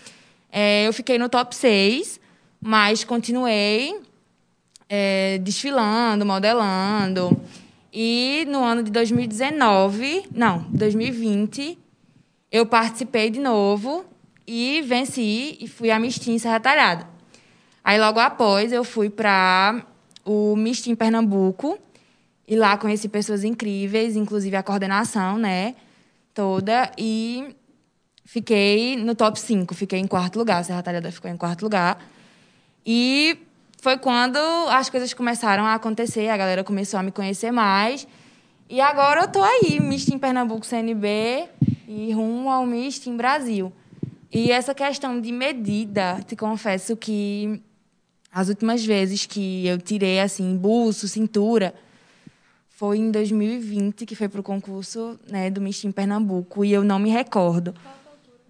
É, 0.51 0.85
eu 0.85 0.93
fiquei 0.93 1.17
no 1.17 1.29
top 1.29 1.55
6, 1.55 2.19
mas 2.59 3.03
continuei 3.03 3.99
é, 4.89 5.37
desfilando, 5.37 6.25
modelando. 6.25 7.39
E 7.93 8.45
no 8.49 8.63
ano 8.63 8.83
de 8.83 8.91
2019, 8.91 10.25
não, 10.33 10.65
2020, 10.69 11.79
eu 12.51 12.65
participei 12.65 13.29
de 13.29 13.39
novo 13.39 14.05
e 14.45 14.81
venci 14.81 15.57
e 15.61 15.67
fui 15.67 15.89
a 15.89 15.99
Mistim 15.99 16.37
Serra 16.37 16.59
Talhada. 16.59 17.07
Aí 17.83 17.99
logo 17.99 18.19
após 18.19 18.71
eu 18.73 18.83
fui 18.83 19.09
para 19.09 19.85
o 20.25 20.55
Mistim 20.55 20.93
Pernambuco 20.93 21.79
e 22.47 22.55
lá 22.55 22.77
conheci 22.77 23.07
pessoas 23.07 23.43
incríveis, 23.45 24.15
inclusive 24.15 24.55
a 24.55 24.63
coordenação, 24.63 25.37
né, 25.37 25.75
toda 26.33 26.91
e 26.97 27.55
fiquei 28.31 28.95
no 28.95 29.13
top 29.13 29.37
5, 29.37 29.75
fiquei 29.75 29.99
em 29.99 30.07
quarto 30.07 30.39
lugar, 30.39 30.63
Serra 30.63 30.81
Talhada 30.81 31.11
ficou 31.11 31.29
em 31.29 31.35
quarto 31.35 31.63
lugar. 31.63 32.01
E 32.85 33.37
foi 33.81 33.97
quando 33.97 34.37
as 34.69 34.89
coisas 34.89 35.13
começaram 35.13 35.65
a 35.65 35.73
acontecer, 35.73 36.29
a 36.29 36.37
galera 36.37 36.63
começou 36.63 36.97
a 36.97 37.03
me 37.03 37.11
conhecer 37.11 37.51
mais. 37.51 38.07
E 38.69 38.79
agora 38.79 39.23
eu 39.23 39.27
tô 39.27 39.43
aí, 39.43 39.81
Mistim 39.81 40.17
Pernambuco 40.17 40.65
CNB 40.65 41.49
e 41.89 42.13
rumo 42.13 42.49
ao 42.49 42.65
Mistim 42.65 43.17
Brasil. 43.17 43.69
E 44.31 44.49
essa 44.49 44.73
questão 44.73 45.19
de 45.19 45.29
medida, 45.29 46.21
te 46.25 46.37
confesso 46.37 46.95
que 46.95 47.61
as 48.31 48.47
últimas 48.47 48.85
vezes 48.85 49.25
que 49.25 49.67
eu 49.67 49.77
tirei 49.77 50.21
assim, 50.21 50.55
buço, 50.55 51.05
cintura, 51.05 51.75
foi 52.69 52.97
em 52.97 53.11
2020 53.11 54.05
que 54.05 54.15
foi 54.15 54.29
pro 54.29 54.41
concurso, 54.41 55.19
né, 55.29 55.49
do 55.49 55.59
Mistim 55.59 55.91
Pernambuco 55.91 56.63
e 56.63 56.71
eu 56.71 56.81
não 56.81 56.97
me 56.97 57.09
recordo. 57.09 57.75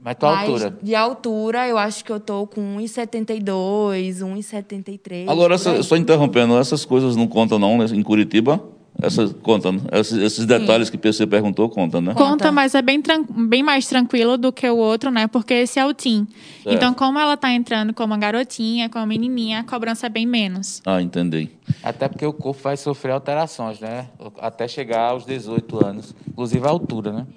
Mas 0.04 0.16
tua 0.16 0.36
Mas 0.36 0.50
altura? 0.50 0.78
de 0.82 0.96
altura, 0.96 1.68
eu 1.68 1.78
acho 1.78 2.04
que 2.04 2.12
eu 2.12 2.20
tô 2.20 2.48
com 2.48 2.78
1,72, 2.78 4.20
1,73. 4.20 5.30
Agora, 5.30 5.56
aí. 5.56 5.84
só, 5.84 5.96
interrompendo, 5.96 6.58
essas 6.58 6.84
coisas 6.84 7.16
não 7.16 7.28
contam 7.28 7.60
não 7.60 7.78
né, 7.78 7.86
em 7.94 8.02
Curitiba? 8.02 8.62
Essas 9.02 9.32
contam, 9.32 9.72
né? 9.72 9.82
esses, 9.94 10.18
esses 10.18 10.46
detalhes 10.46 10.90
que 10.90 10.98
PC 10.98 11.26
perguntou 11.26 11.70
contam, 11.70 12.02
né? 12.02 12.14
Conta, 12.14 12.52
mas 12.52 12.76
é 12.76 12.82
bem, 12.82 13.02
bem 13.48 13.64
mais 13.64 13.88
tranquilo 13.88 14.38
do 14.38 14.52
que 14.52 14.70
o 14.70 14.76
outro, 14.76 15.10
né? 15.10 15.28
Porque 15.28 15.54
esse 15.54 15.80
é 15.80 15.86
o. 15.86 15.90
Certo. 15.90 16.28
Então, 16.66 16.94
como 16.94 17.18
ela 17.18 17.38
tá 17.38 17.52
entrando 17.52 17.94
como 17.94 18.14
uma 18.14 18.20
garotinha, 18.20 18.90
como 18.90 19.04
uma 19.04 19.08
menininha, 19.08 19.60
a 19.60 19.64
cobrança 19.64 20.08
é 20.08 20.10
bem 20.10 20.26
menos. 20.26 20.82
Ah, 20.86 21.02
entendi. 21.02 21.50
Até 21.82 22.08
porque 22.08 22.26
o 22.26 22.34
corpo 22.34 22.62
vai 22.62 22.76
sofrer 22.76 23.12
alterações, 23.12 23.80
né? 23.80 24.08
Até 24.40 24.68
chegar 24.68 25.12
aos 25.12 25.26
18 25.26 25.86
anos. 25.86 26.14
Inclusive 26.28 26.66
a 26.66 26.70
altura, 26.70 27.12
né? 27.14 27.28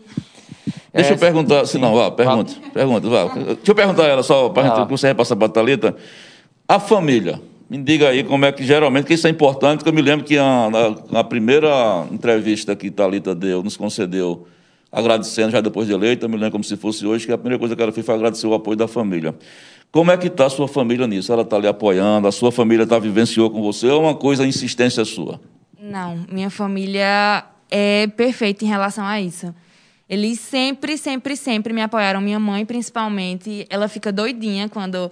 Deixa 0.95 1.11
É, 1.11 1.15
eu 1.15 1.19
perguntar, 1.19 1.67
se 1.67 1.77
não, 1.77 1.93
vá, 1.95 2.11
pergunta, 2.11 2.53
pergunta, 2.73 3.09
vá. 3.09 3.25
Deixa 3.35 3.59
eu 3.67 3.75
perguntar 3.75 4.05
a 4.05 4.09
ela 4.09 4.23
só, 4.23 4.49
para 4.49 4.85
que 4.87 4.91
você 4.91 5.09
repassar 5.09 5.37
para 5.37 5.47
a 5.47 5.51
Thalita. 5.51 5.97
A 6.69 6.79
família, 6.79 7.41
me 7.69 7.79
diga 7.79 8.09
aí 8.11 8.23
como 8.23 8.45
é 8.45 8.53
que 8.53 8.65
geralmente, 8.65 9.07
que 9.07 9.15
isso 9.15 9.27
é 9.27 9.31
importante, 9.31 9.79
porque 9.79 9.91
eu 9.91 9.95
me 9.95 10.01
lembro 10.03 10.25
que 10.25 10.39
a, 10.39 10.71
na, 11.11 11.21
a 11.21 11.25
primeira 11.25 12.07
entrevista 12.13 12.77
que 12.77 12.91
Thalita 12.91 13.35
deu, 13.35 13.63
nos 13.63 13.77
concedeu, 13.77 14.47
agradecendo 14.93 15.51
já 15.51 15.61
depois 15.61 15.89
de 15.89 15.93
eleita, 15.95 16.27
eu 16.27 16.29
me 16.29 16.37
lembro 16.37 16.53
como 16.53 16.65
se 16.65 16.77
fosse 16.77 17.05
hoje, 17.05 17.27
que 17.27 17.33
a 17.33 17.39
primeira 17.39 17.59
coisa 17.59 17.75
que 17.75 17.83
ela 17.83 17.91
fez 17.91 18.07
foi 18.07 18.15
agradecer 18.15 18.47
o 18.47 18.55
apoio 18.55 18.77
da 18.77 18.87
família. 18.87 19.35
Como 19.91 20.13
é 20.13 20.17
que 20.17 20.29
está 20.29 20.47
a 20.47 20.51
sua 20.51 20.69
família 20.69 21.07
nisso? 21.09 21.33
Ela 21.33 21.43
está 21.43 21.59
lhe 21.59 21.67
apoiando, 21.67 22.29
a 22.29 22.33
sua 22.33 22.53
família 22.53 22.85
está 22.85 22.99
vivenciou 23.01 23.51
com 23.51 23.61
você, 23.61 23.89
ou 23.89 24.01
é 24.01 24.07
uma 24.07 24.15
coisa 24.15 24.47
insistência 24.47 25.05
sua? 25.05 25.41
Não, 25.81 26.21
minha 26.31 26.51
família 26.51 27.45
é 27.71 28.07
perfeita 28.17 28.65
em 28.65 28.69
relação 28.69 29.05
a 29.05 29.21
isso. 29.21 29.53
Eles 30.09 30.39
sempre, 30.41 30.99
sempre, 30.99 31.37
sempre 31.37 31.73
me 31.73 31.81
apoiaram. 31.81 32.21
Minha 32.21 32.39
mãe, 32.39 32.65
principalmente, 32.67 33.67
ela 33.71 33.89
fica 33.89 34.13
doidinha 34.13 34.69
quando. 34.69 35.11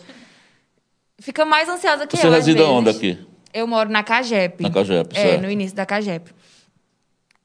Fica 1.20 1.44
mais 1.44 1.68
ansiosa 1.68 2.06
que 2.06 2.16
Você 2.16 2.26
eu. 2.26 2.30
às 2.30 2.36
reside 2.46 2.60
aonde 2.62 2.90
aqui? 2.90 3.18
Eu 3.54 3.66
moro 3.66 3.88
na 3.90 4.02
Cagep. 4.02 4.62
Na 4.62 4.70
Cagep, 4.70 5.16
É, 5.16 5.22
certo. 5.22 5.42
no 5.42 5.50
início 5.50 5.74
da 5.76 5.86
Cagep. 5.86 6.30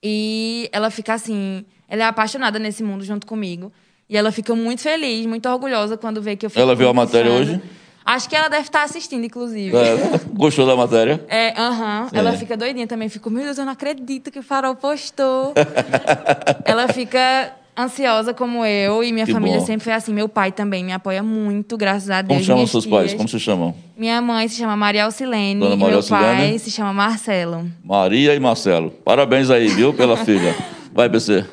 E 0.04 0.70
ela 0.72 0.90
fica 0.90 1.14
assim. 1.14 1.66
Ela 1.88 2.04
é 2.04 2.06
apaixonada 2.08 2.60
nesse 2.60 2.84
mundo 2.84 3.04
junto 3.04 3.26
comigo. 3.26 3.72
E 4.10 4.16
ela 4.16 4.32
fica 4.32 4.56
muito 4.56 4.82
feliz, 4.82 5.26
muito 5.26 5.48
orgulhosa 5.50 5.98
quando 5.98 6.22
vê 6.22 6.36
que 6.36 6.46
eu 6.46 6.50
fico 6.50 6.62
Ela 6.62 6.76
viu 6.76 6.88
a 6.88 6.94
matéria 6.94 7.32
hoje? 7.32 7.62
Acho 8.08 8.30
que 8.30 8.36
ela 8.38 8.48
deve 8.48 8.64
estar 8.64 8.84
assistindo, 8.84 9.26
inclusive. 9.26 9.76
É, 9.76 10.20
gostou 10.34 10.66
da 10.66 10.78
matéria? 10.78 11.22
É, 11.28 11.54
aham. 11.60 12.08
Ela 12.14 12.30
É. 12.34 12.38
fica 12.38 12.56
doidinha 12.56 12.88
também. 12.88 13.10
Fico, 13.10 13.30
meu 13.30 13.44
Deus, 13.44 13.58
eu 13.58 13.66
não 13.66 13.74
acredito 13.74 14.32
que 14.32 14.40
o 14.40 14.44
Farol 14.44 14.76
postou. 14.76 15.54
ela 16.64 16.88
fica 16.88 17.52
ansiosa 17.78 18.34
como 18.34 18.66
eu 18.66 19.04
e 19.04 19.12
minha 19.12 19.26
Que 19.26 19.34
família 19.34 19.60
bom. 19.60 19.66
sempre 19.66 19.84
foi 19.84 19.94
assim. 19.94 20.14
Meu 20.14 20.30
pai 20.30 20.52
também 20.54 20.84
me 20.86 20.94
apoia 20.94 21.22
muito, 21.22 21.76
graças 21.78 22.10
a 22.10 22.22
Deus. 22.22 22.38
Como 22.40 22.44
chamam 22.46 22.66
seus 22.68 22.86
pais? 22.86 23.08
tias. 23.12 23.18
Como 23.18 23.28
se 23.28 23.40
chamam? 23.40 23.76
Minha 23.98 24.22
mãe 24.22 24.48
se 24.48 24.56
chama 24.56 24.76
Maria 24.78 25.04
Alcilene 25.06 25.60
Dona 25.60 25.76
e 25.76 25.78
Maria 25.78 25.96
meu 25.98 26.04
pai 26.08 26.30
Alcilene. 26.32 26.60
se 26.60 26.72
chama 26.72 26.94
Marcelo. 26.94 27.70
Maria 27.84 28.34
e 28.34 28.40
Marcelo. 28.40 28.90
Parabéns 28.90 29.50
aí, 29.50 29.68
viu, 29.68 29.94
pela 29.94 30.16
filha. 30.18 30.56
Vai, 30.94 31.10
PC. 31.10 31.46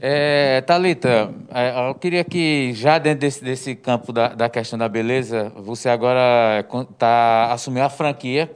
É, 0.00 0.60
Thalita, 0.60 1.34
é, 1.52 1.88
eu 1.90 1.94
queria 1.94 2.22
que, 2.22 2.72
já 2.72 2.98
dentro 2.98 3.20
desse, 3.20 3.42
desse 3.42 3.74
campo 3.74 4.12
da, 4.12 4.28
da 4.28 4.48
questão 4.48 4.78
da 4.78 4.88
beleza, 4.88 5.52
você 5.56 5.88
agora 5.88 6.64
está 6.88 7.52
assumindo 7.52 7.84
a 7.84 7.88
franquia 7.88 8.48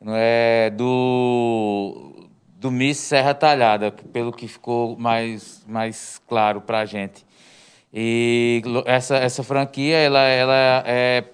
não 0.00 0.14
é, 0.16 0.70
do, 0.70 2.28
do 2.56 2.72
Miss 2.72 2.98
Serra 2.98 3.32
Talhada, 3.34 3.92
pelo 4.12 4.32
que 4.32 4.48
ficou 4.48 4.98
mais, 4.98 5.64
mais 5.66 6.20
claro 6.26 6.60
para 6.60 6.80
a 6.80 6.84
gente. 6.84 7.24
E 7.92 8.60
essa, 8.84 9.16
essa 9.16 9.44
franquia 9.44 9.96
ela, 9.96 10.22
ela 10.22 10.82
é 10.84 11.24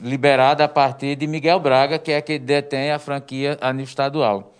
liberada 0.00 0.64
a 0.64 0.68
partir 0.68 1.16
de 1.16 1.26
Miguel 1.26 1.58
Braga, 1.58 1.98
que 1.98 2.12
é 2.12 2.22
quem 2.22 2.38
detém 2.38 2.92
a 2.92 3.00
franquia 3.00 3.58
a 3.60 3.72
nível 3.72 3.88
estadual. 3.88 4.53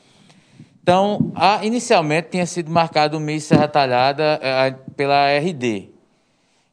Então, 0.84 1.32
a, 1.34 1.64
inicialmente 1.64 2.28
tinha 2.32 2.44
sido 2.44 2.70
marcado 2.70 3.16
o 3.16 3.20
Miss 3.20 3.44
Serra 3.44 3.66
Talhada 3.66 4.38
é, 4.42 4.74
pela 4.94 5.30
RD. 5.30 5.88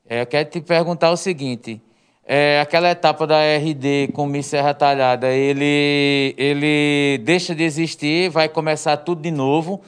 É, 0.05 0.23
eu 0.23 0.25
quero 0.25 0.49
te 0.49 0.59
perguntar 0.59 1.11
o 1.11 1.15
seguinte: 1.15 1.81
é, 2.25 2.59
aquela 2.59 2.91
etapa 2.91 3.25
da 3.25 3.37
RD 3.37 4.09
com 4.11 4.25
Miss 4.25 4.47
Serra 4.47 4.73
Talhada, 4.73 5.29
ele, 5.29 6.35
ele 6.37 7.21
deixa 7.23 7.55
de 7.55 7.63
existir, 7.63 8.29
vai 8.29 8.49
começar 8.49 8.97
tudo 8.97 9.21
de 9.21 9.31
novo. 9.31 9.81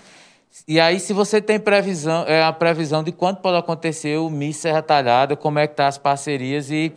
E 0.65 0.79
aí, 0.79 1.01
se 1.01 1.11
você 1.11 1.41
tem 1.41 1.59
previsão, 1.59 2.23
é 2.25 2.41
a 2.41 2.53
previsão 2.53 3.03
de 3.03 3.11
quando 3.11 3.39
pode 3.39 3.57
acontecer 3.57 4.17
o 4.17 4.29
Miss 4.29 4.55
Serra 4.55 4.81
Talhada, 4.81 5.35
como 5.35 5.59
é 5.59 5.67
que 5.67 5.75
tá 5.75 5.87
as 5.87 5.97
parcerias 5.97 6.71
e, 6.71 6.93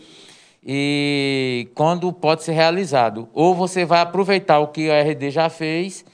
e 0.64 1.66
quando 1.74 2.12
pode 2.12 2.44
ser 2.44 2.52
realizado. 2.52 3.28
Ou 3.34 3.52
você 3.52 3.84
vai 3.84 3.98
aproveitar 3.98 4.60
o 4.60 4.68
que 4.68 4.88
a 4.88 5.02
RD 5.02 5.32
já 5.32 5.48
fez 5.48 6.04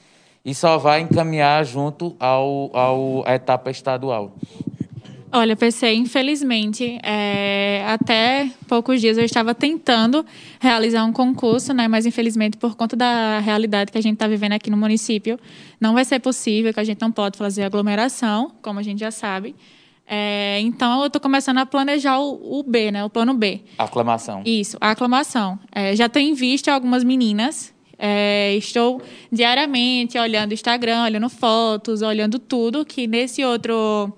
e 0.45 0.53
só 0.53 0.77
vai 0.77 1.01
encaminhar 1.01 1.63
junto 1.65 2.15
ao, 2.19 2.75
ao 2.75 3.23
à 3.27 3.35
etapa 3.35 3.71
estadual. 3.71 4.35
Olha, 5.35 5.55
PC, 5.55 5.91
infelizmente, 5.95 6.99
é, 7.01 7.83
até 7.87 8.51
poucos 8.67 9.01
dias 9.01 9.17
eu 9.17 9.25
estava 9.25 9.55
tentando 9.55 10.23
realizar 10.59 11.03
um 11.05 11.11
concurso, 11.11 11.73
né? 11.73 11.87
Mas 11.87 12.05
infelizmente, 12.05 12.55
por 12.55 12.75
conta 12.75 12.95
da 12.95 13.39
realidade 13.39 13.91
que 13.91 13.97
a 13.97 14.01
gente 14.01 14.13
está 14.13 14.27
vivendo 14.27 14.51
aqui 14.51 14.69
no 14.69 14.77
município, 14.77 15.39
não 15.81 15.95
vai 15.95 16.05
ser 16.05 16.19
possível, 16.19 16.71
que 16.71 16.79
a 16.79 16.83
gente 16.83 17.01
não 17.01 17.11
pode 17.11 17.35
fazer 17.35 17.63
aglomeração, 17.63 18.51
como 18.61 18.77
a 18.77 18.83
gente 18.83 18.99
já 18.99 19.09
sabe. 19.09 19.55
É, 20.05 20.59
então, 20.61 21.01
eu 21.01 21.07
estou 21.07 21.19
começando 21.19 21.57
a 21.57 21.65
planejar 21.65 22.19
o, 22.19 22.59
o, 22.59 22.61
B, 22.61 22.91
né? 22.91 23.03
O 23.03 23.09
plano 23.09 23.33
B. 23.33 23.61
Aclamação. 23.79 24.43
Isso, 24.45 24.77
a 24.79 24.91
aclamação. 24.91 25.57
É, 25.71 25.95
já 25.95 26.07
tenho 26.07 26.35
visto 26.35 26.69
algumas 26.69 27.03
meninas. 27.03 27.72
É, 28.05 28.53
estou 28.55 29.01
diariamente 29.31 30.17
olhando 30.17 30.53
Instagram, 30.53 31.03
olhando 31.03 31.29
fotos, 31.29 32.01
olhando 32.01 32.37
tudo 32.37 32.83
que 32.83 33.07
nesse 33.07 33.45
outro 33.45 34.13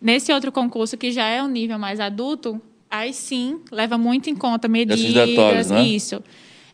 Nesse 0.00 0.32
outro 0.32 0.52
concurso, 0.52 0.96
que 0.96 1.10
já 1.10 1.26
é 1.26 1.42
um 1.42 1.48
nível 1.48 1.78
mais 1.78 1.98
adulto, 1.98 2.60
aí 2.88 3.12
sim 3.12 3.58
leva 3.70 3.98
muito 3.98 4.30
em 4.30 4.36
conta 4.36 4.68
medidas. 4.68 5.00
Né? 5.70 5.82
Isso. 5.84 6.22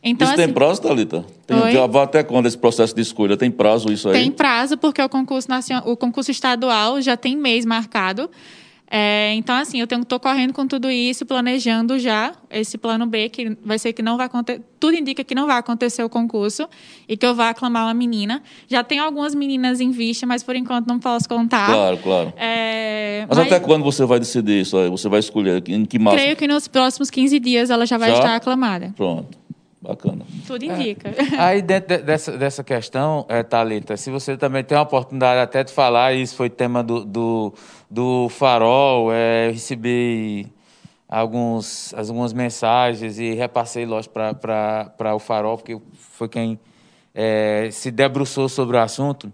Então, 0.03 0.27
isso 0.27 0.35
assim, 0.35 0.45
tem 0.45 0.53
prazo, 0.53 0.83
Thalita? 0.83 1.25
Tem, 1.47 1.73
já 1.73 1.87
vai 1.87 2.05
até 2.05 2.23
quando 2.23 2.45
esse 2.45 2.59
processo 2.59 2.95
de 2.95 3.01
escolha? 3.01 3.39
Tem 3.39 3.51
prazo 3.51 3.91
isso 3.91 4.11
aí? 4.11 4.15
Tem 4.15 4.31
prazo, 4.31 4.77
porque 4.77 5.01
o 5.01 5.09
concurso, 5.09 5.49
nacional, 5.49 5.91
o 5.91 5.97
concurso 5.97 6.31
estadual 6.31 7.01
já 7.01 7.17
tem 7.17 7.35
mês 7.35 7.65
marcado. 7.65 8.31
É, 8.97 9.35
então, 9.35 9.57
assim, 9.57 9.81
eu 9.81 9.89
estou 9.91 10.21
correndo 10.21 10.53
com 10.53 10.69
tudo 10.69 10.89
isso, 10.89 11.27
planejando 11.27 11.99
já 11.99 12.33
esse 12.49 12.79
plano 12.79 13.07
B, 13.07 13.29
que 13.29 13.59
vai 13.65 13.77
ser 13.77 13.93
que 13.93 14.01
não 14.01 14.17
vai 14.17 14.27
acontecer. 14.27 14.63
Tudo 14.79 14.95
indica 14.95 15.25
que 15.25 15.35
não 15.35 15.49
vai 15.49 15.59
acontecer 15.59 16.05
o 16.05 16.09
concurso 16.09 16.69
e 17.09 17.17
que 17.17 17.27
eu 17.27 17.35
vou 17.35 17.45
aclamar 17.45 17.87
uma 17.87 17.95
menina. 17.95 18.41
Já 18.69 18.85
tem 18.85 19.01
algumas 19.01 19.35
meninas 19.35 19.81
em 19.81 19.91
vista, 19.91 20.29
mas 20.29 20.45
por 20.45 20.55
enquanto 20.55 20.87
não 20.87 21.01
posso 21.01 21.29
contar. 21.29 21.67
Claro, 21.67 21.97
claro. 21.97 22.33
É, 22.37 23.27
mas, 23.29 23.37
mas, 23.37 23.47
até 23.49 23.59
quando 23.59 23.83
você 23.83 24.05
vai 24.05 24.21
decidir 24.21 24.61
isso 24.61 24.77
aí? 24.77 24.89
Você 24.89 25.09
vai 25.09 25.19
escolher 25.19 25.61
em 25.67 25.85
que 25.85 25.99
massa? 25.99 26.17
Creio 26.17 26.37
que 26.37 26.47
nos 26.47 26.69
próximos 26.69 27.11
15 27.11 27.41
dias 27.41 27.71
ela 27.71 27.87
já 27.87 27.99
vai 27.99 28.11
já? 28.11 28.19
estar 28.19 28.37
aclamada. 28.37 28.95
Pronto. 28.97 29.37
Bacana. 29.85 30.25
Tudo 30.47 30.65
indica. 30.65 31.11
É. 31.11 31.37
Aí, 31.39 31.61
dentro 31.61 32.03
dessa, 32.03 32.33
dessa 32.39 32.65
questão, 32.65 33.27
é, 33.29 33.43
Thalita, 33.43 33.99
se 33.99 34.11
você 34.11 34.35
também 34.35 34.65
tem 34.65 34.79
a 34.79 34.81
oportunidade 34.81 35.41
até 35.41 35.63
de 35.63 35.71
falar, 35.71 36.15
isso 36.15 36.35
foi 36.35 36.49
tema 36.49 36.83
do, 36.83 37.05
do, 37.05 37.53
do 37.95 38.29
Farol, 38.29 39.13
é, 39.13 39.51
recebi 39.53 40.53
alguns, 41.09 41.95
algumas 41.95 42.33
mensagens 42.33 43.21
e 43.21 43.35
repassei, 43.35 43.87
lógico, 43.87 44.13
para 44.13 45.15
o 45.15 45.19
Farol, 45.21 45.57
porque 45.57 45.81
foi 46.11 46.29
quem 46.29 46.59
é, 47.15 47.69
se 47.71 47.93
debruçou 47.93 48.49
sobre 48.49 48.77
o 48.77 48.81
assunto. 48.81 49.33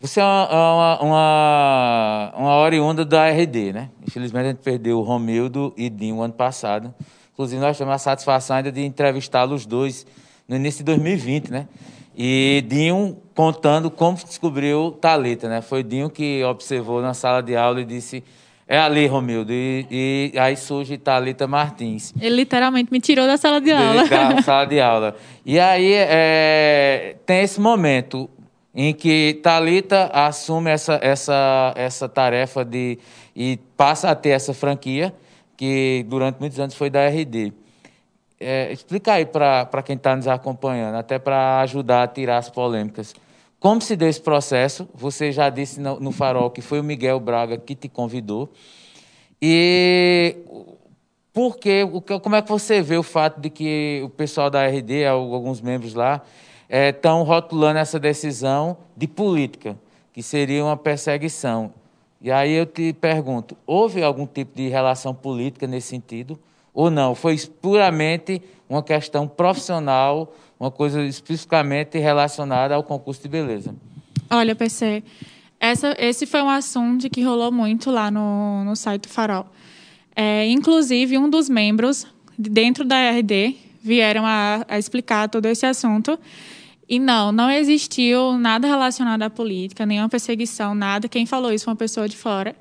Você 0.00 0.20
é 0.20 0.24
uma, 0.24 1.02
uma, 1.02 2.32
uma 2.34 2.56
oriunda 2.60 3.04
da 3.04 3.28
RD, 3.28 3.74
né? 3.74 3.90
Infelizmente 4.06 4.44
a 4.44 4.48
gente 4.48 4.62
perdeu 4.62 4.98
o 4.98 5.02
Romildo 5.02 5.74
e 5.76 5.90
Dinho 5.90 6.22
ano 6.22 6.32
passado. 6.32 6.94
Inclusive, 7.34 7.60
nós 7.60 7.76
tivemos 7.76 7.94
a 7.96 7.98
satisfação 7.98 8.56
ainda 8.56 8.72
de 8.72 8.82
entrevistá-los 8.82 9.66
dois 9.66 10.06
no 10.48 10.56
início 10.56 10.78
de 10.78 10.84
2020, 10.84 11.50
né? 11.50 11.68
E 12.16 12.64
Dinho 12.66 13.18
contando 13.34 13.90
como 13.90 14.16
descobriu 14.16 14.92
Talita, 14.92 15.48
né? 15.48 15.60
Foi 15.60 15.82
Dinho 15.82 16.08
que 16.08 16.42
observou 16.44 17.02
na 17.02 17.12
sala 17.12 17.42
de 17.42 17.54
aula 17.54 17.80
e 17.82 17.84
disse: 17.84 18.24
"É 18.66 18.78
ali, 18.78 19.06
Romildo". 19.06 19.52
E, 19.52 20.32
e 20.32 20.38
aí 20.38 20.56
surge 20.56 20.96
Talita 20.96 21.46
Martins. 21.46 22.14
Ele 22.18 22.36
literalmente 22.36 22.90
me 22.90 23.00
tirou 23.00 23.26
da 23.26 23.36
sala 23.36 23.60
de 23.60 23.70
aula. 23.70 24.08
Da 24.08 24.40
sala 24.42 24.64
de 24.64 24.80
aula. 24.80 25.14
E 25.44 25.60
aí 25.60 25.92
é, 25.92 27.16
tem 27.26 27.42
esse 27.42 27.60
momento 27.60 28.30
em 28.74 28.94
que 28.94 29.38
Talita 29.42 30.10
assume 30.12 30.70
essa 30.70 30.98
essa 31.02 31.74
essa 31.76 32.08
tarefa 32.08 32.64
de 32.64 32.98
e 33.34 33.58
passa 33.76 34.10
a 34.10 34.14
ter 34.14 34.30
essa 34.30 34.54
franquia 34.54 35.14
que 35.54 36.04
durante 36.08 36.38
muitos 36.40 36.58
anos 36.58 36.74
foi 36.74 36.88
da 36.88 37.06
RD. 37.06 37.52
É, 38.38 38.70
explica 38.70 39.14
aí 39.14 39.24
para 39.24 39.82
quem 39.82 39.96
está 39.96 40.14
nos 40.14 40.28
acompanhando, 40.28 40.96
até 40.96 41.18
para 41.18 41.60
ajudar 41.60 42.02
a 42.02 42.08
tirar 42.08 42.38
as 42.38 42.50
polêmicas. 42.50 43.14
Como 43.58 43.80
se 43.80 43.96
deu 43.96 44.08
esse 44.08 44.20
processo? 44.20 44.88
Você 44.94 45.32
já 45.32 45.48
disse 45.48 45.80
no, 45.80 45.98
no 45.98 46.12
Farol 46.12 46.50
que 46.50 46.60
foi 46.60 46.78
o 46.78 46.84
Miguel 46.84 47.18
Braga 47.18 47.56
que 47.56 47.74
te 47.74 47.88
convidou. 47.88 48.50
E 49.40 50.36
por 51.32 51.56
quê? 51.56 51.82
Como 52.22 52.36
é 52.36 52.42
que 52.42 52.48
você 52.48 52.80
vê 52.80 52.96
o 52.96 53.02
fato 53.02 53.40
de 53.40 53.50
que 53.50 54.00
o 54.04 54.08
pessoal 54.08 54.50
da 54.50 54.66
RD, 54.66 55.06
alguns 55.06 55.60
membros 55.60 55.94
lá, 55.94 56.22
estão 56.68 57.22
é, 57.22 57.24
rotulando 57.24 57.78
essa 57.78 57.98
decisão 57.98 58.76
de 58.96 59.06
política, 59.06 59.76
que 60.12 60.22
seria 60.22 60.64
uma 60.64 60.76
perseguição? 60.76 61.72
E 62.20 62.30
aí 62.30 62.52
eu 62.52 62.66
te 62.66 62.92
pergunto: 62.92 63.56
houve 63.66 64.02
algum 64.02 64.26
tipo 64.26 64.56
de 64.56 64.68
relação 64.68 65.14
política 65.14 65.66
nesse 65.66 65.88
sentido? 65.88 66.38
Ou 66.76 66.90
não? 66.90 67.14
Foi 67.14 67.38
puramente 67.62 68.42
uma 68.68 68.82
questão 68.82 69.26
profissional, 69.26 70.36
uma 70.60 70.70
coisa 70.70 71.02
especificamente 71.02 71.98
relacionada 71.98 72.74
ao 72.74 72.82
concurso 72.82 73.22
de 73.22 73.28
beleza? 73.30 73.74
Olha, 74.30 74.54
PC, 74.54 75.02
essa, 75.58 75.96
esse 75.98 76.26
foi 76.26 76.42
um 76.42 76.50
assunto 76.50 77.08
que 77.08 77.22
rolou 77.22 77.50
muito 77.50 77.90
lá 77.90 78.10
no, 78.10 78.62
no 78.62 78.76
site 78.76 79.04
do 79.04 79.08
Farol. 79.08 79.46
É, 80.14 80.46
inclusive, 80.48 81.16
um 81.16 81.30
dos 81.30 81.48
membros 81.48 82.06
dentro 82.38 82.84
da 82.84 83.10
RD 83.10 83.56
vieram 83.82 84.26
a, 84.26 84.62
a 84.68 84.78
explicar 84.78 85.30
todo 85.30 85.46
esse 85.46 85.64
assunto. 85.64 86.18
E 86.86 86.98
não, 86.98 87.32
não 87.32 87.50
existiu 87.50 88.36
nada 88.36 88.68
relacionado 88.68 89.22
à 89.22 89.30
política, 89.30 89.86
nenhuma 89.86 90.10
perseguição, 90.10 90.74
nada. 90.74 91.08
Quem 91.08 91.24
falou 91.24 91.50
isso 91.50 91.64
foi 91.64 91.72
uma 91.72 91.78
pessoa 91.78 92.06
de 92.06 92.18
fora. 92.18 92.54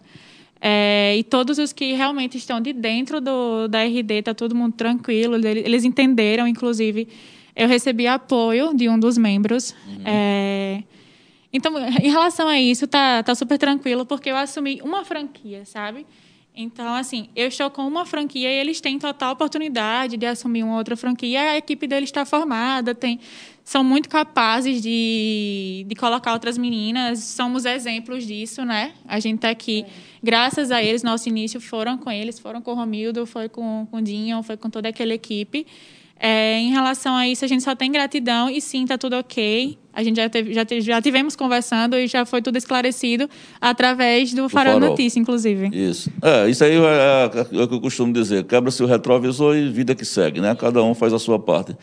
É, 0.68 1.16
e 1.16 1.24
todos 1.24 1.60
os 1.60 1.72
que 1.72 1.94
realmente 1.94 2.40
estão 2.40 2.60
de 2.60 2.74
dentro 2.74 3.22
do, 3.22 3.68
da 3.68 3.84
RD, 3.84 4.16
está 4.16 4.34
todo 4.34 4.56
mundo 4.56 4.74
tranquilo, 4.74 5.36
eles 5.46 5.84
entenderam, 5.84 6.48
inclusive. 6.48 7.08
Eu 7.56 7.68
recebi 7.68 8.08
apoio 8.08 8.74
de 8.74 8.90
um 8.90 8.98
dos 8.98 9.16
membros. 9.16 9.76
Uhum. 9.88 10.02
É, 10.04 10.84
então, 11.54 11.72
em 12.02 12.10
relação 12.10 12.48
a 12.48 12.60
isso, 12.60 12.88
tá, 12.88 13.22
tá 13.22 13.36
super 13.36 13.60
tranquilo, 13.60 14.08
porque 14.08 14.32
eu 14.32 14.36
assumi 14.36 14.82
uma 14.84 15.06
franquia, 15.06 15.64
sabe? 15.66 16.04
Então, 16.56 16.96
assim, 16.96 17.30
eu 17.36 17.48
estou 17.48 17.70
com 17.70 17.86
uma 17.88 18.04
franquia 18.04 18.50
e 18.50 18.56
eles 18.56 18.82
têm 18.82 18.98
total 18.98 19.34
oportunidade 19.34 20.18
de 20.18 20.26
assumir 20.26 20.64
uma 20.64 20.78
outra 20.78 20.98
franquia. 20.98 21.52
A 21.52 21.58
equipe 21.58 21.86
deles 21.86 22.10
está 22.10 22.26
formada, 22.26 22.96
tem, 22.96 23.20
são 23.66 23.84
muito 23.84 24.08
capazes 24.08 24.80
de, 24.80 25.84
de 25.88 25.96
colocar 25.96 26.34
outras 26.34 26.56
meninas. 26.56 27.20
Somos 27.20 27.66
exemplos 27.66 28.26
disso, 28.26 28.64
né? 28.64 28.94
A 29.08 29.20
gente 29.20 29.38
está 29.38 29.50
aqui, 29.50 29.84
graças 30.24 30.70
a 30.70 30.84
eles, 30.84 31.02
nosso 31.02 31.28
início 31.28 31.60
foram 31.60 31.98
com 31.98 32.12
eles, 32.12 32.38
foram 32.38 32.62
com 32.62 32.72
o 32.72 32.76
Romildo, 32.76 33.26
foi 33.26 33.50
com, 33.50 33.88
com 33.90 33.98
o 33.98 34.02
Dinho, 34.02 34.44
foi 34.44 34.56
com 34.56 34.70
toda 34.70 34.90
aquela 34.90 35.16
equipe. 35.16 35.66
É, 36.18 36.60
em 36.60 36.70
relação 36.70 37.16
a 37.16 37.28
isso, 37.28 37.44
a 37.44 37.48
gente 37.48 37.64
só 37.64 37.76
tem 37.76 37.92
gratidão 37.92 38.50
e 38.50 38.62
sim, 38.62 38.84
está 38.84 39.00
tudo 39.00 39.18
ok. 39.18 39.78
A 39.92 40.04
gente 40.04 40.18
já, 40.18 40.30
teve, 40.30 40.54
já, 40.54 40.64
teve, 40.64 40.82
já 40.82 41.02
tivemos 41.02 41.36
conversando 41.36 41.96
e 41.98 42.06
já 42.06 42.24
foi 42.24 42.44
tudo 42.44 42.58
esclarecido 42.58 43.28
através 43.60 44.32
do, 44.32 44.44
do 44.44 44.50
Farol, 44.50 44.76
Farol 44.76 44.90
Notícia, 44.92 45.20
inclusive. 45.20 45.70
Isso. 45.74 46.12
É, 46.22 46.48
isso 46.50 46.64
aí 46.64 46.72
é, 46.72 46.76
é, 46.76 47.58
é, 47.60 47.64
o 47.64 47.68
que 47.68 47.74
eu 47.74 47.82
costumo 47.82 48.14
dizer. 48.14 48.44
Quebra-se 48.44 48.84
o 48.84 48.86
retrovisor 48.86 49.56
e 49.56 49.70
vida 49.70 49.96
que 49.96 50.06
segue, 50.06 50.40
né? 50.40 50.54
Cada 50.54 50.84
um 50.84 50.94
faz 50.94 51.14
a 51.14 51.20
sua 51.20 51.40
parte. 51.40 51.76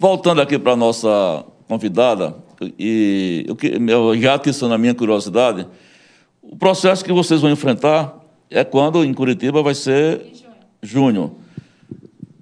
Voltando 0.00 0.40
aqui 0.40 0.56
para 0.56 0.74
a 0.74 0.76
nossa 0.76 1.44
convidada, 1.66 2.36
e 2.78 3.44
eu, 3.48 3.56
eu 3.88 4.20
já 4.20 4.34
atiçando 4.34 4.72
a 4.72 4.78
minha 4.78 4.94
curiosidade, 4.94 5.66
o 6.40 6.56
processo 6.56 7.04
que 7.04 7.12
vocês 7.12 7.40
vão 7.40 7.50
enfrentar 7.50 8.16
é 8.48 8.62
quando 8.62 9.04
em 9.04 9.12
Curitiba 9.12 9.60
vai 9.60 9.74
ser 9.74 10.20
junho. 10.80 11.38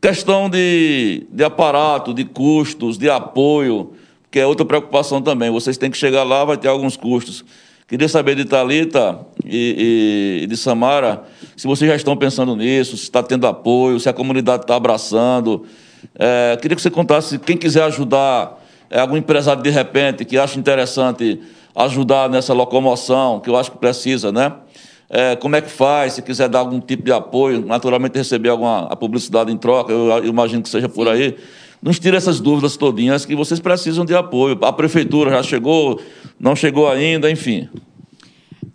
Questão 0.02 0.50
de, 0.50 1.26
de 1.32 1.44
aparato, 1.44 2.12
de 2.12 2.26
custos, 2.26 2.98
de 2.98 3.08
apoio, 3.08 3.94
que 4.30 4.38
é 4.38 4.46
outra 4.46 4.66
preocupação 4.66 5.22
também. 5.22 5.50
Vocês 5.50 5.78
têm 5.78 5.90
que 5.90 5.96
chegar 5.96 6.24
lá, 6.24 6.44
vai 6.44 6.58
ter 6.58 6.68
alguns 6.68 6.94
custos. 6.94 7.42
Queria 7.88 8.06
saber 8.06 8.36
de 8.36 8.44
Talita 8.44 9.18
e, 9.46 10.42
e, 10.42 10.46
de 10.46 10.56
Samara 10.58 11.24
se 11.56 11.66
vocês 11.66 11.88
já 11.88 11.96
estão 11.96 12.14
pensando 12.18 12.54
nisso, 12.54 12.98
se 12.98 13.04
está 13.04 13.22
tendo 13.22 13.46
apoio, 13.46 13.98
se 13.98 14.10
a 14.10 14.12
comunidade 14.12 14.64
está 14.64 14.76
abraçando. 14.76 15.64
É, 16.14 16.56
queria 16.60 16.76
que 16.76 16.82
você 16.82 16.90
contasse, 16.90 17.38
quem 17.38 17.56
quiser 17.56 17.82
ajudar, 17.84 18.62
é, 18.90 19.00
algum 19.00 19.16
empresário 19.16 19.62
de 19.62 19.70
repente 19.70 20.24
que 20.24 20.38
acha 20.38 20.58
interessante 20.58 21.40
ajudar 21.74 22.28
nessa 22.30 22.54
locomoção, 22.54 23.40
que 23.40 23.50
eu 23.50 23.56
acho 23.56 23.72
que 23.72 23.78
precisa, 23.78 24.32
né? 24.32 24.52
É, 25.08 25.36
como 25.36 25.54
é 25.54 25.60
que 25.60 25.70
faz? 25.70 26.14
Se 26.14 26.22
quiser 26.22 26.48
dar 26.48 26.60
algum 26.60 26.80
tipo 26.80 27.04
de 27.04 27.12
apoio, 27.12 27.64
naturalmente 27.64 28.16
receber 28.16 28.48
alguma 28.48 28.86
a 28.86 28.96
publicidade 28.96 29.52
em 29.52 29.56
troca, 29.56 29.92
eu, 29.92 30.08
eu 30.08 30.24
imagino 30.24 30.62
que 30.62 30.68
seja 30.68 30.88
por 30.88 31.08
aí. 31.08 31.36
Nos 31.80 32.00
tira 32.00 32.16
essas 32.16 32.40
dúvidas 32.40 32.76
todinhas 32.76 33.24
que 33.24 33.36
vocês 33.36 33.60
precisam 33.60 34.04
de 34.04 34.14
apoio. 34.14 34.58
A 34.62 34.72
prefeitura 34.72 35.30
já 35.30 35.42
chegou, 35.42 36.00
não 36.40 36.56
chegou 36.56 36.88
ainda, 36.88 37.30
enfim. 37.30 37.68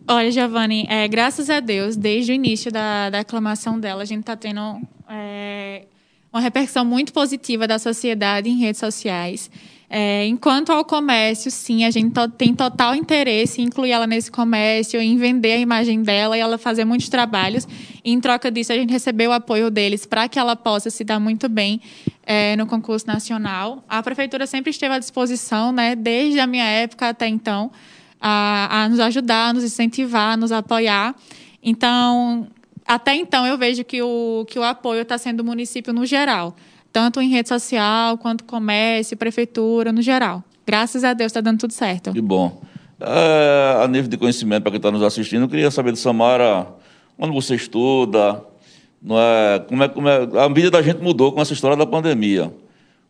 Olha, 0.07 0.32
Giovanni, 0.32 0.86
é, 0.89 1.07
graças 1.07 1.49
a 1.49 1.59
Deus, 1.59 1.95
desde 1.97 2.32
o 2.32 2.36
início 2.36 2.72
da, 2.72 3.09
da 3.09 3.19
aclamação 3.19 3.80
dela, 3.80 4.01
a 4.01 4.05
gente 4.05 4.22
está 4.22 4.36
tendo 4.36 4.80
é, 5.09 5.84
uma 6.32 6.42
repercussão 6.42 6.86
muito 6.86 7.12
positiva 7.12 7.68
da 7.68 7.78
sociedade 7.78 8.50
em 8.50 8.58
redes 8.58 8.80
sociais. 8.80 9.50
É, 9.94 10.26
enquanto 10.26 10.70
ao 10.70 10.86
comércio, 10.86 11.52
sim, 11.52 11.84
a 11.84 11.92
gente 11.92 12.14
to 12.14 12.26
tem 12.30 12.54
total 12.56 12.96
interesse 12.96 13.62
em 13.62 13.66
incluir 13.66 13.92
ela 13.92 14.08
nesse 14.08 14.32
comércio, 14.32 15.02
em 15.02 15.18
vender 15.18 15.52
a 15.52 15.58
imagem 15.58 16.02
dela 16.02 16.38
e 16.38 16.40
ela 16.40 16.58
fazer 16.58 16.86
muitos 16.86 17.10
trabalhos. 17.10 17.68
E, 18.02 18.14
em 18.14 18.22
troca 18.22 18.50
disso, 18.50 18.72
a 18.72 18.76
gente 18.76 18.90
recebeu 18.90 19.32
o 19.32 19.34
apoio 19.34 19.70
deles 19.70 20.06
para 20.06 20.30
que 20.30 20.40
ela 20.40 20.56
possa 20.56 20.90
se 20.90 21.04
dar 21.04 21.20
muito 21.20 21.50
bem 21.50 21.82
é, 22.26 22.56
no 22.56 22.66
concurso 22.66 23.06
nacional. 23.06 23.84
A 23.90 24.02
prefeitura 24.02 24.48
sempre 24.48 24.70
esteve 24.70 24.96
à 24.96 25.00
disposição, 25.00 25.74
né, 25.74 25.94
desde 25.94 26.40
a 26.40 26.48
minha 26.48 26.64
época 26.64 27.10
até 27.10 27.28
então, 27.28 27.70
a, 28.22 28.84
a 28.84 28.88
nos 28.88 29.02
ajudar, 29.02 29.50
a 29.50 29.54
nos 29.54 29.66
incentivar, 29.66 30.36
a 30.36 30.38
nos 30.38 30.54
apoiar. 30.54 31.14
Então, 31.62 32.48
até 32.96 33.16
então, 33.16 33.46
eu 33.46 33.58
vejo 33.58 33.84
que 33.84 34.02
o, 34.02 34.46
que 34.50 34.60
o 34.60 34.64
apoio 34.64 35.02
está 35.02 35.18
sendo 35.18 35.38
do 35.38 35.44
município 35.44 35.94
no 35.94 36.06
geral 36.06 36.56
tanto 36.92 37.22
em 37.22 37.30
rede 37.30 37.50
social, 37.50 38.18
quanto 38.18 38.44
comércio, 38.44 39.16
prefeitura, 39.16 39.92
no 39.92 40.02
geral. 40.02 40.44
Graças 40.66 41.04
a 41.04 41.14
Deus 41.14 41.30
está 41.30 41.42
dando 41.42 41.60
tudo 41.60 41.74
certo. 41.74 42.12
Que 42.12 42.22
bom. 42.22 42.62
É, 43.00 43.84
a 43.84 43.88
nível 43.88 44.10
de 44.10 44.18
conhecimento, 44.18 44.64
para 44.64 44.72
quem 44.72 44.78
está 44.78 44.92
nos 44.92 45.02
assistindo, 45.02 45.44
eu 45.44 45.50
queria 45.50 45.72
saber 45.72 45.94
de 45.94 46.00
Samara, 46.00 46.68
onde 47.18 47.34
você 47.34 47.56
estuda, 47.56 48.44
não 49.02 49.18
é, 49.20 49.60
como 49.60 49.84
é, 49.84 49.89
como 49.89 50.08
é, 50.08 50.28
a 50.39 50.48
vida 50.48 50.70
da 50.70 50.82
gente 50.82 51.02
mudou 51.02 51.32
com 51.32 51.42
essa 51.42 51.54
história 51.54 51.76
da 51.76 51.86
pandemia. 51.86 52.54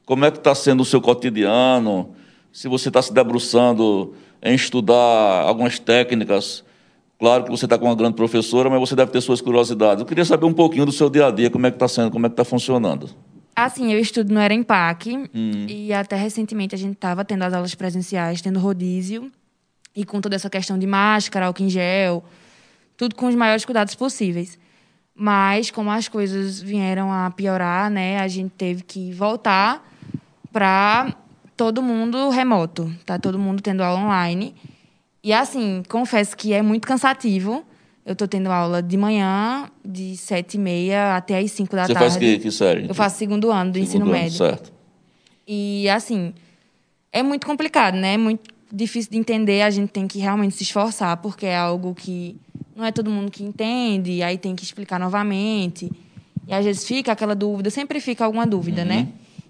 Como 0.06 0.24
é 0.26 0.32
que 0.32 0.38
está 0.38 0.56
sendo 0.56 0.82
o 0.82 0.86
seu 0.86 1.02
cotidiano? 1.02 2.16
Se 2.52 2.68
você 2.68 2.90
está 2.90 3.02
se 3.02 3.14
debruçando 3.14 4.16
em 4.42 4.56
estudar 4.56 5.44
algumas 5.46 5.80
técnicas, 5.80 6.64
claro 7.22 7.44
que 7.44 7.52
você 7.52 7.66
está 7.66 7.78
com 7.78 7.86
uma 7.86 7.96
grande 7.96 8.16
professora, 8.16 8.68
mas 8.68 8.80
você 8.80 8.96
deve 8.96 9.12
ter 9.12 9.22
suas 9.22 9.40
curiosidades. 9.40 10.02
Eu 10.02 10.08
queria 10.08 10.26
saber 10.26 10.48
um 10.48 10.54
pouquinho 10.54 10.88
do 10.88 10.92
seu 10.92 11.08
dia 11.08 11.28
a 11.28 11.32
dia, 11.32 11.52
como 11.52 11.68
é 11.68 11.70
que 11.70 11.76
está 11.76 11.88
sendo, 11.88 12.10
como 12.10 12.26
é 12.26 12.30
que 12.30 12.34
está 12.34 12.44
funcionando. 12.44 13.08
Assim, 13.56 13.94
eu 13.94 14.00
estudo 14.00 14.34
no 14.34 14.42
Erempac 14.42 15.30
hum. 15.34 15.68
e 15.70 15.94
até 15.94 16.16
recentemente 16.16 16.74
a 16.74 16.78
gente 16.78 16.94
estava 16.94 17.24
tendo 17.24 17.44
as 17.44 17.54
aulas 17.54 17.76
presenciais, 17.76 18.42
tendo 18.42 18.60
rodízio 18.60 19.32
e 19.96 20.04
com 20.04 20.20
toda 20.20 20.36
essa 20.36 20.50
questão 20.50 20.80
de 20.80 20.88
máscara, 20.88 21.46
álcool 21.46 21.64
em 21.64 21.70
gel, 21.70 22.24
tudo 22.98 23.14
com 23.14 23.28
os 23.28 23.36
maiores 23.36 23.66
cuidados 23.66 23.94
possíveis. 23.94 24.58
Mas 25.14 25.70
como 25.70 25.92
as 25.92 26.08
coisas 26.08 26.60
vieram 26.60 27.12
a 27.12 27.30
piorar, 27.30 27.92
né, 27.92 28.20
a 28.20 28.28
gente 28.28 28.52
teve 28.58 28.82
que 28.82 29.12
voltar 29.14 29.88
para 30.52 31.14
todo 31.56 31.84
mundo 31.84 32.30
remoto, 32.30 32.92
tá 33.06 33.20
todo 33.20 33.38
mundo 33.38 33.62
tendo 33.62 33.84
aula 33.84 34.00
online. 34.00 34.56
E 35.24 35.32
assim, 35.34 35.84
confesso 35.88 36.36
que 36.36 36.54
é 36.54 36.62
muito 36.62 36.88
cansativo 36.88 37.66
eu 38.06 38.14
estou 38.14 38.28
tendo 38.28 38.52
aula 38.52 38.82
de 38.82 38.98
manhã, 38.98 39.70
de 39.86 40.18
sete 40.18 40.56
e 40.56 40.60
meia 40.60 41.16
até 41.16 41.38
as 41.38 41.52
cinco 41.52 41.76
da 41.76 41.86
Você 41.86 41.94
tarde. 41.94 42.14
Você 42.14 42.20
faz 42.20 42.34
que, 42.34 42.40
que 42.40 42.52
série? 42.52 42.88
Eu 42.88 42.96
faço 42.96 43.18
segundo 43.18 43.52
ano 43.52 43.72
do 43.72 43.76
segundo 43.76 43.88
ensino 43.88 44.06
ano, 44.06 44.12
médio. 44.12 44.38
Certo. 44.38 44.74
E, 45.48 45.88
assim, 45.90 46.34
é 47.12 47.22
muito 47.22 47.46
complicado, 47.46 47.96
né? 47.96 48.16
É 48.16 48.18
muito 48.18 48.50
difícil 48.72 49.12
de 49.12 49.18
entender. 49.18 49.62
A 49.62 49.70
gente 49.70 49.90
tem 49.90 50.08
que 50.08 50.18
realmente 50.18 50.56
se 50.56 50.64
esforçar, 50.64 51.16
porque 51.18 51.46
é 51.46 51.56
algo 51.56 51.94
que 51.94 52.36
não 52.76 52.84
é 52.84 52.92
todo 52.92 53.10
mundo 53.12 53.30
que 53.30 53.44
entende, 53.44 54.24
aí 54.24 54.38
tem 54.38 54.56
que 54.56 54.64
explicar 54.64 55.00
novamente. 55.00 55.92
E 56.48 56.54
às 56.54 56.66
vezes 56.66 56.84
fica 56.84 57.12
aquela 57.12 57.36
dúvida, 57.36 57.70
sempre 57.70 58.00
fica 58.00 58.26
alguma 58.26 58.48
dúvida, 58.48 58.84
né? 58.84 58.96
uhum. 58.96 59.02
né? 59.04 59.08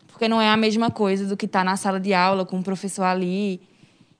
Porque 0.08 0.28
não 0.28 0.42
é 0.42 0.50
a 0.50 0.58
mesma 0.58 0.92
coisa 0.92 1.26
do 1.26 1.38
que 1.38 1.46
estar 1.46 1.60
tá 1.60 1.66
na 1.66 1.78
sala 1.78 2.02
de 2.02 2.14
aula 2.14 2.46
com 2.46 2.60
o 2.60 2.64
professor 2.64 3.04
ali 3.04 3.62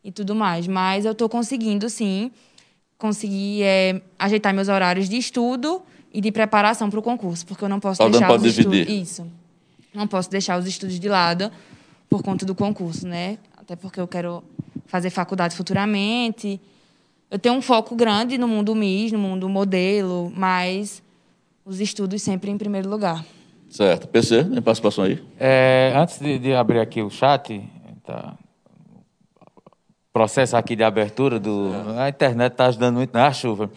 e 0.04 0.12
tudo 0.12 0.36
mais. 0.36 0.68
Mas 0.68 1.06
eu 1.06 1.12
estou 1.12 1.30
conseguindo, 1.30 1.90
sim 1.90 2.32
conseguir 3.02 3.64
é, 3.64 4.00
ajeitar 4.20 4.54
meus 4.54 4.70
horários 4.70 5.10
de 5.10 5.18
estudo 5.18 5.82
e 6.14 6.22
de 6.22 6.32
preparação 6.32 6.88
para 6.88 7.00
o 7.00 7.02
concurso, 7.02 7.48
porque 7.48 7.64
eu 7.64 7.70
não 7.70 7.80
posso 7.80 7.98
tá 7.98 8.08
deixar 8.08 8.32
os 8.32 8.46
estudos. 8.46 8.88
Isso. 8.88 9.26
Não 9.92 10.06
posso 10.06 10.30
deixar 10.30 10.60
os 10.60 10.68
estudos 10.68 11.00
de 11.00 11.10
lado 11.10 11.52
por 12.08 12.22
conta 12.22 12.46
do 12.46 12.54
concurso, 12.54 13.08
né? 13.08 13.40
Até 13.58 13.76
porque 13.76 14.00
eu 14.00 14.08
quero 14.08 14.44
fazer 14.86 15.10
faculdade 15.10 15.56
futuramente. 15.56 16.62
Eu 17.32 17.40
tenho 17.40 17.56
um 17.56 17.62
foco 17.62 17.96
grande 17.96 18.38
no 18.38 18.48
mundo 18.48 18.76
MIS, 18.76 19.12
no 19.12 19.18
mundo 19.18 19.50
modelo, 19.50 20.32
mas 20.36 21.02
os 21.66 21.82
estudos 21.82 22.22
sempre 22.22 22.52
em 22.52 22.58
primeiro 22.58 22.88
lugar. 22.88 23.26
Certo. 23.68 24.08
PC, 24.08 24.44
tem 24.44 24.62
participação 24.62 25.06
aí? 25.06 25.20
É, 25.40 25.92
antes 25.96 26.20
de, 26.20 26.38
de, 26.38 26.54
abrir 26.54 26.80
aqui 26.80 27.02
o 27.02 27.10
chat, 27.10 27.64
tá, 28.06 28.38
processo 30.14 30.58
aqui 30.58 30.76
de 30.76 30.84
abertura 30.84 31.40
do. 31.40 31.72
A 31.98 32.10
internet 32.10 32.52
está 32.52 32.66
ajudando 32.68 32.96
muito 32.96 33.14
na 33.14 33.32
chuva. 33.32 33.70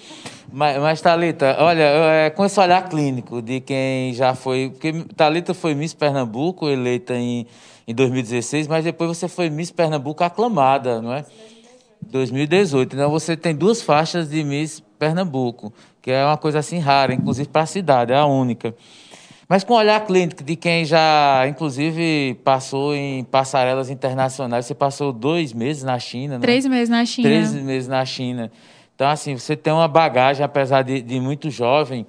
Mas, 0.53 0.78
mas 0.80 1.01
Thalita, 1.01 1.57
olha, 1.61 1.82
é, 1.82 2.30
com 2.30 2.45
esse 2.45 2.59
olhar 2.61 2.89
clínico 2.89 3.41
de 3.41 3.61
quem 3.61 4.12
já 4.14 4.35
foi. 4.35 4.70
Porque 4.70 4.93
Thalita 5.16 5.55
foi 5.55 5.74
Miss 5.74 5.95
Pernambuco, 5.95 6.68
eleita 6.68 7.14
em, 7.14 7.47
em 7.87 7.95
2016, 7.95 8.66
mas 8.66 8.85
depois 8.85 9.16
você 9.16 9.28
foi 9.28 9.51
Miss 9.51 9.70
Pernambuco 9.70 10.22
aclamada, 10.24 11.01
não 11.01 11.12
é? 11.12 11.24
2018. 12.03 12.95
Então 12.95 13.11
você 13.11 13.37
tem 13.37 13.55
duas 13.55 13.82
faixas 13.82 14.28
de 14.28 14.43
Miss 14.45 14.82
Pernambuco, 14.99 15.72
que 16.03 16.11
é 16.11 16.24
uma 16.24 16.37
coisa 16.37 16.59
assim 16.59 16.78
rara, 16.78 17.14
inclusive 17.14 17.49
para 17.49 17.62
a 17.62 17.66
cidade, 17.66 18.12
é 18.12 18.16
a 18.16 18.26
única. 18.26 18.74
Mas 19.55 19.62
com 19.62 19.74
olhar 19.74 20.05
clínico 20.05 20.42
de 20.42 20.57
quem 20.57 20.84
já, 20.84 21.46
inclusive, 21.46 22.34
passou 22.42 22.92
em 22.92 23.22
passarelas 23.22 23.88
internacionais. 23.88 24.66
Você 24.66 24.74
passou 24.74 25.12
dois 25.12 25.52
meses 25.52 25.84
na 25.84 25.96
China, 25.96 26.38
né? 26.38 26.40
Três 26.40 26.66
meses 26.66 26.88
na 26.88 27.05
China. 27.05 27.28
Três 27.28 27.55
meses 27.55 27.88
na 27.88 28.05
China. 28.05 28.50
Então, 28.96 29.09
assim, 29.09 29.38
você 29.38 29.55
tem 29.55 29.72
uma 29.72 29.86
bagagem, 29.86 30.44
apesar 30.44 30.82
de, 30.82 31.00
de 31.00 31.20
muito 31.20 31.50
jovem. 31.50 32.05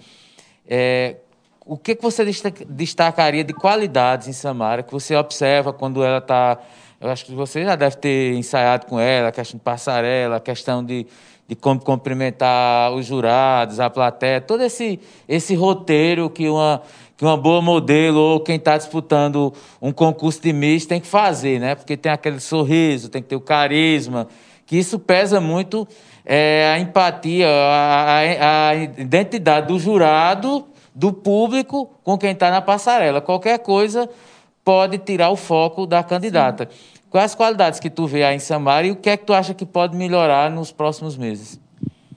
É, 0.67 1.17
o 1.63 1.77
que, 1.77 1.93
que 1.93 2.01
você 2.01 2.25
destacaria 2.67 3.43
de 3.43 3.53
qualidades 3.53 4.27
em 4.27 4.33
Samara 4.33 4.81
que 4.81 4.91
você 4.91 5.15
observa 5.15 5.71
quando 5.71 6.03
ela 6.03 6.17
está. 6.17 6.57
Eu 6.99 7.11
acho 7.11 7.25
que 7.27 7.35
você 7.35 7.63
já 7.63 7.75
deve 7.75 7.97
ter 7.97 8.33
ensaiado 8.33 8.87
com 8.87 8.99
ela 8.99 9.27
a 9.27 9.31
questão 9.31 9.59
de 9.59 9.63
passarela, 9.63 10.37
a 10.37 10.39
questão 10.39 10.83
de, 10.83 11.05
de 11.47 11.55
como 11.55 11.79
cumprimentar 11.79 12.91
os 12.91 13.05
jurados, 13.05 13.79
a 13.79 13.87
plateia, 13.87 14.41
todo 14.41 14.63
esse, 14.63 14.99
esse 15.27 15.53
roteiro 15.53 16.27
que 16.27 16.49
uma 16.49 16.81
que 17.18 17.24
uma 17.24 17.38
boa 17.38 17.61
modelo 17.61 18.20
ou 18.20 18.39
quem 18.39 18.57
está 18.57 18.78
disputando 18.78 19.53
um 19.82 19.91
concurso 19.91 20.41
de 20.41 20.51
Miss 20.51 20.86
tem 20.86 20.99
que 20.99 21.07
fazer, 21.07 21.59
né? 21.59 21.76
Porque 21.76 21.95
tem 21.95 22.11
aquele 22.11 22.39
sorriso, 22.39 23.09
tem 23.09 23.22
que 23.22 23.30
ter 23.30 23.36
o 23.36 23.41
carisma, 23.41 24.28
que 24.66 24.78
isso 24.78 24.99
pesa 24.99 25.39
muito 25.39 25.88
é, 26.26 26.74
a 26.74 26.80
empatia, 26.80 27.47
a, 27.47 28.20
a, 28.20 28.70
a 28.70 28.76
identidade 28.76 29.68
do 29.68 29.80
jurado, 29.80 30.66
do 30.93 31.13
público 31.13 31.89
com 32.03 32.18
quem 32.18 32.32
está 32.32 32.49
na 32.49 32.61
passarela. 32.61 33.22
Qualquer 33.22 33.59
coisa 33.59 34.09
pode 34.63 34.97
tirar 34.97 35.30
o 35.30 35.36
foco 35.36 35.86
da 35.86 36.03
candidata. 36.03 36.68
Sim. 36.70 36.95
Quais 37.09 37.32
as 37.32 37.36
qualidades 37.36 37.80
que 37.80 37.89
tu 37.89 38.07
vê 38.07 38.26
aí 38.26 38.36
em 38.36 38.39
Samara 38.39 38.88
e 38.88 38.91
o 38.91 38.95
que 38.97 39.09
é 39.09 39.16
que 39.16 39.24
tu 39.24 39.34
acha 39.34 39.53
que 39.53 39.66
pode 39.66 39.95
melhorar 39.95 40.51
nos 40.51 40.72
próximos 40.72 41.16
meses? 41.16 41.57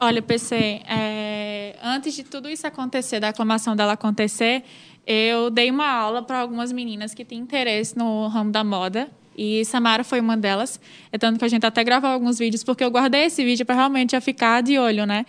Olha, 0.01 0.23
PC, 0.23 0.81
é, 0.87 1.77
antes 1.83 2.15
de 2.15 2.23
tudo 2.23 2.49
isso 2.49 2.65
acontecer, 2.65 3.19
da 3.19 3.31
aclamação 3.31 3.75
dela 3.75 3.95
acontecer, 3.95 4.63
eu 5.05 5.51
dei 5.51 5.73
uma 5.73 5.91
aula 5.91 6.23
para 6.23 6.39
algumas 6.39 6.71
meninas 6.71 7.15
que 7.15 7.25
têm 7.25 7.41
interesse 7.41 7.99
no 7.99 8.29
ramo 8.29 8.53
da 8.53 8.63
moda. 8.63 9.11
E 9.37 9.65
Samara 9.65 10.05
foi 10.05 10.21
uma 10.21 10.37
delas. 10.37 10.81
É 11.11 11.19
tanto 11.19 11.39
que 11.39 11.45
a 11.45 11.49
gente 11.49 11.67
até 11.67 11.83
gravou 11.83 12.11
alguns 12.11 12.39
vídeos, 12.39 12.63
porque 12.63 12.85
eu 12.85 12.91
guardei 12.91 13.25
esse 13.25 13.45
vídeo 13.45 13.67
para 13.67 13.75
realmente 13.75 14.13
já 14.13 14.21
ficar 14.21 14.63
de 14.63 14.79
olho, 14.79 15.05
né? 15.05 15.27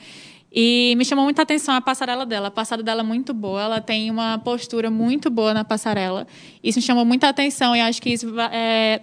E 0.52 0.94
me 0.98 1.06
chamou 1.06 1.24
muita 1.24 1.42
atenção 1.42 1.74
a 1.74 1.82
passarela 1.82 2.26
dela. 2.26 2.50
A 2.50 2.52
passada 2.52 2.84
dela 2.84 3.02
é 3.02 3.04
muito 3.04 3.34
boa, 3.34 3.64
ela 3.64 3.82
tem 3.82 4.12
uma 4.12 4.38
postura 4.38 4.92
muito 4.92 5.32
boa 5.32 5.52
na 5.52 5.64
passarela. 5.64 6.28
Isso 6.64 6.78
me 6.78 6.84
chamou 6.84 7.06
muita 7.06 7.28
atenção 7.28 7.76
e 7.76 7.82
acho 7.82 8.00
que 8.02 8.12
isso 8.12 8.40
é, 8.52 9.02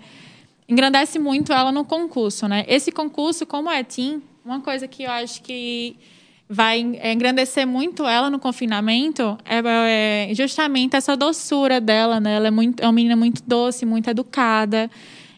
engrandece 0.69 1.19
muito 1.19 1.53
ela 1.53 1.73
no 1.73 1.85
concurso, 1.85 2.47
né? 2.47 2.65
Esse 2.69 2.93
concurso, 2.93 3.47
como 3.47 3.71
é 3.71 3.83
Team, 3.83 4.21
uma 4.47 4.61
coisa 4.61 4.87
que 4.87 5.03
eu 5.03 5.11
acho 5.11 5.43
que 5.43 5.97
vai 6.49 6.79
engrandecer 6.79 7.67
muito 7.67 8.07
ela 8.07 8.31
no 8.31 8.39
confinamento 8.39 9.37
é, 9.45 10.29
é, 10.31 10.35
justamente 10.35 10.95
essa 10.95 11.17
doçura 11.17 11.81
dela, 11.81 12.21
né? 12.21 12.37
Ela 12.37 12.47
é, 12.47 12.51
muito, 12.53 12.81
é 12.81 12.87
uma 12.87 12.93
menina 12.93 13.17
muito 13.17 13.43
doce, 13.45 13.85
muito 13.85 14.09
educada. 14.09 14.89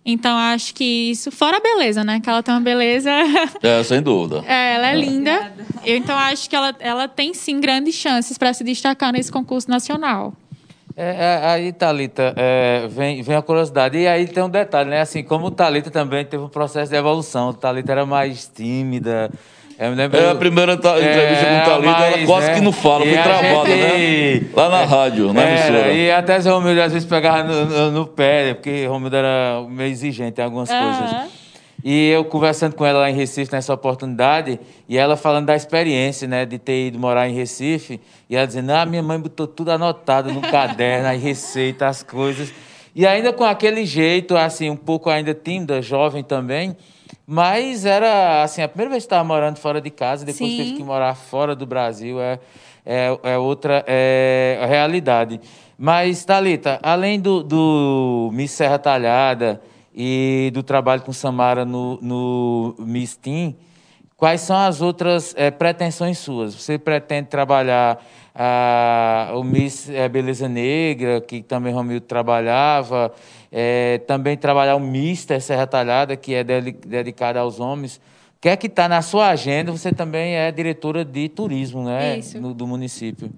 Então, 0.05 0.37
acho 0.37 0.75
que 0.75 1.11
isso, 1.11 1.31
fora 1.31 1.57
a 1.57 1.61
beleza, 1.61 2.05
né? 2.05 2.21
Que 2.21 2.29
ela 2.29 2.43
tem 2.43 2.53
uma 2.53 2.61
beleza. 2.61 3.11
É, 3.63 3.83
sem 3.83 4.03
dúvida. 4.03 4.45
É, 4.47 4.75
ela 4.75 4.89
é 4.89 4.95
linda. 4.95 5.53
Eu, 5.85 5.97
então, 5.97 6.17
acho 6.17 6.49
que 6.49 6.55
ela, 6.55 6.75
ela 6.79 7.09
tem 7.09 7.33
sim 7.33 7.61
grandes 7.61 7.95
chances 7.95 8.37
para 8.37 8.53
se 8.53 8.63
destacar 8.63 9.13
nesse 9.13 9.33
concurso 9.33 9.71
nacional. 9.71 10.35
É, 11.01 11.11
é, 11.45 11.47
aí, 11.47 11.73
Thalita, 11.73 12.35
é, 12.37 12.89
vem, 12.89 13.23
vem 13.23 13.37
a 13.37 13.41
curiosidade. 13.43 13.97
E 13.97 14.09
aí 14.09 14.27
tem 14.27 14.43
um 14.43 14.49
detalhe, 14.51 14.91
né? 14.91 15.01
Assim, 15.01 15.23
como 15.23 15.49
Thalita 15.49 15.93
também 15.93 16.25
teve 16.25 16.43
um 16.43 16.49
processo 16.49 16.91
de 16.91 16.97
evolução. 16.99 17.53
Thalita 17.53 17.93
era 17.93 18.05
mais 18.05 18.51
tímida. 18.53 19.31
Eu 19.79 19.91
me 19.91 19.95
lembro, 19.95 20.19
É 20.19 20.29
a 20.31 20.35
primeira 20.35 20.77
ta- 20.77 20.99
entrevista 20.99 21.47
É, 21.47 21.61
com 21.61 21.71
o 21.71 21.71
Thalita, 21.71 22.01
ela 22.03 22.17
mas, 22.17 22.27
quase 22.27 22.49
né? 22.49 22.55
que 22.55 22.61
não 22.63 22.73
fala, 22.73 23.05
E 23.07 23.15
foi 23.15 23.23
travada, 23.23 23.71
gente- 23.71 24.41
né? 24.45 24.51
Lá 24.57 24.69
na 24.69 24.85
rádio, 24.85 25.33
na 25.33 25.41
Era, 25.43 25.51
emissora. 25.77 25.93
E 25.93 26.11
até 26.11 26.41
Zé 26.41 26.51
Romildo 26.51 26.83
às 26.83 26.93
vezes 26.93 27.09
pegava 27.09 27.45
no, 27.45 27.65
no- 27.67 27.91
no 27.93 28.07
pé, 28.09 28.47
né? 28.47 28.55
porque 28.55 28.85
Romildo 28.87 29.15
era 29.15 29.63
meio 29.69 29.89
exigente 29.93 30.41
em 30.41 30.45
algumas 30.45 30.69
Aham. 30.69 30.83
coisas. 30.85 31.38
E 31.85 32.11
eu 32.11 32.25
conversando 32.25 32.75
com 32.75 32.85
ela 32.85 33.01
lá 33.01 33.11
em 33.11 33.15
Recife 33.15 33.53
nessa 33.53 33.73
oportunidade, 33.73 34.59
e 34.89 34.99
ela 34.99 35.17
falando 35.17 35.47
da 35.47 35.55
experiência, 35.55 36.27
né, 36.27 36.45
de 36.45 36.59
ter 36.59 36.89
ido 36.89 36.99
morar 36.99 37.29
em 37.29 37.35
Recife, 37.35 38.01
e 38.29 38.35
ela 38.35 38.47
dizendo: 38.47 38.73
Ah, 38.73 38.85
minha 38.85 39.03
mãe 39.03 39.19
botou 39.19 39.47
tudo 39.47 39.71
anotado 39.71 40.33
no 40.33 40.41
caderno, 40.41 41.09
as 41.09 41.23
receitas, 41.23 41.89
as 41.89 42.03
coisas. 42.03 42.53
E 42.95 43.07
ainda 43.07 43.33
com 43.33 43.45
aquele 43.45 43.87
jeito, 43.87 44.37
assim, 44.37 44.69
um 44.69 44.77
pouco 44.77 45.09
ainda 45.09 45.33
tímida, 45.33 45.81
jovem 45.81 46.25
também, 46.25 46.77
mas 47.25 47.85
era, 47.85 48.43
assim, 48.43 48.61
a 48.61 48.69
primeira 48.69 48.91
vez 48.91 49.05
que 49.05 49.07
estava 49.07 49.23
morando 49.23 49.59
fora 49.59 49.81
de 49.81 49.91
casa, 49.91 50.25
depois 50.25 50.51
Sim. 50.51 50.57
teve 50.57 50.73
que 50.73 50.83
morar 50.83 51.15
fora 51.15 51.55
do 51.55 51.65
Brasil, 51.65 52.21
é, 52.21 52.41
é, 52.85 53.19
é 53.23 53.39
outra 53.39 53.85
é, 53.87 54.67
realidade. 54.69 55.41
Mas, 55.79 56.25
Thalita, 56.25 56.81
além 56.83 57.21
do, 57.21 57.45
do 57.45 58.31
Miss 58.33 58.51
Serra 58.51 58.81
Talhada 58.81 59.61
e 59.95 60.51
do 60.55 60.63
trabalho 60.63 61.03
com 61.03 61.13
Samara 61.13 61.65
no, 61.65 61.99
no 62.03 62.75
Miss 62.79 63.17
Team, 63.17 63.55
quais 64.17 64.41
são 64.43 64.57
as 64.57 64.81
outras 64.81 65.35
eh, 65.37 65.51
pretensões 65.51 66.19
suas? 66.19 66.55
Você 66.55 66.79
pretende 66.79 67.29
trabalhar 67.29 68.05
ah, 68.35 69.33
o 69.35 69.43
Miss 69.43 69.89
eh, 69.89 70.09
Beleza 70.09 70.49
Negra, 70.49 71.21
que 71.21 71.43
também 71.43 71.73
Romildo 71.73 72.07
trabalhava, 72.07 73.13
eh, 73.51 74.01
também 74.07 74.37
trabalhar 74.37 74.77
o 74.77 74.81
Mister 74.81 75.41
Serra 75.41 75.67
Talhada, 75.67 76.17
que 76.17 76.35
é 76.35 76.45
deli- 76.45 76.73
dedicado 76.73 77.39
aos 77.39 77.59
homens. 77.59 77.97
O 78.37 78.41
que 78.41 78.49
é 78.49 78.57
que 78.57 78.69
está 78.69 78.89
na 78.89 79.03
sua 79.03 79.31
agenda? 79.31 79.73
Você 79.73 79.91
também 79.91 80.37
é 80.37 80.53
diretora 80.53 81.05
de 81.05 81.29
turismo, 81.29 81.83
né? 81.85 82.17
No- 82.41 82.55
do 82.55 82.67
município. 82.69 83.31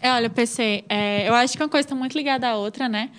É, 0.00 0.10
olha, 0.12 0.28
PC, 0.30 0.84
é, 0.88 1.28
eu 1.28 1.34
acho 1.34 1.56
que 1.56 1.62
uma 1.62 1.68
coisa 1.68 1.86
está 1.86 1.94
muito 1.94 2.16
ligada 2.16 2.48
à 2.48 2.56
outra, 2.56 2.88
né? 2.88 3.10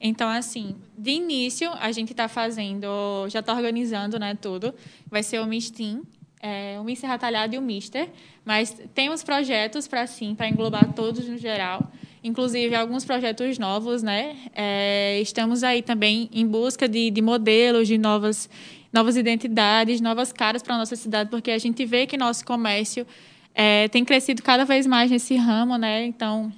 Então, 0.00 0.28
assim, 0.28 0.76
de 0.96 1.10
início, 1.10 1.70
a 1.78 1.92
gente 1.92 2.12
está 2.12 2.26
fazendo, 2.26 3.28
já 3.28 3.40
está 3.40 3.52
organizando, 3.54 4.18
né, 4.18 4.34
tudo. 4.34 4.74
Vai 5.10 5.22
ser 5.22 5.40
o 5.40 5.46
Mistim, 5.46 6.02
é, 6.40 6.78
o 6.80 6.84
Mister 6.84 7.08
Ratalhado 7.08 7.54
e 7.54 7.58
o 7.58 7.62
Mister. 7.62 8.08
Mas 8.44 8.74
temos 8.94 9.22
projetos 9.22 9.86
para, 9.86 10.06
sim, 10.06 10.34
para 10.34 10.48
englobar 10.48 10.94
todos 10.94 11.28
no 11.28 11.36
geral. 11.36 11.92
Inclusive, 12.24 12.74
alguns 12.74 13.04
projetos 13.04 13.58
novos, 13.58 14.02
né? 14.02 14.36
É, 14.54 15.18
estamos 15.20 15.62
aí 15.62 15.82
também 15.82 16.28
em 16.32 16.46
busca 16.46 16.88
de, 16.88 17.10
de 17.10 17.22
modelos, 17.22 17.86
de 17.88 17.96
novas, 17.98 18.48
novas 18.92 19.16
identidades, 19.16 20.00
novas 20.00 20.32
caras 20.32 20.62
para 20.62 20.74
a 20.74 20.78
nossa 20.78 20.96
cidade, 20.96 21.30
porque 21.30 21.50
a 21.50 21.58
gente 21.58 21.84
vê 21.84 22.06
que 22.06 22.16
nosso 22.16 22.44
comércio 22.44 23.06
é, 23.54 23.88
tem 23.88 24.04
crescido 24.04 24.42
cada 24.42 24.64
vez 24.64 24.86
mais 24.86 25.10
nesse 25.10 25.34
ramo, 25.36 25.76
né? 25.76 26.04
Então, 26.04 26.52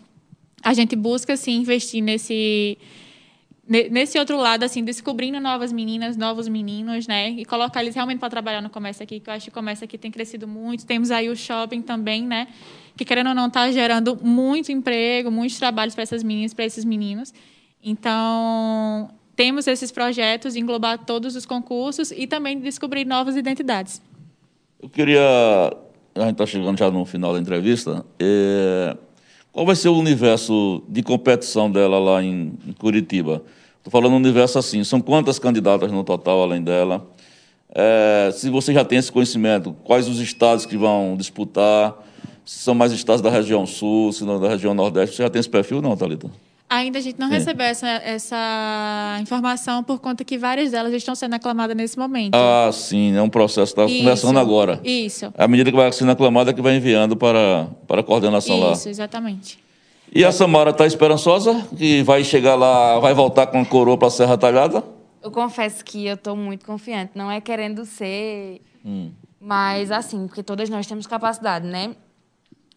a 0.63 0.75
gente 0.75 0.95
busca, 0.95 1.37
sim, 1.37 1.57
investir 1.61 2.03
nesse, 2.03 2.33
ne- 2.35 2.79
nesse 3.69 4.19
outro 4.19 4.37
lado, 4.37 4.65
assim, 4.65 4.83
descobrindo 4.83 5.39
novas 5.41 5.73
meninas, 5.73 6.17
novos 6.17 6.49
meninos, 6.49 7.07
né? 7.07 7.31
E 7.31 7.45
colocar 7.45 7.81
eles 7.83 7.95
realmente 7.95 8.19
para 8.19 8.29
trabalhar 8.29 8.61
no 8.61 8.69
comércio 8.69 9.03
aqui, 9.03 9.21
que 9.21 9.31
eu 9.31 9.35
acho 9.35 9.45
que 9.45 9.51
o 9.51 9.53
comércio 9.53 9.85
aqui 9.85 9.97
tem 9.97 10.11
crescido 10.11 10.49
muito. 10.49 10.85
Temos 10.85 11.11
aí 11.11 11.29
o 11.29 11.37
shopping 11.37 11.81
também, 11.81 12.23
né? 12.23 12.49
Que, 12.97 13.05
querendo 13.05 13.29
ou 13.29 13.35
não, 13.35 13.47
está 13.47 13.71
gerando 13.71 14.19
muito 14.23 14.73
emprego, 14.73 15.31
muitos 15.31 15.59
trabalhos 15.59 15.95
para 15.95 16.03
essas 16.03 16.23
meninas, 16.23 16.53
para 16.53 16.65
esses 16.65 16.85
meninos. 16.85 17.33
Então, 17.83 19.11
temos 19.37 19.67
esses 19.67 19.91
projetos, 19.91 20.57
englobar 20.57 20.99
todos 21.05 21.37
os 21.37 21.47
concursos 21.47 22.11
e 22.11 22.27
também 22.27 22.59
de 22.59 22.65
descobrir 22.65 23.05
novas 23.05 23.37
identidades. 23.37 24.03
Eu 24.81 24.89
queria. 24.89 25.21
A 26.15 26.21
gente 26.23 26.33
está 26.33 26.47
chegando 26.47 26.77
já 26.77 26.91
no 26.91 27.05
final 27.05 27.33
da 27.33 27.39
entrevista. 27.39 28.05
é, 28.19 28.97
Qual 29.53 29.67
vai 29.67 29.77
ser 29.77 29.91
o 29.91 29.99
universo 29.99 30.83
de 30.89 31.03
competição 31.03 31.71
dela 31.71 31.99
lá 31.99 32.23
em, 32.23 32.55
Curitiba? 32.79 33.43
Estou 33.77 33.91
falando 33.91 34.15
um 34.15 34.17
universo 34.17 34.59
assim: 34.59 34.83
são 34.83 34.99
quantas 34.99 35.39
candidatas 35.39 35.93
no 35.93 36.03
total 36.03 36.43
além 36.43 36.63
dela? 36.63 37.07
É, 37.75 38.31
se 38.33 38.49
você 38.49 38.73
já 38.73 38.83
tem 38.83 38.99
esse 38.99 39.13
conhecimento, 39.13 39.77
quais 39.85 40.09
os 40.09 40.21
estados 40.21 40.65
que 40.65 40.77
vão 40.77 41.17
disputar? 41.19 41.95
Se 42.47 42.61
são 42.61 42.75
mais 42.75 42.93
estados 42.93 43.21
da 43.21 43.29
região 43.29 43.67
sul, 43.67 44.11
se 44.13 44.25
não 44.25 44.41
da 44.41 44.49
região 44.49 44.73
nordeste? 44.73 45.17
Você 45.17 45.23
já 45.23 45.29
tem 45.29 45.41
esse 45.41 45.51
perfil, 45.51 45.83
não, 45.83 45.97
Thalita? 45.97 46.31
Ainda 46.73 46.99
a 47.01 47.03
gente 47.03 47.19
não 47.21 47.29
recebeu 47.29 47.67
essa, 47.67 47.87
essa 47.87 49.19
informação 49.21 49.85
por 49.85 50.01
conta 50.01 50.25
que 50.25 50.39
várias 50.39 50.71
delas 50.71 50.91
estão 50.95 51.15
sendo 51.15 51.35
aclamadas 51.35 51.77
nesse 51.77 51.99
momento. 51.99 52.35
Ah, 52.35 52.71
sim, 52.73 53.15
é 53.15 53.21
um 53.21 53.29
processo 53.29 53.75
que 53.75 53.81
está 53.83 53.93
Isso. 53.93 54.03
começando 54.03 54.39
agora. 54.39 54.81
Isso. 54.83 55.31
À 55.37 55.47
medida 55.47 55.71
que 55.71 55.77
vai 55.77 55.93
sendo 55.93 56.13
aclamada, 56.13 56.51
é 56.51 56.55
que 56.55 56.63
vai 56.63 56.75
enviando 56.75 57.15
para, 57.15 57.69
para 57.87 58.01
a 58.01 58.03
coordenação 58.03 58.59
lá. 58.59 58.73
Isso, 58.73 58.89
exatamente. 58.89 59.59
E 60.15 60.25
a 60.25 60.33
Samara 60.33 60.71
está 60.71 60.87
esperançosa 60.87 61.55
que 61.77 62.03
vai 62.05 62.25
chegar 62.25 62.55
lá, 62.55 62.99
vai 63.01 63.13
voltar 63.13 63.49
com 63.49 63.61
a 63.61 63.67
coroa 63.67 63.99
para 63.99 64.09
a 64.09 64.11
Serra 64.11 64.39
Talhada? 64.39 64.83
Eu 65.23 65.31
confesso 65.31 65.85
que 65.85 66.07
eu 66.07 66.15
estou 66.15 66.35
muito 66.35 66.65
confiante. 66.65 67.13
Não 67.15 67.31
é 67.31 67.39
querendo 67.39 67.85
ser, 67.85 68.63
Hum. 68.83 69.11
mas 69.39 69.91
assim, 69.91 70.27
porque 70.27 70.43
todas 70.43 70.71
nós 70.71 70.87
temos 70.87 71.07
capacidade, 71.07 71.67
né? 71.67 71.95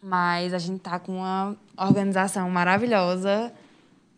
Mas 0.02 0.52
a 0.52 0.58
gente 0.58 0.80
tá 0.80 0.98
com 0.98 1.12
uma 1.16 1.56
organização 1.78 2.48
maravilhosa, 2.50 3.50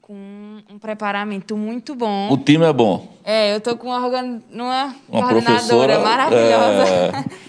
com 0.09 0.63
um 0.71 0.79
preparamento 0.79 1.55
muito 1.55 1.95
bom. 1.95 2.33
O 2.33 2.39
time 2.39 2.65
é 2.65 2.73
bom. 2.73 3.07
É, 3.23 3.55
eu 3.55 3.61
tô 3.61 3.77
com 3.77 3.89
uma, 3.89 4.03
organ... 4.07 4.41
uma, 4.51 4.95
Uma 5.07 5.29
coordenadora 5.29 5.99
maravilhosa. 5.99 6.89
é. 6.89 7.25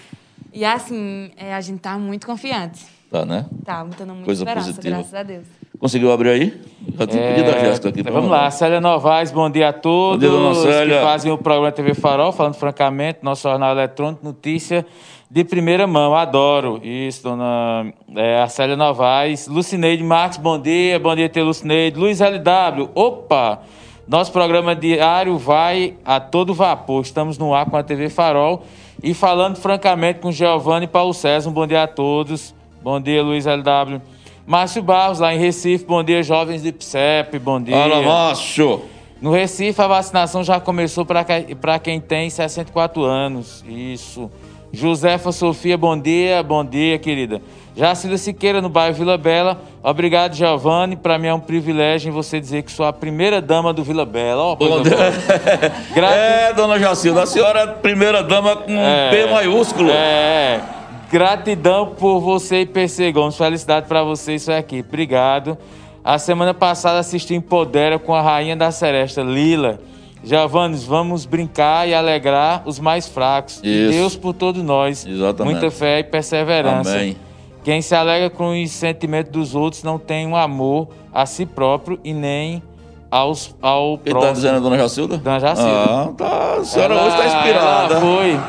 E 0.52 0.64
assim, 0.64 1.30
é, 1.36 1.54
a 1.54 1.60
gente 1.60 1.78
tá 1.78 1.96
muito 1.96 2.26
confiante. 2.26 2.84
Tá, 3.08 3.24
né? 3.24 3.46
Tá, 3.64 3.84
botando 3.84 4.08
muita 4.08 4.24
Coisa 4.24 4.42
esperança, 4.42 4.66
positiva. 4.66 4.96
graças 4.96 5.14
a 5.14 5.22
Deus. 5.22 5.44
Conseguiu 5.78 6.10
abrir 6.12 6.28
aí? 6.30 6.60
Já 6.98 7.06
tinha 7.06 7.22
pedido 7.28 7.50
a 7.50 7.58
Jéssica 7.60 7.88
aqui. 7.88 8.00
É, 8.00 8.02
vamos 8.02 8.28
mandar. 8.28 8.42
lá, 8.42 8.50
Célia 8.50 8.80
Novaes, 8.80 9.30
bom 9.30 9.48
dia 9.48 9.68
a 9.68 9.72
todos 9.72 10.28
Bom 10.28 10.36
dia, 10.36 10.52
dona 10.52 10.54
Célia. 10.56 10.96
que 10.98 11.04
fazem 11.04 11.30
o 11.30 11.38
programa 11.38 11.70
TV 11.70 11.94
Farol, 11.94 12.32
falando 12.32 12.54
francamente, 12.54 13.20
nosso 13.22 13.48
jornal 13.48 13.70
eletrônico, 13.70 14.24
notícia 14.24 14.84
de 15.30 15.44
primeira 15.44 15.86
mão, 15.86 16.12
adoro. 16.12 16.80
Isso, 16.82 17.22
dona 17.22 17.92
é, 18.16 18.42
a 18.42 18.48
Célia 18.48 18.76
Novaes. 18.76 19.46
Lucineide 19.46 20.02
Marques, 20.02 20.38
bom 20.38 20.58
dia, 20.58 20.98
bom 20.98 21.14
dia, 21.14 21.28
ter 21.28 21.42
Lucineide. 21.42 21.96
Luiz 21.96 22.18
LW, 22.20 22.90
opa! 22.96 23.60
Nosso 24.08 24.32
programa 24.32 24.74
diário 24.74 25.38
vai 25.38 25.94
a 26.04 26.18
todo 26.18 26.52
vapor. 26.52 27.02
Estamos 27.02 27.38
no 27.38 27.54
ar 27.54 27.66
com 27.66 27.76
a 27.76 27.82
TV 27.84 28.10
Farol 28.10 28.64
e 29.00 29.14
falando 29.14 29.54
francamente 29.54 30.18
com 30.18 30.32
Giovanni 30.32 30.86
e 30.86 30.88
Paulo 30.88 31.14
César. 31.14 31.48
Um 31.48 31.52
bom 31.52 31.64
dia 31.64 31.84
a 31.84 31.86
todos. 31.86 32.52
Bom 32.82 33.00
dia, 33.00 33.22
Luiz 33.22 33.46
LW. 33.46 34.02
Márcio 34.44 34.82
Barros, 34.82 35.20
lá 35.20 35.32
em 35.32 35.38
Recife. 35.38 35.84
Bom 35.84 36.02
dia, 36.02 36.24
jovens 36.24 36.60
de 36.60 36.72
PSEP. 36.72 37.38
Bom 37.38 37.62
dia. 37.62 37.76
Fala, 37.76 38.02
macho! 38.02 38.80
No 39.22 39.30
Recife, 39.30 39.80
a 39.80 39.86
vacinação 39.86 40.42
já 40.42 40.58
começou 40.58 41.06
para 41.06 41.78
quem 41.78 42.00
tem 42.00 42.28
64 42.28 43.04
anos. 43.04 43.64
Isso. 43.68 44.28
Josefa 44.72 45.32
Sofia, 45.32 45.76
bom 45.76 45.98
dia. 45.98 46.42
Bom 46.42 46.64
dia, 46.64 46.98
querida. 46.98 47.42
Jacilda 47.76 48.16
Siqueira, 48.18 48.60
no 48.60 48.68
bairro 48.68 48.94
Vila 48.94 49.16
Bela. 49.16 49.60
Obrigado, 49.82 50.34
Giovanni. 50.34 50.96
Para 50.96 51.18
mim 51.18 51.28
é 51.28 51.34
um 51.34 51.40
privilégio 51.40 52.08
em 52.08 52.12
você 52.12 52.38
dizer 52.40 52.62
que 52.62 52.70
sou 52.70 52.84
a 52.86 52.92
primeira 52.92 53.40
dama 53.40 53.72
do 53.72 53.82
Vila 53.82 54.04
Bela. 54.04 54.56
Coisa 54.56 54.74
Bom 54.76 54.82
dia. 54.82 54.96
Grati- 55.94 56.14
É, 56.14 56.52
dona 56.52 56.78
Jacilda, 56.78 57.22
a 57.22 57.26
senhora 57.26 57.60
é 57.60 57.62
a 57.64 57.66
primeira 57.68 58.22
dama 58.22 58.56
com 58.56 58.72
É. 58.72 59.10
P 59.10 59.26
maiúsculo. 59.32 59.90
É. 59.90 60.60
Gratidão 61.10 61.86
por 61.98 62.20
você 62.20 62.60
e 62.60 62.66
PC 62.66 63.10
Gomes. 63.12 63.36
Felicidade 63.36 63.86
pra 63.88 64.02
você 64.04 64.34
isso 64.34 64.52
aqui. 64.52 64.84
Obrigado. 64.86 65.58
A 66.04 66.18
semana 66.18 66.54
passada 66.54 66.98
assisti 66.98 67.34
Empodera 67.34 67.98
com 67.98 68.14
a 68.14 68.22
rainha 68.22 68.56
da 68.56 68.70
seresta, 68.70 69.20
Lila. 69.22 69.80
Giovanni, 70.22 70.76
vamos 70.76 71.24
brincar 71.24 71.88
e 71.88 71.94
alegrar 71.94 72.62
os 72.66 72.78
mais 72.78 73.08
fracos. 73.08 73.60
Isso. 73.64 73.90
Deus 73.92 74.16
por 74.16 74.34
todos 74.34 74.62
nós. 74.62 75.06
Exatamente. 75.06 75.52
Muita 75.54 75.70
fé 75.70 76.00
e 76.00 76.04
perseverança. 76.04 76.94
Amém. 76.94 77.16
Quem 77.64 77.80
se 77.82 77.94
alegra 77.94 78.28
com 78.30 78.50
os 78.62 78.70
sentimentos 78.70 79.32
dos 79.32 79.54
outros 79.54 79.82
não 79.82 79.98
tem 79.98 80.26
um 80.26 80.36
amor 80.36 80.88
a 81.12 81.26
si 81.26 81.44
próprio 81.46 81.98
e 82.04 82.12
nem 82.12 82.62
aos, 83.10 83.54
ao 83.60 83.98
Quem 83.98 84.12
próximo. 84.12 84.28
tá 84.28 84.32
dizendo 84.34 84.56
a 84.56 84.60
dona 84.60 84.78
Jacilda? 84.78 85.16
Dona 85.18 85.40
Jacilda. 85.40 85.70
Ah, 85.72 86.08
tá. 86.16 86.54
A 86.60 86.64
senhora 86.64 86.94
Ela- 86.94 87.06
hoje 87.06 87.16
está 87.16 87.26
inspirada. 87.38 88.00
foi. 88.00 88.40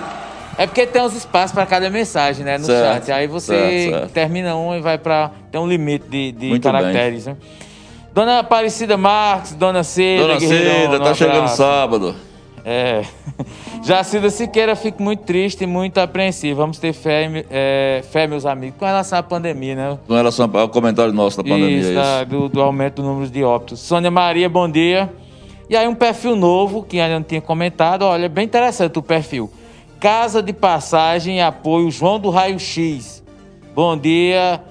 É 0.58 0.68
porque 0.68 0.86
tem 0.86 1.02
uns 1.02 1.16
espaços 1.16 1.54
para 1.54 1.66
cada 1.66 1.90
mensagem, 1.90 2.46
né? 2.46 2.58
No 2.58 2.66
Certo, 2.66 3.06
chat. 3.06 3.12
Aí 3.14 3.26
você 3.26 3.56
certo, 3.58 4.00
certo. 4.00 4.12
termina 4.12 4.56
um 4.56 4.76
e 4.76 4.82
vai 4.82 4.98
para. 4.98 5.32
Tem 5.52 5.60
um 5.60 5.68
limite 5.68 6.06
de, 6.08 6.32
de 6.34 6.60
caracteres, 6.60 7.26
né? 7.26 7.36
Dona 8.14 8.40
Aparecida 8.40 8.98
Marques, 8.98 9.54
Dona 9.54 9.84
Cida. 9.84 10.28
Dona 10.28 10.40
Cida, 10.40 11.00
tá 11.00 11.14
chegando 11.14 11.48
sábado. 11.48 12.16
É. 12.64 13.04
Jacida 13.84 14.30
Siqueira, 14.30 14.76
fico 14.76 15.02
muito 15.02 15.24
triste 15.24 15.64
e 15.64 15.68
muito 15.68 15.98
apreensivo. 16.00 16.60
Vamos 16.60 16.78
ter 16.78 16.94
fé, 16.94 17.46
é, 17.50 18.04
fé, 18.12 18.28
meus 18.28 18.46
amigos, 18.46 18.78
com 18.78 18.86
relação 18.86 19.18
à 19.18 19.24
pandemia, 19.24 19.76
né? 19.76 19.98
Com 20.08 20.14
relação 20.14 20.50
ao 20.54 20.70
comentário 20.70 21.12
nosso 21.14 21.38
da 21.38 21.44
pandemia. 21.44 21.78
Isso, 21.80 21.88
isso. 21.90 21.96
da- 21.96 22.24
do, 22.24 22.50
do 22.50 22.62
aumento 22.62 23.02
do 23.02 23.04
número 23.08 23.30
de 23.30 23.44
óbitos. 23.44 23.80
Sônia 23.80 24.12
Maria, 24.12 24.48
bom 24.48 24.70
dia. 24.70 25.12
E 25.70 25.76
aí 25.76 25.88
um 25.88 25.96
perfil 25.96 26.36
novo, 26.36 26.84
que 26.84 27.00
ainda 27.00 27.16
não 27.16 27.24
tinha 27.24 27.42
comentado. 27.42 28.04
Olha, 28.04 28.28
bem 28.28 28.46
interessante 28.46 29.00
o 29.00 29.02
perfil. 29.02 29.50
Casa 30.00 30.42
de 30.44 30.52
Passagem 30.52 31.38
e 31.38 31.42
Apoio 31.42 31.90
João 31.90 32.20
do 32.20 32.30
Raio 32.30 32.60
X. 32.60 33.24
Bom 33.74 33.96
dia 33.98 34.62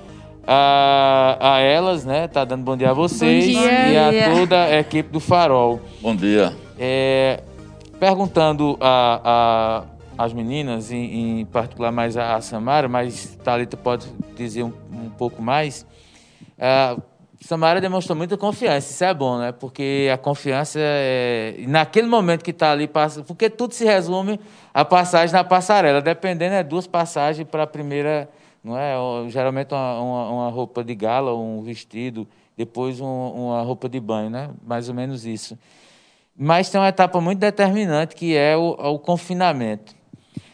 a, 0.52 1.36
a 1.40 1.60
elas, 1.60 2.04
né? 2.04 2.26
Tá 2.26 2.44
dando 2.44 2.64
bom 2.64 2.76
dia 2.76 2.90
a 2.90 2.92
vocês. 2.92 3.46
Bom 3.54 3.62
dia. 3.62 4.12
E 4.12 4.20
a 4.24 4.34
toda 4.34 4.64
a 4.64 4.80
equipe 4.80 5.08
do 5.08 5.20
Farol. 5.20 5.80
Bom 6.00 6.16
dia. 6.16 6.52
É, 6.76 7.40
perguntando 8.00 8.76
a, 8.80 9.84
a- 10.18 10.24
as 10.24 10.32
meninas, 10.32 10.90
em, 10.90 11.40
em 11.40 11.44
particular 11.46 11.92
mais 11.92 12.16
a, 12.16 12.34
a 12.34 12.40
Samara, 12.40 12.88
mas 12.88 13.38
Thalita 13.44 13.76
pode 13.76 14.08
dizer 14.36 14.64
um, 14.64 14.72
um 14.92 15.08
pouco 15.10 15.40
mais. 15.40 15.86
A 16.58 16.96
Samara 17.40 17.80
demonstrou 17.80 18.16
muita 18.18 18.36
confiança, 18.36 18.90
isso 18.90 19.04
é 19.04 19.14
bom, 19.14 19.38
né? 19.38 19.52
Porque 19.52 20.10
a 20.12 20.18
confiança 20.18 20.78
é. 20.82 21.54
Naquele 21.68 22.08
momento 22.08 22.42
que 22.44 22.50
está 22.50 22.72
ali, 22.72 22.86
passa, 22.88 23.22
porque 23.22 23.48
tudo 23.48 23.72
se 23.72 23.84
resume 23.84 24.38
a 24.74 24.84
passagem 24.84 25.32
na 25.32 25.44
passarela, 25.44 26.02
dependendo, 26.02 26.54
é 26.54 26.62
duas 26.64 26.86
passagens 26.88 27.46
para 27.48 27.62
a 27.62 27.66
primeira, 27.66 28.28
não 28.62 28.76
é? 28.76 28.94
Geralmente 29.28 29.72
uma, 29.72 30.00
uma, 30.00 30.30
uma 30.30 30.50
roupa 30.50 30.84
de 30.84 30.94
gala, 30.94 31.34
um 31.34 31.62
vestido, 31.62 32.26
depois 32.56 33.00
um- 33.00 33.06
uma 33.06 33.62
roupa 33.62 33.88
de 33.88 33.98
banho, 33.98 34.30
né? 34.30 34.50
Mais 34.66 34.88
ou 34.88 34.94
menos 34.94 35.24
isso. 35.24 35.58
Mas 36.36 36.70
tem 36.70 36.80
uma 36.80 36.88
etapa 36.88 37.20
muito 37.20 37.38
determinante 37.38 38.14
que 38.14 38.36
é 38.36 38.56
o, 38.56 38.70
o 38.70 38.98
confinamento. 38.98 39.94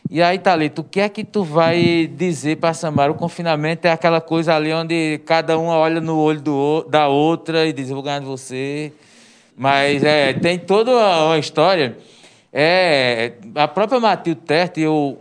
E 0.09 0.23
aí, 0.23 0.39
Thalita, 0.39 0.81
o 0.81 0.85
que 0.85 1.01
é 1.01 1.09
que 1.09 1.25
tu 1.25 1.43
vai 1.43 2.09
dizer 2.17 2.59
para 2.59 2.73
Samara? 2.73 3.11
O 3.11 3.15
confinamento 3.17 3.89
é 3.89 3.91
aquela 3.91 4.21
coisa 4.21 4.55
ali 4.55 4.73
onde 4.73 5.21
cada 5.27 5.59
uma 5.59 5.77
olha 5.77 6.01
no 6.01 6.17
olho 6.17 6.41
do, 6.41 6.85
da 6.89 7.09
outra 7.09 7.67
e 7.67 7.73
diz, 7.73 7.89
eu 7.89 7.97
vou 7.97 8.05
ganhar 8.05 8.21
de 8.21 8.27
você. 8.27 8.93
Mas 9.57 10.05
é, 10.05 10.33
tem 10.33 10.59
toda 10.59 10.93
uma, 10.93 11.39
história. 11.39 11.99
É, 12.53 13.33
a 13.57 13.67
própria 13.67 13.99
Matilde 13.99 14.41
Terti, 14.43 14.81
eu 14.81 15.19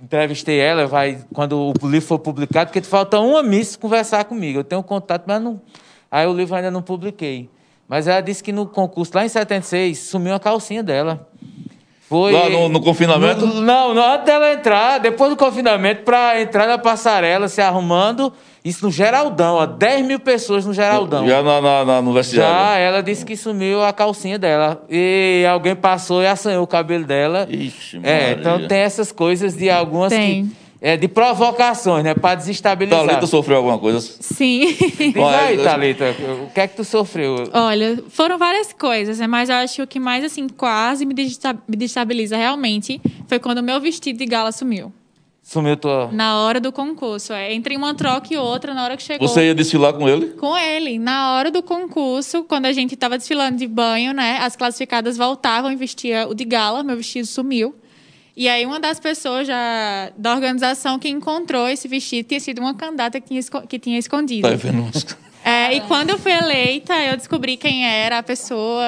entrevistei 0.00 0.58
ela, 0.58 0.86
vai, 0.86 1.24
quando 1.32 1.72
o 1.82 1.88
livro 1.88 2.06
for 2.06 2.18
publicado, 2.18 2.70
porque 2.70 2.86
falta 2.86 3.18
uma 3.18 3.42
miss 3.42 3.76
conversar 3.76 4.24
comigo. 4.24 4.60
Eu 4.60 4.64
tenho 4.64 4.82
contato, 4.82 5.24
mas 5.26 5.40
não. 5.40 5.60
Aí 6.10 6.26
o 6.26 6.32
livro 6.32 6.54
ainda 6.54 6.70
não 6.70 6.82
publiquei. 6.82 7.50
Mas 7.88 8.06
ela 8.06 8.20
disse 8.20 8.42
que 8.42 8.52
no 8.52 8.66
concurso, 8.66 9.12
lá 9.14 9.24
em 9.24 9.28
76, 9.28 9.98
sumiu 9.98 10.34
a 10.34 10.40
calcinha 10.40 10.82
dela. 10.82 11.28
Foi. 12.08 12.32
Lá 12.32 12.48
no- 12.48 12.68
no 12.68 12.80
confinamento? 12.80 13.44
No- 13.46 13.60
não, 13.60 13.92
não, 13.94 14.12
antes 14.14 14.26
dela 14.26 14.52
entrar, 14.52 14.98
depois 14.98 15.28
do 15.30 15.36
confinamento, 15.36 16.02
para 16.02 16.40
entrar 16.40 16.66
na 16.66 16.78
passarela, 16.78 17.48
se 17.48 17.60
arrumando. 17.60 18.32
Isso 18.64 18.84
no 18.84 18.90
Geraldão, 18.90 19.54
ó. 19.56 19.66
10 19.66 20.04
mil 20.04 20.18
pessoas 20.18 20.66
no 20.66 20.72
Geraldão. 20.74 21.26
Já 21.26 21.40
na, 21.42 21.60
na, 21.60 21.84
na, 21.84 22.02
no 22.02 22.12
vestiário. 22.12 22.52
Já, 22.52 22.76
ela 22.78 23.00
disse 23.02 23.24
que 23.24 23.36
sumiu 23.36 23.82
a 23.84 23.92
calcinha 23.92 24.38
dela. 24.40 24.82
E 24.90 25.44
alguém 25.48 25.76
passou 25.76 26.20
e 26.22 26.26
assanhou 26.26 26.64
o 26.64 26.66
cabelo 26.66 27.04
dela. 27.04 27.46
Ixi, 27.48 28.00
É, 28.02 28.20
Maria. 28.30 28.36
então 28.40 28.66
tem 28.68 28.78
essas 28.78 29.12
coisas 29.12 29.54
de 29.56 29.70
algumas 29.70 30.10
Tem. 30.12 30.46
que. 30.46 30.65
É, 30.80 30.96
de 30.96 31.08
provocações, 31.08 32.04
né? 32.04 32.14
Para 32.14 32.34
desestabilizar. 32.34 33.06
Thalita 33.06 33.26
sofreu 33.26 33.56
alguma 33.56 33.78
coisa? 33.78 33.98
Sim. 34.20 34.66
Diz 34.76 35.16
Olha, 35.16 35.38
aí, 35.38 35.56
Thalita, 35.58 36.14
o 36.46 36.52
que 36.52 36.60
é 36.60 36.66
que 36.68 36.76
tu 36.76 36.84
sofreu? 36.84 37.48
Olha, 37.52 38.02
foram 38.10 38.36
várias 38.36 38.72
coisas, 38.72 39.18
né? 39.18 39.26
Mas 39.26 39.48
eu 39.48 39.56
acho 39.56 39.76
que 39.76 39.82
o 39.82 39.86
que 39.86 39.98
mais, 39.98 40.22
assim, 40.24 40.46
quase 40.48 41.06
me 41.06 41.14
desesta- 41.14 41.56
me 41.66 41.76
destabiliza 41.76 42.36
realmente 42.36 43.00
foi 43.26 43.38
quando 43.38 43.58
o 43.58 43.62
meu 43.62 43.80
vestido 43.80 44.18
de 44.18 44.26
gala 44.26 44.52
sumiu. 44.52 44.92
Sumiu 45.42 45.76
tua. 45.76 46.10
Na 46.12 46.40
hora 46.40 46.60
do 46.60 46.72
concurso. 46.72 47.32
É, 47.32 47.54
entre 47.54 47.76
uma 47.76 47.94
troca 47.94 48.34
e 48.34 48.36
outra, 48.36 48.74
na 48.74 48.82
hora 48.82 48.96
que 48.96 49.02
chegou. 49.04 49.28
Você 49.28 49.46
ia 49.46 49.54
desfilar 49.54 49.92
com 49.92 50.08
ele? 50.08 50.26
Com 50.30 50.56
ele. 50.56 50.98
Na 50.98 51.34
hora 51.36 51.52
do 51.52 51.62
concurso, 51.62 52.42
quando 52.42 52.66
a 52.66 52.72
gente 52.72 52.94
estava 52.94 53.16
desfilando 53.16 53.56
de 53.56 53.66
banho, 53.68 54.12
né? 54.12 54.38
As 54.40 54.56
classificadas 54.56 55.16
voltavam 55.16 55.70
e 55.70 55.76
vestia 55.76 56.26
o 56.28 56.34
de 56.34 56.44
gala, 56.44 56.82
meu 56.82 56.96
vestido 56.96 57.26
sumiu. 57.28 57.76
E 58.36 58.48
aí, 58.48 58.66
uma 58.66 58.78
das 58.78 59.00
pessoas 59.00 59.46
já 59.46 60.12
da 60.16 60.34
organização 60.34 60.98
que 60.98 61.08
encontrou 61.08 61.66
esse 61.66 61.88
vestido 61.88 62.28
tinha 62.28 62.40
sido 62.40 62.60
uma 62.60 62.74
candidata 62.74 63.18
que 63.18 63.28
tinha, 63.28 63.62
que 63.66 63.78
tinha 63.78 63.98
escondido. 63.98 64.46
Tá 64.46 64.54
vendo? 64.54 64.90
É, 65.42 65.74
e 65.74 65.80
quando 65.82 66.10
eu 66.10 66.18
fui 66.18 66.32
eleita, 66.32 66.92
eu 67.04 67.16
descobri 67.16 67.56
quem 67.56 67.86
era 67.86 68.18
a 68.18 68.22
pessoa, 68.22 68.84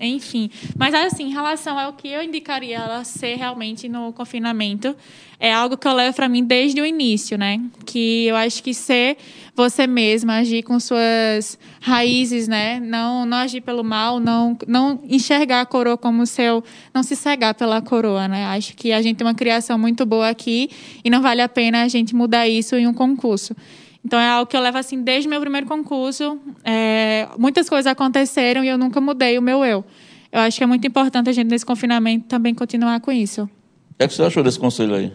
enfim. 0.00 0.50
Mas 0.76 0.94
assim, 0.94 1.24
em 1.24 1.32
relação 1.32 1.78
ao 1.78 1.92
que 1.92 2.08
eu 2.08 2.22
indicaria 2.22 2.76
ela 2.76 3.04
ser 3.04 3.36
realmente 3.36 3.88
no 3.88 4.12
confinamento, 4.12 4.94
é 5.38 5.52
algo 5.52 5.76
que 5.76 5.86
eu 5.86 5.92
levo 5.92 6.16
para 6.16 6.28
mim 6.28 6.42
desde 6.42 6.80
o 6.80 6.86
início, 6.86 7.36
né? 7.36 7.60
Que 7.84 8.26
eu 8.26 8.36
acho 8.36 8.62
que 8.62 8.72
ser 8.72 9.16
você 9.54 9.86
mesma, 9.86 10.36
agir 10.36 10.62
com 10.62 10.78
suas 10.80 11.58
raízes, 11.80 12.48
né? 12.48 12.80
Não, 12.80 13.26
não 13.26 13.38
agir 13.38 13.60
pelo 13.60 13.84
mal, 13.84 14.18
não, 14.18 14.56
não 14.66 15.00
enxergar 15.04 15.60
a 15.60 15.66
coroa 15.66 15.96
como 15.96 16.26
seu, 16.26 16.64
não 16.94 17.02
se 17.02 17.14
cegar 17.14 17.54
pela 17.54 17.80
coroa, 17.82 18.26
né? 18.28 18.46
Acho 18.46 18.74
que 18.74 18.92
a 18.92 19.02
gente 19.02 19.16
tem 19.16 19.26
uma 19.26 19.34
criação 19.34 19.78
muito 19.78 20.06
boa 20.06 20.28
aqui 20.28 20.70
e 21.04 21.10
não 21.10 21.20
vale 21.20 21.42
a 21.42 21.48
pena 21.48 21.82
a 21.82 21.88
gente 21.88 22.14
mudar 22.14 22.48
isso 22.48 22.74
em 22.76 22.86
um 22.86 22.94
concurso. 22.94 23.54
Então 24.06 24.20
é 24.20 24.28
algo 24.28 24.48
que 24.48 24.56
eu 24.56 24.60
levo 24.60 24.78
assim 24.78 25.02
desde 25.02 25.26
o 25.26 25.30
meu 25.30 25.40
primeiro 25.40 25.66
concurso. 25.66 26.38
É, 26.62 27.26
muitas 27.36 27.68
coisas 27.68 27.90
aconteceram 27.90 28.62
e 28.62 28.68
eu 28.68 28.78
nunca 28.78 29.00
mudei 29.00 29.36
o 29.36 29.42
meu 29.42 29.64
eu. 29.64 29.84
Eu 30.30 30.42
acho 30.42 30.56
que 30.56 30.62
é 30.62 30.66
muito 30.66 30.86
importante 30.86 31.28
a 31.28 31.32
gente 31.32 31.48
nesse 31.48 31.66
confinamento 31.66 32.26
também 32.26 32.54
continuar 32.54 33.00
com 33.00 33.10
isso. 33.10 33.42
O 33.42 33.48
que, 33.98 34.04
é 34.04 34.06
que 34.06 34.14
você 34.14 34.22
achou 34.22 34.44
desse 34.44 34.60
conselho 34.60 34.94
aí? 34.94 35.12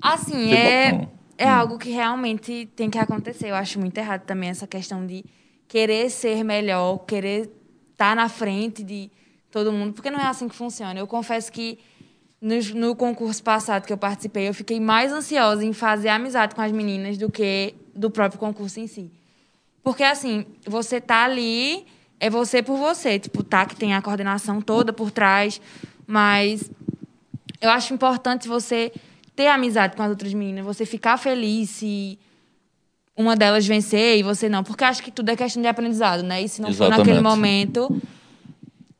Assim, 0.00 0.50
Você 0.50 0.54
é, 0.54 1.08
é 1.36 1.48
algo 1.48 1.76
que 1.76 1.90
realmente 1.90 2.70
tem 2.76 2.88
que 2.88 2.98
acontecer. 2.98 3.50
Eu 3.50 3.56
acho 3.56 3.80
muito 3.80 3.98
errado 3.98 4.22
também 4.26 4.48
essa 4.48 4.66
questão 4.68 5.04
de 5.04 5.24
querer 5.66 6.08
ser 6.08 6.44
melhor, 6.44 6.98
querer 6.98 7.50
estar 7.90 8.14
na 8.14 8.28
frente 8.28 8.84
de 8.84 9.10
todo 9.50 9.72
mundo, 9.72 9.92
porque 9.92 10.08
não 10.08 10.20
é 10.20 10.26
assim 10.26 10.46
que 10.46 10.54
funciona. 10.54 11.00
Eu 11.00 11.06
confesso 11.08 11.50
que 11.50 11.80
no, 12.42 12.56
no 12.74 12.96
concurso 12.96 13.40
passado 13.40 13.86
que 13.86 13.92
eu 13.92 13.96
participei, 13.96 14.48
eu 14.48 14.54
fiquei 14.54 14.80
mais 14.80 15.12
ansiosa 15.12 15.64
em 15.64 15.72
fazer 15.72 16.08
amizade 16.08 16.56
com 16.56 16.60
as 16.60 16.72
meninas 16.72 17.16
do 17.16 17.30
que 17.30 17.72
do 17.94 18.10
próprio 18.10 18.40
concurso 18.40 18.80
em 18.80 18.88
si. 18.88 19.08
Porque, 19.80 20.02
assim, 20.02 20.44
você 20.66 21.00
tá 21.00 21.24
ali, 21.24 21.86
é 22.18 22.28
você 22.28 22.60
por 22.60 22.76
você. 22.76 23.18
Tipo, 23.20 23.44
tá 23.44 23.64
que 23.64 23.76
tem 23.76 23.94
a 23.94 24.02
coordenação 24.02 24.60
toda 24.60 24.92
por 24.92 25.12
trás, 25.12 25.60
mas 26.04 26.68
eu 27.60 27.70
acho 27.70 27.94
importante 27.94 28.48
você 28.48 28.92
ter 29.36 29.46
amizade 29.46 29.96
com 29.96 30.02
as 30.02 30.10
outras 30.10 30.34
meninas, 30.34 30.64
você 30.64 30.84
ficar 30.84 31.16
feliz 31.18 31.70
se 31.70 32.18
uma 33.16 33.36
delas 33.36 33.64
vencer 33.64 34.18
e 34.18 34.22
você 34.22 34.48
não. 34.48 34.64
Porque 34.64 34.82
acho 34.82 35.02
que 35.02 35.12
tudo 35.12 35.28
é 35.30 35.36
questão 35.36 35.62
de 35.62 35.68
aprendizado, 35.68 36.24
né? 36.24 36.42
E 36.42 36.48
se 36.48 36.60
não 36.60 36.68
for 36.68 36.86
Exatamente. 36.86 36.98
naquele 36.98 37.20
momento, 37.20 38.02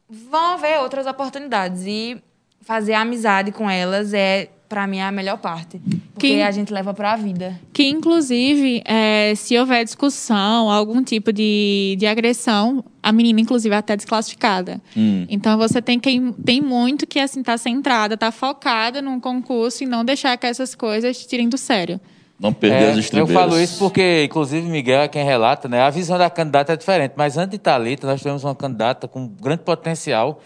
vão 0.09 0.55
haver 0.55 0.79
outras 0.79 1.07
oportunidades. 1.07 1.85
E 1.87 2.23
fazer 2.63 2.95
amizade 2.95 3.53
com 3.53 3.69
elas 3.69 4.15
é, 4.15 4.49
para 4.69 4.87
mim, 4.87 5.01
a 5.01 5.13
melhor 5.13 5.37
parte. 5.39 5.81
Porque 6.15 6.29
Que- 6.37 6.43
a 6.43 6.51
gente 6.51 6.73
leva 6.73 6.95
para 6.95 7.13
a 7.13 7.17
vida. 7.17 7.59
Que, 7.73 7.89
inclusive, 7.89 8.83
é, 8.87 9.35
se 9.35 9.59
houver 9.59 9.85
discussão, 9.85 10.71
algum 10.71 11.03
tipo 11.03 11.33
de, 11.33 11.97
de 11.99 12.07
agressão, 12.07 12.83
a 13.03 13.13
menina, 13.13 13.41
inclusive, 13.41 13.75
é 13.75 13.79
até 13.79 13.97
desclassificada. 13.97 14.81
Hum. 14.97 15.27
Então, 15.29 15.59
você 15.59 15.83
tem, 15.83 15.99
que, 15.99 16.33
tem 16.45 16.61
muito 16.63 17.07
que, 17.07 17.19
assim, 17.19 17.41
estar 17.41 17.59
centrada, 17.59 18.15
estar 18.15 18.31
focada 18.31 19.03
num 19.03 19.19
concurso 19.21 19.83
e 19.83 19.87
não 19.87 20.05
deixar 20.05 20.37
que 20.39 20.47
essas 20.47 20.75
coisas 20.75 21.19
te 21.19 21.27
tirem 21.29 21.49
do 21.49 21.59
sério. 21.59 22.01
Não 22.41 22.53
perder 22.53 22.77
É, 22.77 22.89
as 22.91 22.95
eu 22.95 23.01
estribeiras. 23.01 23.35
falo 23.35 23.61
isso 23.61 23.79
porque, 23.79 24.25
inclusive, 24.25 24.67
Miguel 24.69 25.03
é 25.03 25.09
quem 25.09 25.25
relata, 25.25 25.69
né? 25.69 25.81
A 25.83 25.91
visão 25.91 26.19
da 26.19 26.29
candidata 26.31 26.73
é 26.73 26.77
diferente. 26.77 27.13
Mas 27.17 27.37
antes 27.37 27.51
de 27.53 27.59
Thalita, 27.59 28.07
nós 28.07 28.21
tivemos 28.21 28.43
uma 28.43 28.55
candidata 28.55 29.07
com 29.07 29.29
grande 29.29 29.63
potencial 29.63 30.41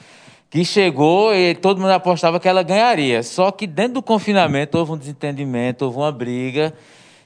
que 0.57 0.65
chegou 0.65 1.35
e 1.35 1.55
todo 1.55 1.79
mundo 1.79 1.91
apostava 1.91 2.41
que 2.41 2.49
ela 2.49 2.63
ganharia. 2.63 3.23
Só 3.23 3.51
que 3.51 3.67
dentro 3.67 3.95
do 3.95 4.03
confinamento 4.03 4.79
houve 4.79 4.93
um 4.93 4.97
desentendimento, 4.97 5.85
houve 5.85 5.99
uma 5.99 6.11
briga. 6.11 6.73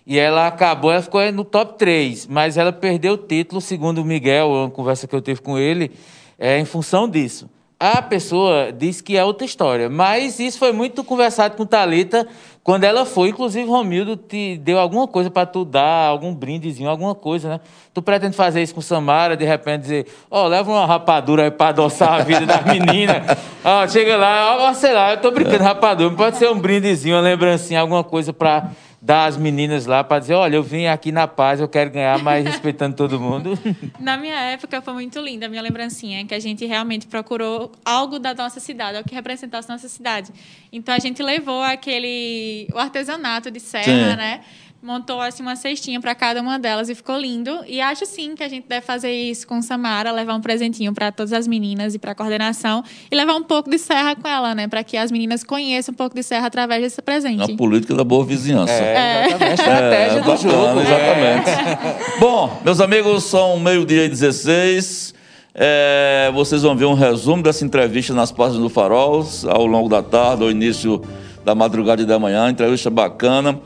E 0.05 0.19
ela 0.19 0.49
acabou, 0.49 0.91
ela 0.91 1.01
ficou 1.01 1.31
no 1.31 1.45
top 1.45 1.79
3, 1.79 2.27
mas 2.27 2.57
ela 2.57 2.73
perdeu 2.73 3.13
o 3.13 3.17
título, 3.17 3.61
segundo 3.61 3.99
o 3.99 4.05
Miguel, 4.05 4.49
uma 4.49 4.71
conversa 4.71 5.07
que 5.07 5.15
eu 5.15 5.21
tive 5.21 5.41
com 5.41 5.57
ele, 5.57 5.93
é, 6.37 6.59
em 6.59 6.65
função 6.65 7.09
disso. 7.09 7.49
A 7.79 8.03
pessoa 8.03 8.73
diz 8.77 9.01
que 9.01 9.17
é 9.17 9.25
outra 9.25 9.47
história, 9.47 9.89
mas 9.89 10.41
isso 10.41 10.59
foi 10.59 10.73
muito 10.73 11.05
conversado 11.05 11.57
com 11.57 11.65
Talita 11.65 12.27
quando 12.71 12.85
ela 12.85 13.05
foi. 13.05 13.31
Inclusive, 13.31 13.69
Romildo 13.69 14.17
te 14.17 14.57
deu 14.57 14.79
alguma 14.79 15.09
coisa 15.09 15.29
para 15.29 15.45
tu 15.45 15.65
dar, 15.65 16.07
algum 16.07 16.33
brindezinho, 16.33 16.89
alguma 16.89 17.17
coisa, 17.17 17.49
né? 17.49 17.61
Tu 17.93 18.01
pretende 18.01 18.37
fazer 18.37 18.63
isso 18.63 18.73
com 18.73 18.81
Samara, 18.81 19.37
de 19.37 19.45
repente 19.45 19.81
dizer, 19.81 20.07
ó, 20.31 20.47
leva 20.47 20.71
uma 20.71 20.87
rapadura 20.87 21.43
aí 21.43 21.51
para 21.51 21.71
adoçar 21.71 22.13
a 22.13 22.19
vida 22.23 22.47
da 22.47 22.63
menina. 22.63 23.27
Ó, 23.65 23.87
chega 23.89 24.17
lá, 24.17 24.57
ó, 24.71 24.73
sei 24.73 24.95
lá, 24.95 25.11
eu 25.11 25.21
tô 25.21 25.31
brincando, 25.33 25.63
rapadura, 25.63 26.15
pode 26.15 26.39
ser 26.39 26.49
um 26.49 26.59
brindezinho, 26.59 27.17
uma 27.17 27.21
lembrancinha, 27.21 27.81
alguma 27.81 28.03
coisa 28.03 28.33
para 28.33 28.71
das 29.03 29.37
meninas 29.37 29.87
lá 29.87 30.05
para 30.05 30.19
dizer, 30.19 30.35
olha, 30.35 30.57
eu 30.57 30.63
vim 30.63 30.87
aqui 30.87 31.11
na 31.11 31.27
paz, 31.27 31.59
eu 31.59 31.69
quero 31.69 31.91
ganhar, 31.91 32.23
mas 32.23 32.45
respeitando 32.45 32.95
todo 32.95 33.19
mundo. 33.19 33.59
Na 33.99 34.19
minha 34.19 34.39
época 34.39 34.83
foi 34.83 34.93
muito 34.93 35.19
linda 35.21 35.47
a 35.47 35.49
minha 35.49 35.63
lembrancinha, 35.63 36.25
que 36.27 36.35
a 36.35 36.39
gente 36.39 36.67
realmente 36.67 37.07
procurou 37.07 37.73
algo 37.83 38.19
da 38.19 38.35
nossa 38.35 38.61
cidade, 38.61 38.99
algo 38.99 39.09
que 39.09 39.15
representasse 39.15 39.69
nossa 39.71 39.89
cidade. 39.89 40.31
Então 40.71 40.95
a 40.95 40.99
gente 40.99 41.23
levou 41.23 41.63
aquele 41.63 42.69
o 42.75 42.79
artesanato 42.79 43.51
de 43.51 43.59
serra, 43.59 43.85
Sim. 43.85 44.17
né? 44.17 44.41
Montou 44.83 45.21
assim 45.21 45.43
uma 45.43 45.57
cestinha 45.57 46.01
para 46.01 46.15
cada 46.15 46.41
uma 46.41 46.59
delas 46.59 46.89
e 46.89 46.95
ficou 46.95 47.19
lindo. 47.19 47.61
E 47.69 47.83
acho 47.83 48.07
sim 48.07 48.35
que 48.35 48.43
a 48.43 48.49
gente 48.49 48.67
deve 48.67 48.81
fazer 48.81 49.13
isso 49.13 49.47
com 49.47 49.61
Samara, 49.61 50.11
levar 50.11 50.35
um 50.35 50.41
presentinho 50.41 50.95
para 50.95 51.13
todas 51.13 51.35
as 51.35 51.47
meninas 51.47 51.95
e 51.95 51.99
para 51.99 52.13
a 52.13 52.15
coordenação 52.15 52.83
e 53.11 53.15
levar 53.15 53.35
um 53.35 53.43
pouco 53.43 53.69
de 53.69 53.77
serra 53.77 54.17
com 54.17 54.27
ela, 54.27 54.55
né, 54.55 54.67
para 54.69 54.83
que 54.83 54.97
as 54.97 55.13
meninas 55.13 55.45
conheçam 55.45 55.93
um 55.93 55.97
pouco 55.97 56.15
de 56.17 56.23
serra 56.23 56.47
através 56.47 56.81
desse 56.81 57.03
presente. 57.03 57.53
A 57.53 57.57
política 57.57 57.95
da 57.95 58.03
boa 58.05 58.25
vizinhança. 58.25 58.73
É, 58.73 59.27
exatamente. 59.27 59.61
Estratégia 59.61 60.19
É, 60.19 60.21
do 60.23 60.27
bacana, 60.27 60.39
jogo. 60.39 60.81
Exatamente. 60.81 62.17
Bom, 62.19 62.61
meus 62.65 62.81
amigos, 62.81 63.25
são 63.25 63.61
meio-dia 63.61 64.07
e 64.07 64.09
16. 64.09 65.15
É, 65.55 66.31
vocês 66.33 66.63
vão 66.63 66.75
ver 66.75 66.87
um 66.87 66.95
resumo 66.95 67.43
dessa 67.43 67.67
entrevista 67.67 68.15
nas 68.15 68.33
páginas 68.33 68.63
do 68.63 68.71
Farol, 68.71 69.27
ao 69.47 69.67
longo 69.67 69.91
da 69.91 70.03
tarde, 70.03 70.43
ao 70.43 70.51
início 70.51 71.03
da 71.45 71.55
madrugada 71.55 72.01
e 72.01 72.07
da 72.07 72.19
manhã. 72.19 72.49
Entrevista 72.49 72.89
bacana. 72.89 73.61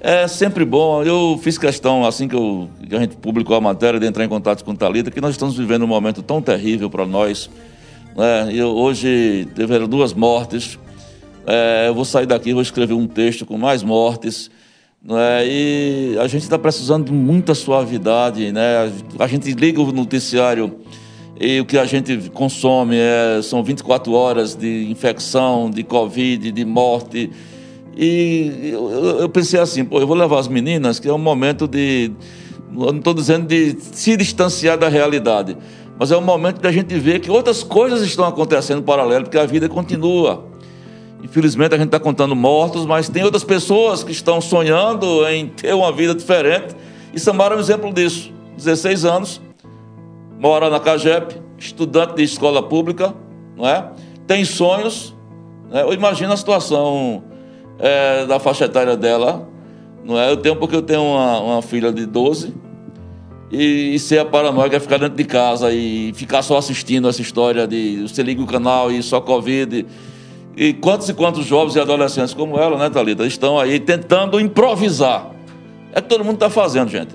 É 0.00 0.26
sempre 0.26 0.64
bom. 0.64 1.02
Eu 1.02 1.38
fiz 1.42 1.58
questão, 1.58 2.04
assim 2.06 2.26
que, 2.26 2.34
eu- 2.34 2.68
que 2.88 2.94
a 2.94 3.00
gente 3.00 3.16
publicou 3.16 3.54
a 3.54 3.60
matéria, 3.60 4.00
de 4.00 4.06
entrar 4.06 4.24
em 4.24 4.28
contato 4.28 4.64
com 4.64 4.70
o 4.72 4.76
Thalita, 4.76 5.10
que 5.10 5.20
nós 5.20 5.32
estamos 5.32 5.56
vivendo 5.56 5.82
um 5.82 5.86
momento 5.86 6.22
tão 6.22 6.40
terrível 6.40 6.88
para 6.88 7.06
nós. 7.06 7.50
Né? 8.16 8.50
Eu- 8.54 8.68
hoje 8.74 9.46
tiveram 9.54 9.86
duas 9.86 10.14
mortes. 10.14 10.78
É, 11.46 11.86
eu 11.88 11.94
vou 11.94 12.04
sair 12.04 12.26
daqui, 12.26 12.52
vou 12.52 12.62
escrever 12.62 12.94
um 12.94 13.06
texto 13.06 13.44
com 13.44 13.58
mais 13.58 13.82
mortes. 13.82 14.50
né? 15.02 15.46
E 15.46 16.16
a 16.20 16.26
gente 16.26 16.42
está 16.42 16.58
precisando 16.58 17.06
de 17.06 17.12
muita 17.12 17.54
suavidade. 17.54 18.52
Né? 18.52 18.90
A 19.18 19.26
gente 19.26 19.50
liga 19.52 19.80
o 19.80 19.92
noticiário 19.92 20.76
e 21.40 21.58
o 21.60 21.64
que 21.64 21.78
a 21.78 21.86
gente 21.86 22.30
consome 22.34 22.96
é, 22.96 23.40
são 23.42 23.62
24 23.62 24.12
horas 24.12 24.54
de 24.54 24.90
infecção, 24.90 25.70
de 25.70 25.82
Covid, 25.82 26.52
de 26.52 26.64
morte. 26.66 27.30
E 28.02 28.70
eu, 28.72 28.90
eu- 29.20 29.28
pensei 29.28 29.60
assim, 29.60 29.84
pô, 29.84 30.00
eu 30.00 30.06
vou 30.06 30.16
levar 30.16 30.38
as 30.38 30.48
meninas, 30.48 30.98
que 30.98 31.06
é 31.06 31.12
um 31.12 31.18
momento 31.18 31.68
de. 31.68 32.10
Eu 32.74 32.92
não 32.92 32.96
estou 32.96 33.12
dizendo 33.12 33.46
de 33.46 33.76
se 33.78 34.16
distanciar 34.16 34.78
da 34.78 34.88
realidade, 34.88 35.54
mas 35.98 36.10
é 36.10 36.16
um 36.16 36.22
momento 36.22 36.62
da 36.62 36.72
gente 36.72 36.98
ver 36.98 37.20
que 37.20 37.30
outras 37.30 37.62
coisas 37.62 38.00
estão 38.00 38.24
acontecendo 38.24 38.82
paralelo, 38.82 39.24
porque 39.24 39.36
a 39.36 39.44
vida 39.44 39.68
continua. 39.68 40.46
Infelizmente 41.22 41.74
a 41.74 41.76
gente 41.76 41.88
está 41.88 42.00
contando 42.00 42.34
mortos, 42.34 42.86
mas 42.86 43.10
tem 43.10 43.22
outras 43.22 43.44
pessoas 43.44 44.02
que 44.02 44.12
estão 44.12 44.40
sonhando 44.40 45.26
em 45.28 45.48
ter 45.48 45.74
uma 45.74 45.92
vida 45.92 46.14
diferente. 46.14 46.74
E 47.12 47.20
Samara 47.20 47.54
é 47.54 47.58
um 47.58 47.60
exemplo 47.60 47.92
disso. 47.92 48.32
16 48.56 49.04
anos, 49.04 49.42
mora 50.38 50.70
na 50.70 50.80
Cagep, 50.80 51.36
estudante 51.58 52.14
de 52.14 52.22
escola 52.22 52.62
pública, 52.62 53.12
não 53.54 53.68
é? 53.68 53.90
Tem 54.26 54.42
sonhos. 54.42 55.14
Né? 55.70 55.82
Eu 55.82 55.92
imagino 55.92 56.32
a 56.32 56.36
situação 56.38 57.24
é, 57.80 58.26
da 58.26 58.38
faixa 58.38 58.66
etária 58.66 58.96
dela, 58.96 59.48
não 60.04 60.18
é? 60.18 60.30
Eu 60.30 60.36
tenho 60.36 60.56
porque 60.56 60.76
eu 60.76 60.82
tenho 60.82 61.02
uma, 61.02 61.40
uma 61.40 61.62
filha 61.62 61.92
de 61.92 62.06
12 62.06 62.54
e, 63.50 63.94
e 63.94 63.98
ser 63.98 64.18
a 64.18 64.24
paranoica 64.24 64.76
é 64.76 64.80
ficar 64.80 64.98
dentro 64.98 65.16
de 65.16 65.24
casa 65.24 65.72
e 65.72 66.12
ficar 66.14 66.42
só 66.42 66.56
assistindo 66.56 67.08
essa 67.08 67.20
história 67.20 67.66
de 67.66 68.02
você 68.02 68.22
liga 68.22 68.40
o 68.40 68.46
canal 68.46 68.92
e 68.92 69.02
só 69.02 69.20
Covid. 69.20 69.86
E 70.56 70.72
quantos 70.74 71.08
e 71.08 71.14
quantos 71.14 71.46
jovens 71.46 71.74
e 71.74 71.80
adolescentes 71.80 72.34
como 72.34 72.58
ela, 72.58 72.76
né, 72.76 72.90
Thalita, 72.90 73.26
estão 73.26 73.58
aí 73.58 73.80
tentando 73.80 74.38
improvisar. 74.38 75.30
É 75.92 76.00
que 76.00 76.08
todo 76.08 76.24
mundo 76.24 76.34
está 76.34 76.50
fazendo, 76.50 76.88
gente. 76.88 77.14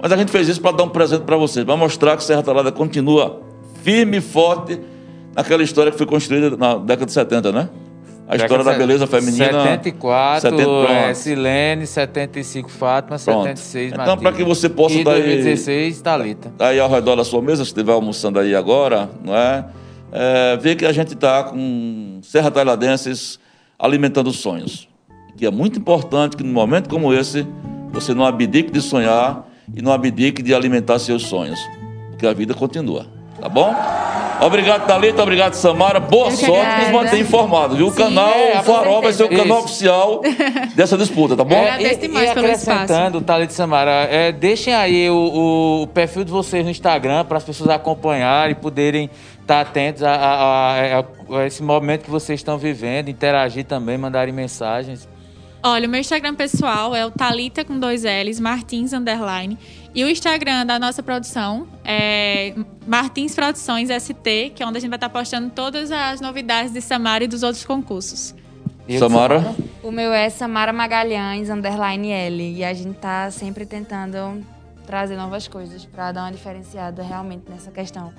Mas 0.00 0.12
a 0.12 0.16
gente 0.16 0.30
fez 0.30 0.48
isso 0.48 0.60
para 0.60 0.76
dar 0.76 0.84
um 0.84 0.88
presente 0.88 1.22
para 1.22 1.36
vocês, 1.36 1.64
para 1.64 1.76
mostrar 1.76 2.16
que 2.16 2.24
Serra 2.24 2.42
Talhada 2.42 2.70
continua 2.70 3.40
firme 3.82 4.18
e 4.18 4.20
forte 4.20 4.78
naquela 5.34 5.62
história 5.62 5.90
que 5.90 5.98
foi 5.98 6.06
construída 6.06 6.56
na 6.56 6.74
década 6.74 7.06
de 7.06 7.12
70, 7.12 7.52
né? 7.52 7.68
A 8.28 8.36
história 8.36 8.64
da 8.64 8.72
beleza 8.74 9.06
feminina. 9.06 9.44
74, 9.62 10.50
70, 10.50 10.64
pronto. 10.64 10.90
é, 10.92 11.12
Silene, 11.14 11.86
75, 11.86 12.70
Fátima, 12.70 13.18
Pronto. 13.18 13.42
76, 13.48 13.92
Então, 13.92 14.16
para 14.16 14.32
que 14.32 14.44
você 14.44 14.68
possa 14.68 14.94
e 14.94 15.04
daí- 15.04 15.22
2016, 15.22 16.00
Thalita. 16.00 16.52
aí 16.58 16.78
ao 16.80 16.88
redor 16.88 17.16
da 17.16 17.24
sua 17.24 17.42
mesa, 17.42 17.64
se 17.64 17.70
estiver 17.70 17.92
almoçando 17.92 18.38
aí 18.38 18.54
agora, 18.54 19.10
não 19.22 19.36
é? 19.36 19.64
é 20.12 20.56
ver 20.56 20.76
que 20.76 20.86
a 20.86 20.92
gente 20.92 21.14
está 21.14 21.44
com 21.44 22.20
Serra 22.22 22.50
Talhadenses 22.50 23.38
alimentando 23.78 24.30
sonhos. 24.32 24.88
Que 25.36 25.44
é 25.46 25.50
muito 25.50 25.78
importante 25.78 26.36
que 26.36 26.42
num 26.44 26.52
momento 26.52 26.88
como 26.88 27.12
esse, 27.12 27.46
você 27.90 28.14
não 28.14 28.24
abdique 28.24 28.70
de 28.70 28.80
sonhar 28.80 29.46
e 29.74 29.82
não 29.82 29.92
abdique 29.92 30.42
de 30.42 30.54
alimentar 30.54 30.98
seus 30.98 31.22
sonhos. 31.26 31.58
Porque 32.10 32.26
a 32.26 32.32
vida 32.32 32.54
continua. 32.54 33.06
Tá 33.42 33.48
bom? 33.48 33.74
Obrigado, 34.40 34.86
Thalita. 34.86 35.20
Obrigado, 35.20 35.54
Samara. 35.54 35.98
Boa 35.98 36.26
Eu 36.30 36.36
que 36.36 36.46
sorte 36.46 36.80
nos 36.80 36.90
manter 36.90 37.18
informados, 37.20 37.76
viu? 37.76 37.88
O 37.88 37.90
Sim, 37.90 37.96
canal 37.96 38.28
é, 38.32 38.62
Farol 38.62 39.02
vai 39.02 39.12
ser 39.12 39.24
o 39.24 39.28
canal 39.28 39.58
Isso. 39.58 39.66
oficial 39.66 40.20
dessa 40.76 40.96
disputa, 40.96 41.36
tá 41.36 41.42
bom? 41.42 41.54
É. 41.56 41.70
Agradeço 41.70 42.00
demais 42.00 42.30
e 42.30 42.34
pelo 42.34 42.46
acrescentando, 42.46 43.20
Thalita 43.20 43.52
e 43.52 43.56
Samara, 43.56 43.90
é, 44.10 44.30
deixem 44.30 44.72
aí 44.74 45.10
o, 45.10 45.82
o 45.82 45.86
perfil 45.88 46.22
de 46.22 46.30
vocês 46.30 46.64
no 46.64 46.70
Instagram 46.70 47.24
para 47.24 47.36
as 47.38 47.44
pessoas 47.44 47.68
acompanharem 47.70 48.52
e 48.52 48.54
poderem 48.54 49.10
estar 49.40 49.60
atentos 49.60 50.04
a, 50.04 50.12
a- 50.14 50.98
a- 51.00 51.36
a 51.40 51.46
esse 51.46 51.62
momento 51.64 52.04
que 52.04 52.10
vocês 52.10 52.38
estão 52.38 52.56
vivendo, 52.56 53.08
interagir 53.08 53.64
também, 53.64 53.98
mandarem 53.98 54.32
mensagens. 54.32 55.08
Olha, 55.64 55.86
o 55.86 55.90
meu 55.90 56.00
Instagram 56.00 56.34
pessoal 56.34 56.92
é 56.92 57.06
o 57.06 57.10
Talita 57.10 57.64
com 57.64 57.78
dois 57.78 58.02
L's, 58.02 58.40
Martins 58.40 58.92
Underline. 58.92 59.56
E 59.94 60.02
o 60.02 60.10
Instagram 60.10 60.66
da 60.66 60.76
nossa 60.76 61.04
produção 61.04 61.68
é 61.84 62.52
Martins 62.84 63.32
Produções 63.32 63.88
ST, 63.88 64.50
que 64.56 64.62
é 64.62 64.66
onde 64.66 64.78
a 64.78 64.80
gente 64.80 64.90
vai 64.90 64.96
estar 64.96 65.08
postando 65.08 65.50
todas 65.50 65.92
as 65.92 66.20
novidades 66.20 66.72
de 66.72 66.80
Samara 66.80 67.22
e 67.22 67.28
dos 67.28 67.44
outros 67.44 67.64
concursos. 67.64 68.34
E 68.88 68.98
Samara? 68.98 69.54
O 69.84 69.92
meu 69.92 70.12
é 70.12 70.28
Samara 70.30 70.72
Magalhães, 70.72 71.48
underline 71.48 72.10
L. 72.10 72.56
E 72.56 72.64
a 72.64 72.74
gente 72.74 72.98
tá 72.98 73.30
sempre 73.30 73.64
tentando 73.64 74.44
trazer 74.84 75.16
novas 75.16 75.46
coisas 75.46 75.84
pra 75.84 76.10
dar 76.10 76.24
uma 76.24 76.32
diferenciada 76.32 77.04
realmente 77.04 77.44
nessa 77.48 77.70
questão 77.70 78.12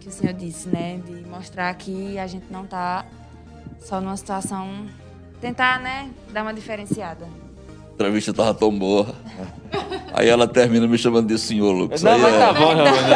que 0.00 0.08
o 0.08 0.10
senhor 0.10 0.32
disse, 0.32 0.68
né? 0.68 1.00
De 1.06 1.24
mostrar 1.28 1.72
que 1.74 2.18
a 2.18 2.26
gente 2.26 2.46
não 2.50 2.66
tá 2.66 3.06
só 3.78 4.00
numa 4.00 4.16
situação. 4.16 4.86
Tentar, 5.42 5.80
né? 5.80 6.08
Dar 6.32 6.42
uma 6.42 6.54
diferenciada. 6.54 7.26
A 7.90 7.94
entrevista 7.94 8.32
tava 8.32 8.54
tão 8.54 8.70
boa. 8.76 9.06
Aí 10.14 10.28
ela 10.28 10.46
termina 10.46 10.86
me 10.86 10.96
chamando 10.96 11.26
de 11.26 11.38
senhor, 11.38 11.72
Lucas. 11.72 12.02
Não, 12.02 12.12
Aí 12.12 12.20
mas 12.20 12.34
é- 12.34 12.38
tá 12.38 12.52
bom, 12.52 12.70
Giovanni. 12.76 13.12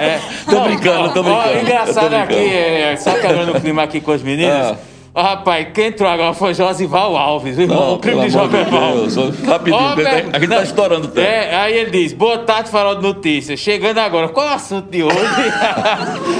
É. 0.00 0.20
Tô 0.48 0.60
brincando, 0.62 1.12
tô 1.14 1.20
Ó, 1.20 1.22
brincando. 1.42 1.58
engraçado 1.62 2.04
Eu 2.04 2.10
tô 2.10 2.16
aqui, 2.16 2.34
é, 2.54 2.96
só 2.96 3.14
quebrando 3.18 3.56
o 3.56 3.60
clima 3.60 3.82
aqui 3.82 4.00
com 4.00 4.12
as 4.12 4.22
meninas. 4.22 4.72
Ah. 4.72 4.76
Rapaz, 5.14 5.66
quem 5.74 5.86
entrou 5.86 6.08
agora 6.08 6.32
foi 6.32 6.54
Josival 6.54 7.16
Alves, 7.16 7.58
o 7.58 7.62
irmão, 7.62 7.80
Não, 7.80 7.94
o 7.94 7.98
primo 7.98 8.22
de. 8.22 8.30
Deus, 8.30 9.16
rapidinho, 9.44 9.88
porque 9.88 10.02
velho, 10.04 10.30
a 10.32 10.38
gente 10.38 10.48
tá 10.48 10.54
não, 10.54 10.62
estourando 10.62 11.08
o 11.08 11.10
tempo. 11.10 11.26
É, 11.26 11.56
aí 11.56 11.76
ele 11.78 11.90
diz, 11.90 12.12
boa 12.12 12.38
tarde, 12.38 12.70
farol 12.70 12.94
de 12.94 13.02
notícias. 13.02 13.58
Chegando 13.58 13.98
agora, 13.98 14.28
qual 14.28 14.46
é 14.46 14.50
o 14.50 14.54
assunto 14.54 14.88
de 14.88 15.02
hoje? 15.02 15.16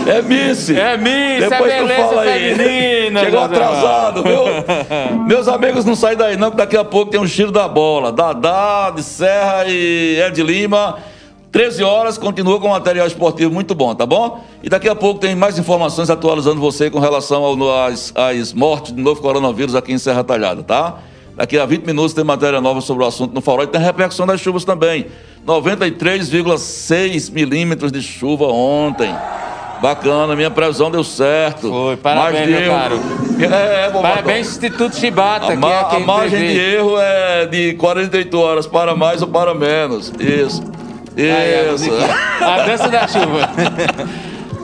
É 0.07 0.23
Miss! 0.23 0.71
É 0.71 0.97
Miss, 0.97 1.49
Depois 1.49 1.73
é 1.73 1.81
beleza 1.81 2.23
feminina, 2.23 3.21
Chegou 3.21 3.41
atrasado, 3.41 4.23
viu? 4.23 4.45
Meus 5.27 5.47
amigos, 5.47 5.85
não 5.85 5.95
saem 5.95 6.17
daí 6.17 6.37
não, 6.37 6.51
que 6.51 6.57
daqui 6.57 6.77
a 6.77 6.85
pouco 6.85 7.11
tem 7.11 7.21
um 7.21 7.27
giro 7.27 7.53
da 7.53 7.69
bola. 7.69 8.11
Dadá, 8.11 8.91
de 8.91 9.03
Serra 9.03 9.65
e 9.67 10.21
Ed 10.21 10.43
Lima. 10.43 10.97
13 11.53 11.83
horas, 11.83 12.17
continua 12.17 12.61
com 12.61 12.69
material 12.69 13.07
esportivo 13.07 13.53
muito 13.53 13.75
bom, 13.75 13.93
tá 13.95 14.07
bom? 14.07 14.45
E 14.63 14.69
daqui 14.69 14.89
a 14.89 14.95
pouco 14.95 15.19
tem 15.19 15.35
mais 15.35 15.59
informações 15.59 16.09
atualizando 16.09 16.61
você 16.61 16.89
com 16.89 17.01
relação 17.01 17.45
ao- 17.45 17.85
às, 17.87 18.13
às 18.15 18.53
mortes 18.53 18.93
do 18.93 19.03
novo 19.03 19.21
coronavírus 19.21 19.75
aqui 19.75 19.93
em 19.93 19.99
Serra 19.99 20.23
Talhada, 20.23 20.63
tá? 20.63 20.99
Daqui 21.37 21.59
a 21.59 21.67
20 21.67 21.85
minutos 21.87 22.13
tem 22.13 22.23
matéria 22.23 22.61
nova 22.61 22.81
sobre 22.81 23.03
o 23.03 23.07
assunto 23.07 23.35
no 23.35 23.41
Farol 23.41 23.65
e 23.65 23.67
tem 23.67 23.81
repercussão 23.81 24.27
das 24.27 24.41
chuvas 24.41 24.65
também. 24.65 25.07
93,6 25.45 27.31
milímetros 27.31 27.91
de 27.91 28.03
chuva 28.03 28.45
ontem. 28.47 29.13
Bacana, 29.81 30.37
minha 30.37 30.51
previsão 30.51 30.91
deu 30.91 31.03
certo. 31.03 31.71
Foi, 31.71 31.97
parabéns, 31.97 32.47
meu 32.49 32.61
erro- 32.61 32.75
caro. 32.75 33.01
É, 33.41 33.91
bom, 33.91 34.03
Parabéns, 34.03 34.49
Instituto 34.49 34.95
Chibata, 34.97 35.47
a, 35.47 35.51
que 35.53 35.57
ma- 35.57 35.71
é 35.73 35.97
a 35.97 35.99
margem 36.01 36.39
de 36.39 36.59
erro 36.61 36.99
é 36.99 37.47
de 37.47 37.73
48 37.75 38.39
horas, 38.39 38.67
para 38.67 38.95
mais 38.95 39.23
ou 39.23 39.29
para 39.29 39.55
menos. 39.55 40.13
Isso. 40.21 40.63
Isso. 41.17 41.91
A 42.41 42.63
dança 42.63 42.89
da 42.89 43.09
chuva. 43.09 43.51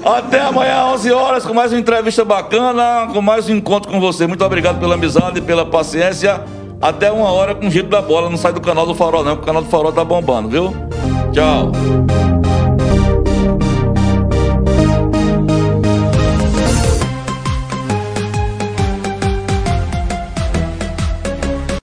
Até 0.04 0.40
amanhã, 0.40 0.86
11 0.92 1.12
horas, 1.12 1.44
com 1.44 1.52
mais 1.52 1.72
uma 1.72 1.80
entrevista 1.80 2.24
bacana, 2.24 3.08
com 3.12 3.20
mais 3.20 3.48
um 3.48 3.54
encontro 3.56 3.90
com 3.90 3.98
você. 3.98 4.26
Muito 4.26 4.44
obrigado 4.44 4.78
pela 4.78 4.94
amizade, 4.94 5.40
pela 5.40 5.66
paciência. 5.66 6.42
Até 6.80 7.10
uma 7.10 7.32
hora 7.32 7.54
com 7.54 7.66
o 7.66 7.70
giro 7.70 7.88
da 7.88 8.00
bola. 8.00 8.30
Não 8.30 8.36
sai 8.36 8.52
do 8.52 8.60
canal 8.60 8.86
do 8.86 8.94
Farol, 8.94 9.24
não, 9.24 9.32
porque 9.32 9.44
o 9.44 9.46
canal 9.46 9.62
do 9.62 9.68
Farol 9.68 9.92
tá 9.92 10.04
bombando, 10.04 10.48
viu? 10.48 10.72
Tchau. 11.32 11.72